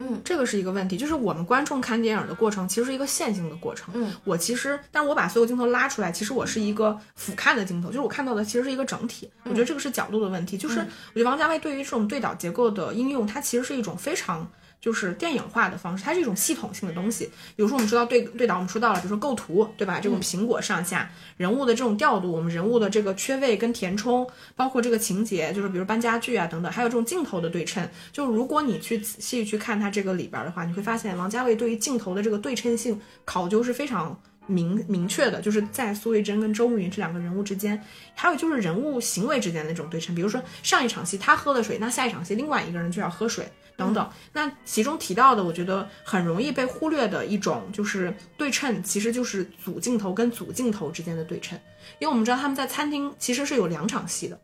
[0.00, 10.88] 嗯，这个是一个问题，就是我们观众看电影的过程其实是一个线性的过程，嗯，我其实，但是我把所有镜头拉出来，其实我是一个俯瞰的镜头，就是我看到的其实是一个整体，我觉得这个是角度的问题，就是嗯。
[11.14, 14.48] 我觉得王家卫对于这种对导结构的应用，它其实是一种非常。
[14.80, 17.26] 就是电影化的方式，它是一种系统性的东西。
[17.56, 20.00] 比如说，我们说到对对导，我们说到了，比如说构图，对吧？
[20.00, 27.88] 这种苹果上下、人物的这种调度，我们人物的这个缺位跟填充，包括这个情节，就是比如搬家具啊等等，还有这种镜头的对称。
[28.12, 34.20] 就如果你去仔细去看它这个里边的话，你会发现王家卫对于镜头的这个对称性考究是非常。
[34.50, 37.78] 明明确的，就是在苏慧珍跟周慕云这两个人物之间，
[38.14, 40.14] 还有就是人物行为之间的这种对称。
[40.14, 43.46] 比如说上一场戏他喝了水，那下一场戏另外一个人就要喝水。
[43.78, 51.56] 等等，那其中提到的，我觉得很容易被忽略的一种就是对称，其实就是主镜头跟主镜头之间的对称。
[52.00, 54.38] 因为我们知道他们在餐厅其实是有两场戏的，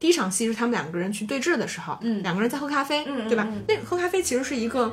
[0.00, 3.44] 第一场戏是他们两个人去对峙的时候，嗯两个人在喝咖啡，嗯对吧？
[3.46, 4.90] 嗯嗯那喝咖啡其实是一个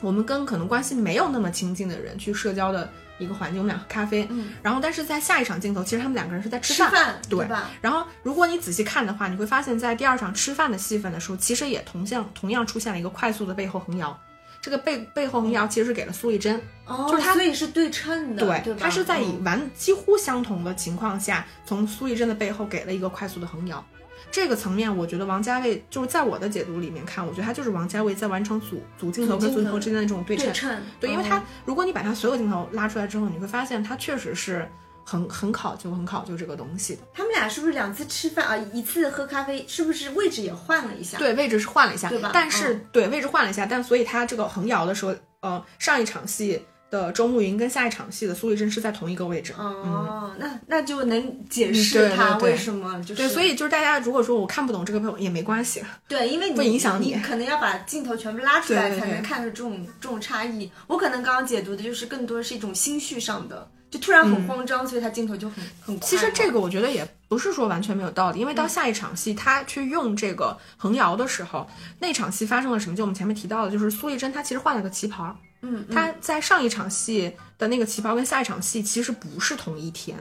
[0.00, 2.88] 我们跟可能关系没有那么亲近的人去社交的
[3.18, 7.70] 一个环境，我们俩喝咖啡，嗯然后但是在下一场镜头，其实他们两个人是在吃饭，吃饭对吧？
[7.80, 14.18] 然后，如果你仔细看的话，你会发现在第二场吃饭的戏份的时候，其实也同样同样出现了一个快速的背后横摇。
[14.60, 18.80] 这个背背后横摇其实是给了苏丽珍，哦，就是它所以是对称的，对吧？
[18.80, 23.84] 它是在以嗯完几乎相同的情况下，从苏丽珍的背后给了一个快速的横摇。
[24.30, 30.46] 这个层面，我觉得王家卫就是在我的解读里面看，我觉得他就是王家卫在完成组组镜头跟主镜头之间的这种对称。
[30.46, 34.68] 对称，对，因为嗯它如果你把他所有镜头拉出来之后，你会发现他确实是
[35.04, 37.02] 很很考究、很考究这个东西的。
[37.14, 38.56] 他们俩是不是两次吃饭啊？
[38.72, 49.52] 一次喝咖啡，是不是位置也换了一下？，对，位置是换了一下，对吧但是、对位置换了一下，但所以他这个横摇的时候，呃，上一场戏的周慕云跟下一场戏的苏丽珍是在同一个位置。
[49.58, 60.70] 哦，那那就能解嗯释他为什么就是对，所以就是大家如果说我看不懂这个片也没关系，对，因为你不影响你你可能要把镜头全部拉出来才能看出这种这种差异。
[60.86, 66.06] 我可能刚刚解读的就是更多是一种心绪上的，就突然很慌张，所以他镜头就很很快。
[66.06, 71.68] 其实这个我觉得也不是说完全没有道理，因为嗯到下一场戏他去用这个横摇的时候，
[71.98, 72.96] 那场戏发生了什么？
[72.96, 80.16] 就我们前面提到的，就是苏丽珍她其实换了个旗袍，嗯，他在上一场戏的那个旗袍跟下一场戏其实不是同一天。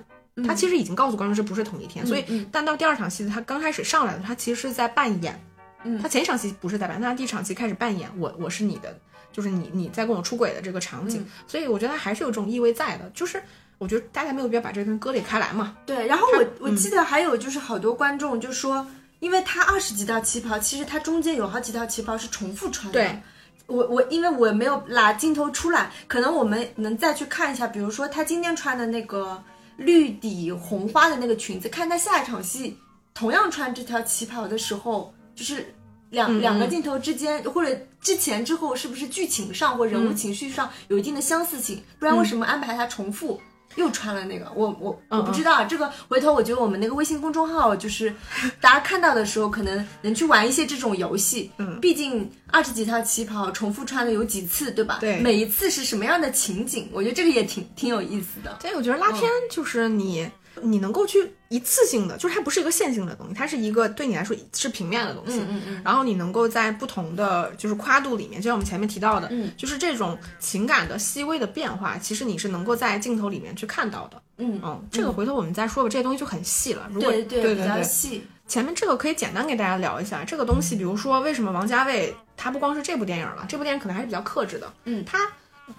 [0.45, 2.45] 他其实已经告诉观众这不是同一天，所以嗯。
[2.51, 5.39] 但到第二场戏，他刚开始上来的，他其实是在扮演，
[5.85, 5.97] 嗯。
[6.01, 8.99] 她前一场戏不是在扮演，但她第一场戏开始扮演我我是你的，
[9.31, 11.09] 就是你你在跟我出轨的这个场嗯。
[11.09, 13.41] 景，所以我觉得还是有这种意味在的，就是
[13.77, 16.75] 我觉得大家没有必要把这个割裂开来嘛，对，然后我我嗯。
[16.75, 18.85] 记得还有就是好多观众就说，
[19.21, 22.99] 因为他二十几套旗袍，其实他中间有好几套旗袍是重复穿的。
[22.99, 23.17] 对。
[23.67, 29.41] 我我因为我没有拉镜头出来，可能我们能再去看一下，比如说他今天穿的那个
[29.77, 32.77] 绿底红花的那个裙子，看他下一场戏
[33.13, 35.73] 同样穿这条旗袍的时候，就是
[36.11, 41.83] 两、嗯两个镜头之间，或者之前之后，是不是剧情上或人物嗯情绪上有一定的相似性？
[41.99, 43.41] 不然为什么安排他重复？
[43.75, 48.13] 又穿了那个，我我我不知道啊，这个回头我觉得我们那个微信公众号就是
[48.61, 51.51] 大家看到的时候，可能能去玩一些这种游戏。
[51.57, 54.97] 嗯，毕竟二十几套旗袍重复穿了有几次，对吧？
[54.99, 56.89] 对每一次是什么样的情景？
[56.91, 58.57] 我觉得这个也挺挺有意思的。
[58.61, 60.29] 所以我觉得拉片就是你，
[60.61, 65.39] 你能够去一次性的，就是它不是一个线性的东西，它是一个对你来说是平面的东西。
[65.39, 74.21] 嗯嗯然后你能够在不同的就是跨度里面，就像我们前面提到的，嗯就是这种情感的细微的变化，其实你是能够在镜头里面去看到的。
[74.37, 76.87] 嗯嗯，这个回头我们再说吧，这些东西就很细了。
[76.91, 78.23] 如果对对比较细。
[78.47, 84.71] 前面这个可以简单给大家聊一下这个东西，比如说为什么王家卫他不光是这部电影了，这部电影可能还是比较克制的。
[84.83, 85.17] 嗯他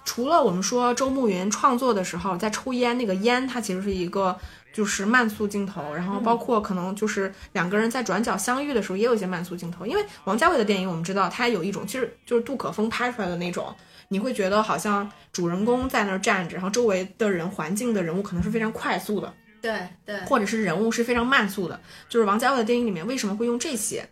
[0.03, 4.37] 除了我们说周慕云创作的时候在抽烟，那个烟它其实是一个
[4.73, 13.75] 就是慢速镜头，然后包括可能就是两个人在转角相遇的时候也有一些慢速镜头，因为王家卫的电影我们知道他有一种其实就是杜可风拍出来的那种。
[14.09, 21.77] 你会觉得好像主人公在那儿站着，然后周围的人、环境的人物可能是非常快速的，对对，或者是人物是非常慢速的，
[22.07, 24.07] 就是王家卫的电影里面为什么会用这些？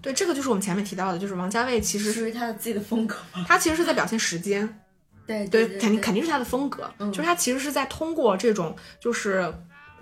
[0.00, 3.44] 对，这个就是我们前面提到的，就是王家卫其实属于他的自己的风格嘛。
[3.48, 4.80] 他其实是在表现时间，
[5.26, 9.52] 对对，肯定肯定是他的风格，嗯就是他其实是在通过这种就是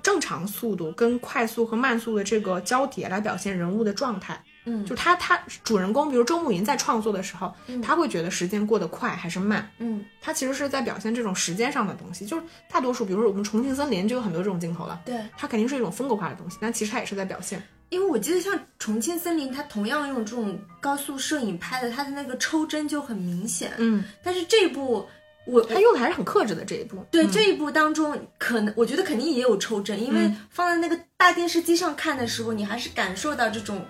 [0.03, 4.43] 正常速度跟快速和慢速的这个交叠来表现人物的状态。
[4.67, 7.53] 嗯就他他主人公，比如周慕云在创作的时候，
[7.83, 12.27] 他会觉得时间过得快还是慢，嗯，他其实是在表现这种时间上的东西。
[12.27, 17.63] 就是大多数，比如说我们重庆森林就有很多这种镜头了，对，它肯定是一种风格化的东西，但其实它也是在表现。
[17.91, 23.73] 因为我记得像重庆森林，它同样用这种高速摄影拍的，它的那个抽帧就很明显。
[23.79, 25.07] 嗯，但是这一部
[25.45, 27.05] 我它用的还是很克制的这一部。
[27.11, 33.85] 对、嗯这一部当中，可能我觉得肯定也有抽帧，因为嗯放在那个大电视机上看的时候，你还是感受到这种，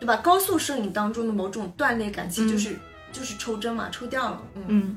[0.00, 0.16] 对吧？
[0.16, 2.76] 高速摄影当中的某种断裂感，其实就是、
[3.12, 4.42] 就是抽帧嘛，抽掉了。
[4.54, 4.96] 嗯嗯，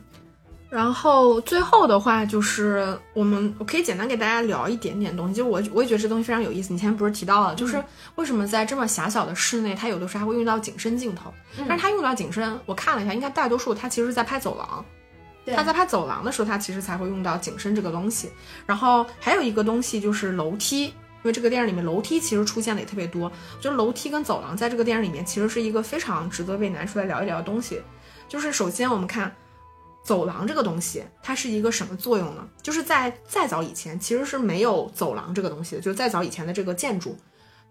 [0.76, 6.74] 然后最后的话就是我们我可以简单给大家聊一点点东西，就我我也觉得这东西非常有意思。
[6.74, 7.82] 你前面不是提到了，就是
[8.16, 11.34] 为什么在这么狭小的室内，它有的时候还会用到景深镜头，
[11.66, 14.84] 但是它用到景深，我看了一下，应该大多数它其实是在拍走廊。
[15.46, 18.30] 对他在拍走廊的时候，他其实才会用到景深这个东西。
[18.66, 20.94] 然后还有一个东西就是楼梯，因
[21.24, 23.28] 为这个电影里面楼梯其实出现的也特别多。
[23.28, 27.82] 我觉得楼梯跟走廊在这个电影里面其实是一个非常值得被拿出来聊一聊的东西。
[28.28, 29.34] 就是首先我们看
[30.06, 32.48] 走廊这个东西，它是一个什么作用呢？
[32.62, 37.18] 就是在再早以前其实是没有走廊这个东西的，就是再早以前的这个建筑，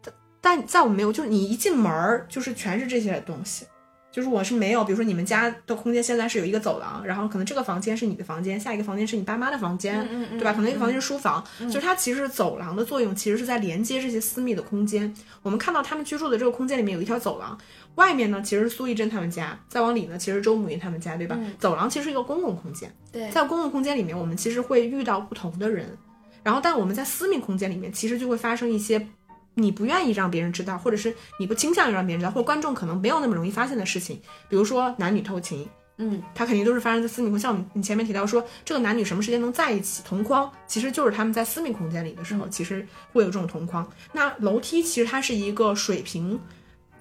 [0.02, 3.64] 但但在我们没有，就是你一进门儿就是全是这些东西。
[4.10, 10.52] 就是我是没有，比如说你们家的空间现在是有一个走廊，然后可能这个房间是你的房间，下一个房间是你爸妈的房间，嗯嗯对吧？
[10.52, 15.12] 可能一个房间是书房，就是它其实走廊的作用其实是在连接这些私密的空间。
[15.42, 17.58] 我们看到他们居住的这个空间里面有一条走廊，
[17.96, 21.38] 外面呢其实是苏丽珍他们家，再往里呢其实是周母云他们家，对吧？
[21.58, 25.96] 走廊其实是一个公共空间，对，在公共空间里面，我们其实会遇到不同的人，
[26.42, 29.06] 然后但我们在私密空间里面，其实就会发生一些
[29.54, 35.68] 你不愿意让别人知道，或者是你不倾向于让别人知道，或者观众可能没有那么容易发现的事情，比如说男女偷情，
[35.98, 37.42] 嗯，它肯定都是发生在私密空间。
[37.42, 43.88] 像我们你前面提到说，这个男女什么时间能在一起同框，其实就是他们在私密空间里的时候，其实会有这种同框。
[44.12, 46.40] 那楼梯其实它是一个水平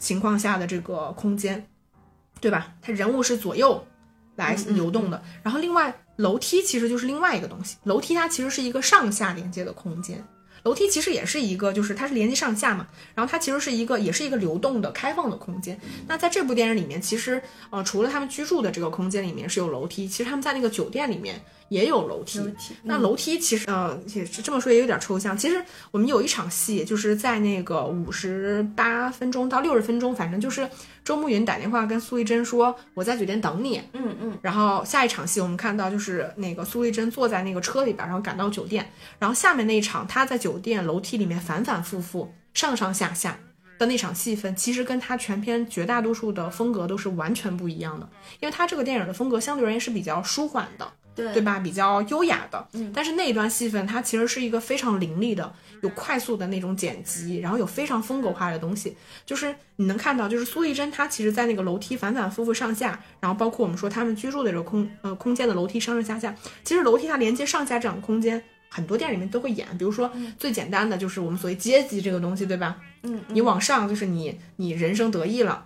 [0.03, 1.65] 情况下的这个空间，
[2.41, 2.75] 对吧？
[2.81, 3.87] 它人物是左右
[4.35, 5.23] 来流动的。
[5.41, 10.21] 然后另外楼梯其实就是另外一个东西，楼梯它其实是一个上下连接的空间。
[10.63, 15.79] 楼梯其实也是一个，就是它是连接上下嘛，然后它其实是一个，也是一个流动的、开放的空间。
[16.07, 21.41] 那在这部电影里面，其实呃，除了他们居住的这个空间里面是有楼梯，其实他们在那个酒店里面
[21.73, 22.39] 也有楼梯。
[22.39, 25.35] 楼梯那楼梯其实呃也是这么说也有点抽象。
[25.35, 30.69] 其实我们有一场戏，就是在那个五十八分钟到六十分钟，反正就是
[31.03, 33.81] 周慕云打电话跟苏丽珍说我在酒店等你。
[33.93, 38.89] 嗯嗯，然后下一场戏我们看到就是那个苏丽珍坐在那个车里边，然后赶到酒店。
[39.17, 43.37] 然后下面那一场她在酒店楼梯里面反反复复上上下下
[43.79, 48.07] 的那场戏份，其实跟她全片绝大多数的风格都是完全不一样的。
[48.39, 50.87] 因为她这个电影的风格相对而言是比较舒缓的。
[51.15, 51.59] 对对吧？
[51.59, 58.95] 比较优雅的，嗯但是那一段戏份它其实是一个非常凌厉的，有快速的那种剪辑，然后有非常风格化的东西，
[59.25, 72.77] 就是你能看到，就是苏丽珍她其实，在那个楼梯反反复复上下，然后包括我们说他们居住的这个空呃空间的楼梯上上下下，其实楼梯它连接上下这样的空间，很多电影里面都会演，比如说最简单的就是我们所谓阶级这个东西，对吧？
[73.03, 75.65] 嗯，你往上就是你你人生得意了。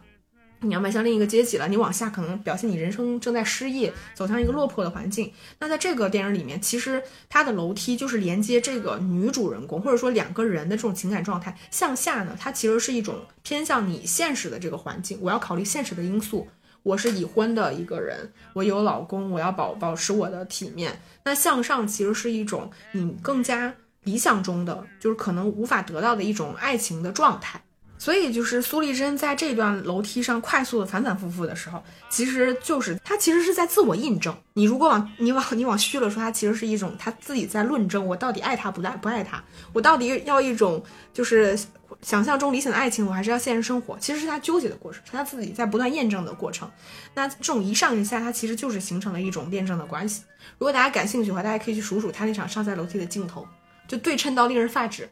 [0.62, 5.32] 你要迈向另一个阶级了，你往下可能表现你人生正在失意，走向一个落魄的环境。
[5.60, 15.20] 那在这个电影里面，其实它的楼梯就是连接这个女主人公或者说两个人的这种情感状态向下呢，它其实是一种偏向你现实的这个环境。
[15.22, 16.48] 我要考虑现实的因素，
[16.82, 21.00] 我是已婚的一个人，我有老公，我要保保持我的体面。
[21.24, 27.62] 那向上其实是一种你更加理想中的，就是可能无法得到的一种爱情的状态。
[27.98, 34.36] 所以就是苏丽珍在这段楼梯上快速的反反复复的时候，其实就是她其实是在自我印证。
[34.54, 39.44] 你如果往你往你往虚了说，她其实是一种她自己在论证我到底爱他不爱不爱他，
[39.74, 40.84] 我到底要一种
[41.14, 41.58] 就是
[42.02, 43.98] 想象中理想的爱情，我还是要现实生活。
[44.00, 46.70] 其实是她纠结的过程，是她自己在不断验证的过程。
[47.16, 50.22] 那这种一上一下，它其实就是形成了一种辩证的关系。
[50.60, 53.48] 如果大家感兴趣的话，大家可以去数数她那场上下楼梯的镜头，
[53.88, 55.10] 就对称到令人发指。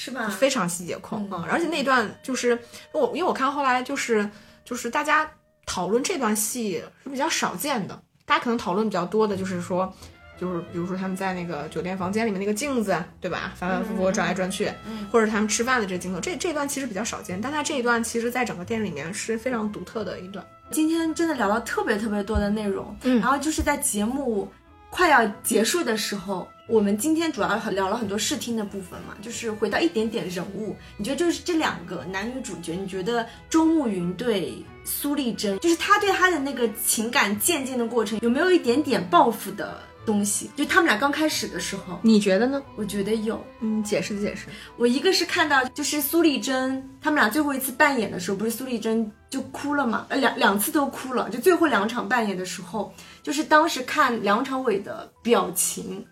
[0.00, 0.28] 是吧？
[0.28, 2.56] 非常细节控嗯嗯，而且那段就是
[2.92, 4.30] 我，因为我看后来就是
[4.64, 5.28] 就是大家
[5.66, 9.92] 讨论这段戏是比较少见的，大家可能讨论比较多的就是说，
[10.40, 13.52] 就是比如说他们在那个酒店房间里面那个镜子，对吧？
[13.56, 20.46] 反反复复转来转去，嗯或者他们吃饭的这个镜头，这这段其实比较少见，但它这一段其实在整个电影里面是非常独特的一段。
[20.70, 24.48] 今天真的聊到特别特别多的内容，嗯然后就是在节目
[24.90, 40.50] 快要结束的时候，我们今天主要很聊了很多视听的部分嘛，就是回到一点点人物，你觉得就是这两个男女主角，你觉得周慕云对苏丽珍，就是他对她的那个情感渐进的过程，有没有一点点报复的东西？
[40.56, 42.62] 就他们俩刚开始的时候，你觉得呢？
[42.76, 43.42] 我觉得有。
[43.60, 44.48] 嗯，解释解释。
[44.76, 50.04] 我一个是看到，就是苏丽珍他们俩最后一次扮演的时候，不是苏丽珍就哭了嘛？
[50.10, 52.92] 呃，两两次都哭了，就最后两场扮演的时候，
[53.22, 56.04] 就是当时看梁朝伟的表情，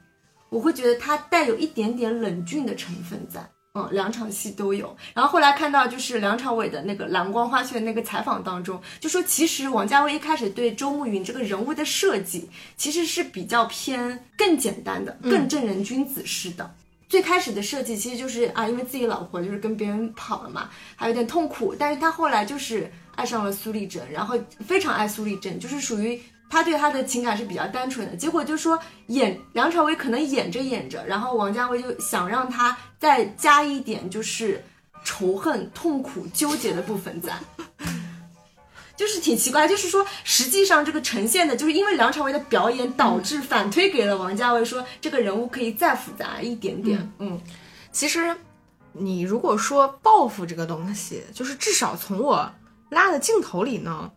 [0.48, 3.48] 我会觉得他带有一点点冷峻的成分在。
[3.78, 4.96] 嗯，两场戏都有。
[5.12, 12.48] 然后后来看到就是梁朝伟的那个《蓝光花絮》的那个采访当中，就说其实王家卫一开始对周慕云这个人物的设计
[12.78, 16.74] 其实是比较偏更简单的、更正人君子式的。
[17.06, 21.74] 最开始的设计其实就是啊，因为自己老婆就是跟别人跑了嘛，还有点痛苦。
[21.78, 26.18] 但是他后来就是爱上了苏丽珍，然后非常爱苏丽珍，就是属于
[26.48, 28.16] 他对他的情感是比较单纯的。
[28.16, 28.78] 结果就说
[29.08, 34.64] 演梁朝伟可能演着演着，然后王家卫就想让他再加一点就是
[35.04, 37.32] 仇恨、痛苦、纠结的部分在。
[38.96, 47.12] 就是挺奇怪，就是说，实际上这个呈现的，就是因为梁朝伟的表演导致反推给了王家卫，说这个人物可以再复杂一点点。
[47.18, 47.38] 嗯
[47.92, 48.34] 其实，
[48.92, 52.50] 你如果说报复这个东西，就是至少从我
[52.88, 54.10] 拉的镜头里呢，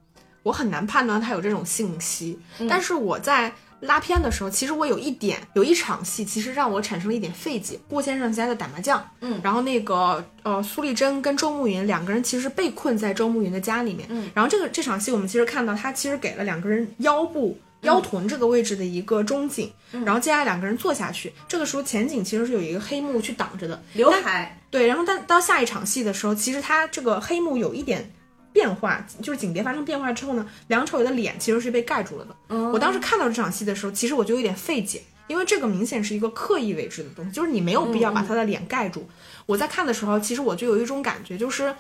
[0.44, 2.40] 我很难判断他有这种信息。
[2.70, 7.80] 但是我在拉片的时候，其实我有一点，有一场戏，其实让我产生了一点费解。
[7.88, 9.40] 郭先生家在打麻将，嗯。
[9.44, 17.58] 然后那个呃苏丽珍跟周慕云两个人其实被困在周慕云的家里面，嗯，然后这个这场戏我们其实看到他其实给了两个人腰部。
[17.84, 19.72] 腰臀这个位置的一个中景，
[20.04, 28.12] 然后接下来两个人坐下去，这个时候前景其实是有一个黑幕去挡着的，刘海，对，然后但到下一场戏的时候，其实他这个黑幕有一点
[28.52, 32.36] 变化，就是景别发生变化之后呢，梁朝伟的脸其实是被盖住了的。
[32.50, 39.08] 嗯我当时看到这场戏的时候，其实我就有点费解，因为这个明显是一个刻意为之的东西，就是你没有必要把他的脸盖住。
[39.46, 41.76] 我在看的时候，其实我就有一种感觉，就是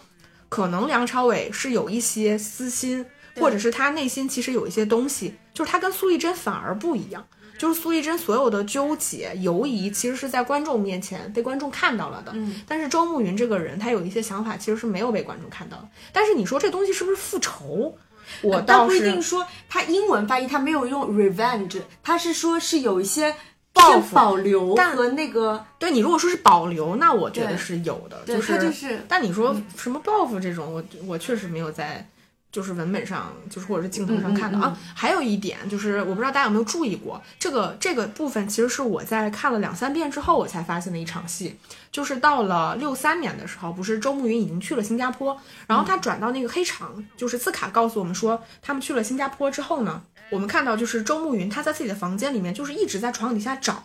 [0.47, 3.05] 可能梁朝伟是有一些私心，
[3.35, 7.25] 或者是他内心其实有一些东西，就是他跟苏丽珍反而不一样。
[7.59, 12.31] 就是苏丽珍所有的纠结、犹疑，其实是在观众面前被观众看到了的。
[12.33, 15.87] 嗯，但是周慕云这个人，他有一些想法其实是没有被观众看到的。
[16.13, 17.93] 但是你说这东西是不是复仇？
[18.41, 23.35] 我倒是不一定说他英文翻译他没有用 revenge，他是说是有一些
[23.73, 28.51] 报复保留但和那个，对你如果说是保留，那我觉得是有的，对就是。
[28.51, 32.07] 他就是但你说什么报复这种，我我确实没有在
[32.51, 34.77] 就是文本上，就是或者是镜头上看到嗯嗯嗯啊。
[34.95, 41.57] 还有一点就是，我不知道大家有没有注意过，这个这个部分其实是我在看了两三遍之后我才发现的一场戏，
[41.91, 53.83] 就是到了六三年的时候，不是周慕云已经去了新加坡，然后他转到那个黑场，就是字卡告诉我们说他们去了新加坡之后呢，我们看到就是周慕云他在自己的房间里面就是一直在床底下找。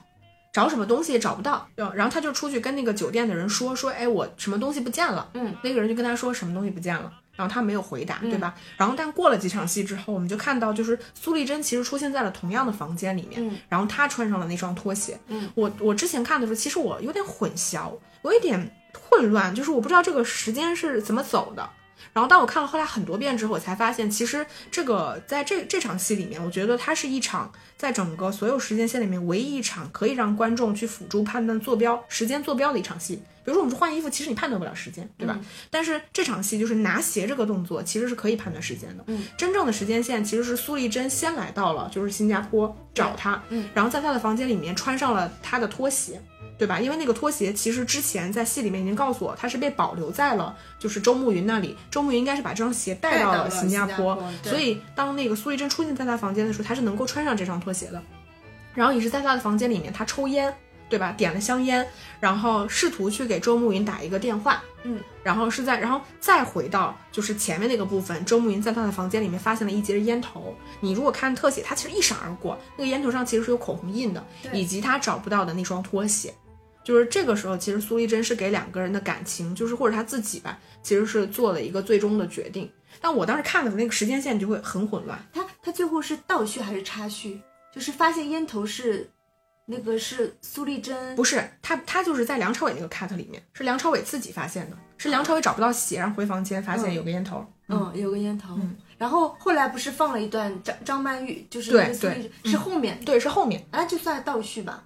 [0.54, 5.28] 找什么东西也找不到，然后他就出去跟那个酒店的人说说，哎，我什么东西不见了。
[5.34, 8.54] 嗯，那个人就跟他说什么东西不见了，然后他没有回答，对吧？
[8.76, 15.18] 然后但过了几场戏之后，我们就看到就是苏丽珍其实出现在了同样的房间里面，嗯然后她穿上了那双拖鞋。
[15.28, 17.92] 嗯，我我之前看的时候，其实我有点混淆，
[18.22, 18.70] 我有点
[19.10, 21.68] 混乱，就是我不知道这个时间是怎么走的。
[22.14, 33.16] 然后当我看了后来很多遍之后，我才发现，其实这个在这这场戏里面，我觉得它是一场在整个所有时间线里面唯一一场可以让观众去辅助判断坐标、时间坐标的一场戏。
[33.44, 35.38] 比如说我们说换衣服，其实你判断不了时间，对吧？
[35.70, 39.04] 但是这场戏就是拿鞋这个动作，其实是可以判断时间的。
[39.08, 46.22] 嗯，真正的时间线其实是苏丽珍先来到了就是新加坡找他，嗯，然后在他的房间里面穿上了他的拖鞋。
[46.56, 46.78] 对吧？
[46.80, 51.76] 因为那个拖鞋其实之前在戏里面已经告诉我，它是被保留在了就是周慕云那里。
[51.90, 58.00] 周慕云应该是把这双鞋带到了新加坡，对所以当那个苏丽珍出现在他房间的时候，他是能够穿上这双拖鞋的。
[58.74, 60.52] 然后也是在他的房间里面，他抽烟，
[60.88, 61.12] 对吧？
[61.12, 61.86] 点了香烟，
[62.18, 70.56] 然后试图去给周慕云打一个电话，嗯，然后是在，然后再回到就是前面那个部分，周慕云在他的房间里面发现了一截烟头。
[70.80, 76.34] 你如果看特写，它其实一闪而过，那个烟头上其实是有口红印的，以及他找不到的那双拖鞋。
[76.84, 82.70] 就是这个时候，其实苏丽珍是给两个人的感情，就是或者他自己吧，其实是做了一个最终的决定。
[83.00, 85.18] 但我当时看的那个时间线就会很混乱。
[85.32, 87.40] 他他最后是倒叙还是插叙？
[87.74, 89.10] 就是发现烟头是
[89.66, 97.44] 那个是苏丽珍，不是他，他就是在梁朝伟那个 cut 里面，是梁朝伟自己发现的，是梁朝伟找不到血，然后回房间发现有个烟头。
[97.68, 98.54] 嗯，有个烟头。
[98.56, 104.84] 嗯然后后来不是放了一段张张曼玉，就是对对，是后面，对，是后面，啊就算倒叙吧。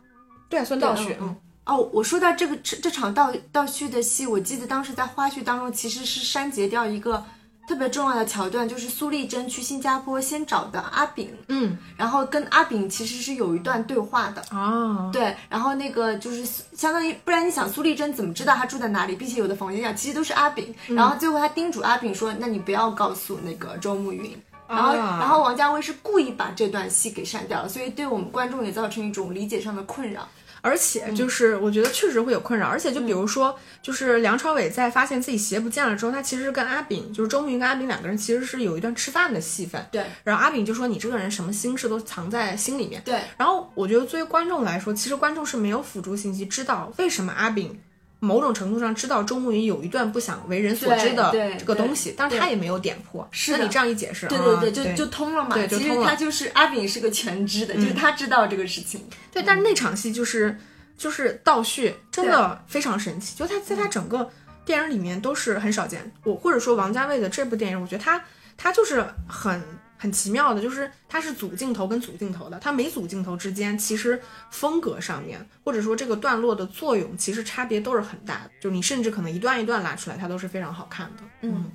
[0.48, 1.12] 对，算倒叙。
[1.20, 1.36] 嗯嗯
[1.68, 7.22] 哦，我说到这个这这场倒倒叙的戏，我记得当时在花絮当中其实是删节掉一个
[7.68, 14.42] 特别重要的桥段，就是苏丽珍去新加坡先找的阿炳，嗯，然后跟阿炳其实是有一段对话的。
[14.48, 16.42] 啊，对，然后那个就是
[16.74, 24.34] 相当于，不然你想苏丽珍怎么知道他住在哪里，并且有的房间上其实都是阿炳，然后最后他叮嘱阿炳说，那你不要告诉那个周慕云。
[24.66, 30.28] 然后，啊然后王家卫是故意把这段戏给删掉了，所以对我们观众也造成一种理解上的困扰。
[30.60, 39.86] 而且就是我觉得确实会有困扰，而且就比如说，就是梁朝伟在发现自己鞋不见了之后，他其实跟阿炳，就是周慕云跟阿炳两个人其实是有一段吃饭的戏份。
[39.90, 47.78] 对然后阿炳就说：“你这个人什么心事都藏在心里面。”对，然后我觉得作为观众来说，其实观众是没有辅助信息知道为什么阿炳
[48.20, 53.26] 某种程度上知道周慕云有一段不想为人所知的这个东西，但是他也没有点破。
[53.30, 55.54] 是那你这样一解释，对对啊对，就就通了嘛。
[55.54, 59.04] 对其实他就是阿炳是个全知的，就是他知道这个事情。
[59.32, 60.58] 对，但是那场戏就是
[60.96, 63.36] 就是倒叙，真的非常神奇。
[63.36, 64.28] 就他在他整个
[64.64, 66.10] 电影里面都是很少见。
[66.24, 68.20] 我或者说王家卫的这部电影，我觉得他
[68.56, 69.62] 他就是很
[69.98, 74.18] 很奇妙的，就是它是组镜头跟组镜头的，它每组镜头之间其实
[74.50, 78.50] 风格上面或者说这个段落的作用，其实差别都是很大的。
[78.60, 81.22] 就你甚至可能一段一段拉出来，它都是非常好看的。
[81.42, 81.70] 嗯，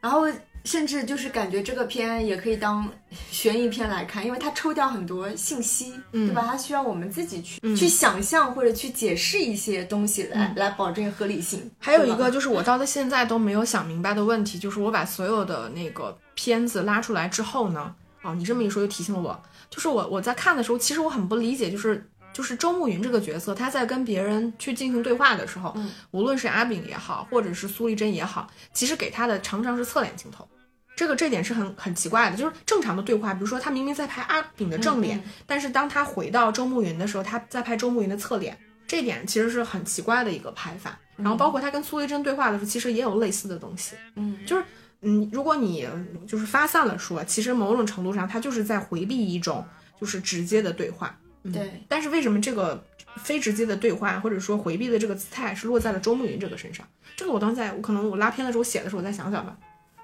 [0.00, 0.22] 然后
[0.64, 2.88] 甚至就是感觉这个片也可以当
[3.30, 6.42] 悬疑片来看，因为它抽掉很多信息，嗯对吧？
[6.46, 11.70] 它需要我们自己去、嗯去想象或者去解释一些东西来、来保证合理性。
[11.78, 30.48] 还有一个就是我到现在都没有想明白的问题，就是我把所有的那个片子拉出来之后呢，哦，你这么一说就提醒了我，就是我我在看的时候，其实我很不理解，就是就是周慕云这个角色，他在跟别人去进行对话的时候，嗯无论是阿炳也好，或者是苏丽珍也好，其实给他的常常是侧脸镜头。
[30.96, 38.56] 这个这点是很很奇怪的，就是正常的对话，比如说他明明在拍阿炳的正脸，嗯但是当他回到周慕云的时候，他在拍周慕云的侧脸，
[38.86, 40.96] 这点其实是很奇怪的一个拍法。
[41.16, 43.96] 然后包括他跟苏丽珍对话的时候，其实也有类似的东西。
[44.14, 44.64] 嗯，就是
[45.04, 45.86] 嗯，如果你
[46.26, 49.64] 就是发散了说，其实某种程度上他就是在回避一种
[50.00, 51.16] 就是直接的对话。
[51.42, 51.84] 嗯、对。
[51.88, 52.82] 但是为什么这个
[53.16, 56.86] 非直接的对话或者说回避的这个姿态是落在了周慕云这个身上？
[57.16, 59.56] 这个我当时在我可能我拉片的时候写的时候，我再想想吧，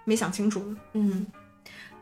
[0.05, 0.63] 没想清楚。
[0.93, 1.27] 嗯，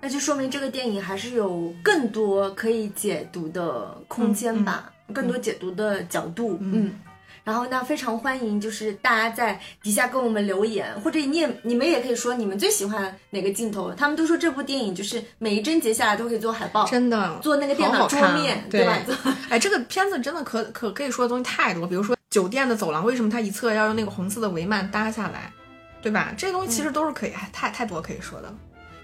[0.00, 6.58] 那就说明这个电影还是有更多可以解读的空间吧，更多解读的角度。
[6.60, 6.92] 嗯。
[7.48, 13.90] 然后呢，非常欢迎，就是大家在底下跟我们留言，或者你也你们也可以说你们最喜欢哪个镜头。
[13.92, 18.98] 他们都说这部电影就是每一帧截下来都可以做海报，真的做那个电脑桌面，对吧？
[19.06, 19.16] 做
[19.48, 25.50] 哎，这个片子真的可可可以说的东西太多，比如说酒店的走廊为什么它一侧要用那个红色的帷幔搭下来，
[26.02, 26.34] 对吧？
[26.36, 28.54] 这些东西其实都是可以，哎太太多可以说的了。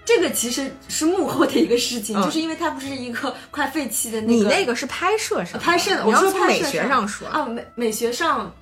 [0.05, 7.27] 这个其实是幕后的一个事情，嗯就是因为它不是一个快废弃的那个，你那个是拍摄上的，拍摄的你要我说从美学上上说。
[7.27, 8.53] 啊美美学上。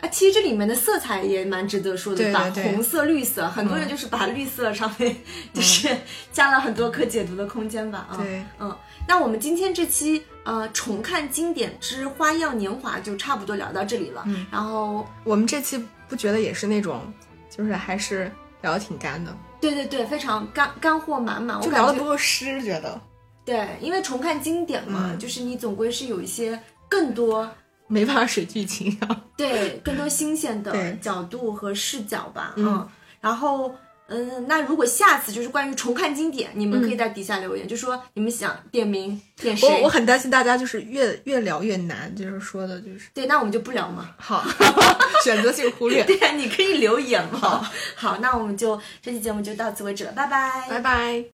[0.00, 5.14] 啊，其实这里面的色彩也蛮值得说的，吧对对对红色、绿色，很多人就是把绿色上面
[5.52, 5.94] 就是
[6.32, 8.06] 加了很多可解读的空间吧。
[8.10, 8.74] 啊，对，嗯，
[9.06, 14.22] 那我们今天这期呃重看经典之花样年华就差不多聊到这里了。
[14.24, 15.78] 嗯，然后我们这期
[16.08, 17.12] 不觉得也是那种，
[17.54, 18.32] 就是还是
[18.62, 23.00] 聊的挺干的，对对对，非常干干货满满，我就聊的不够湿，觉得
[23.44, 26.58] 对，因为重看经典嘛，嗯就是你总归是有一些
[26.88, 27.48] 更多
[27.88, 29.24] 没办法水剧情啊。
[29.36, 32.54] 对更多新鲜的角度和视角吧。
[32.56, 32.88] 嗯
[33.20, 33.74] 然后。
[34.10, 39.68] 嗯，那如果下次就是关于重看经典，你们可以在底下留言，就说你们想点名点谁。
[39.68, 44.10] 我我很担心大家就是越越聊越难，就是说的就是对，那我们就不聊嘛。
[44.18, 44.44] 好，
[45.24, 46.02] 选择性忽略。
[46.10, 47.64] 对啊，你可以留言嘛。
[47.94, 50.66] 好，那我们就这期节目就到此为止了，拜拜。
[50.68, 51.24] 拜拜。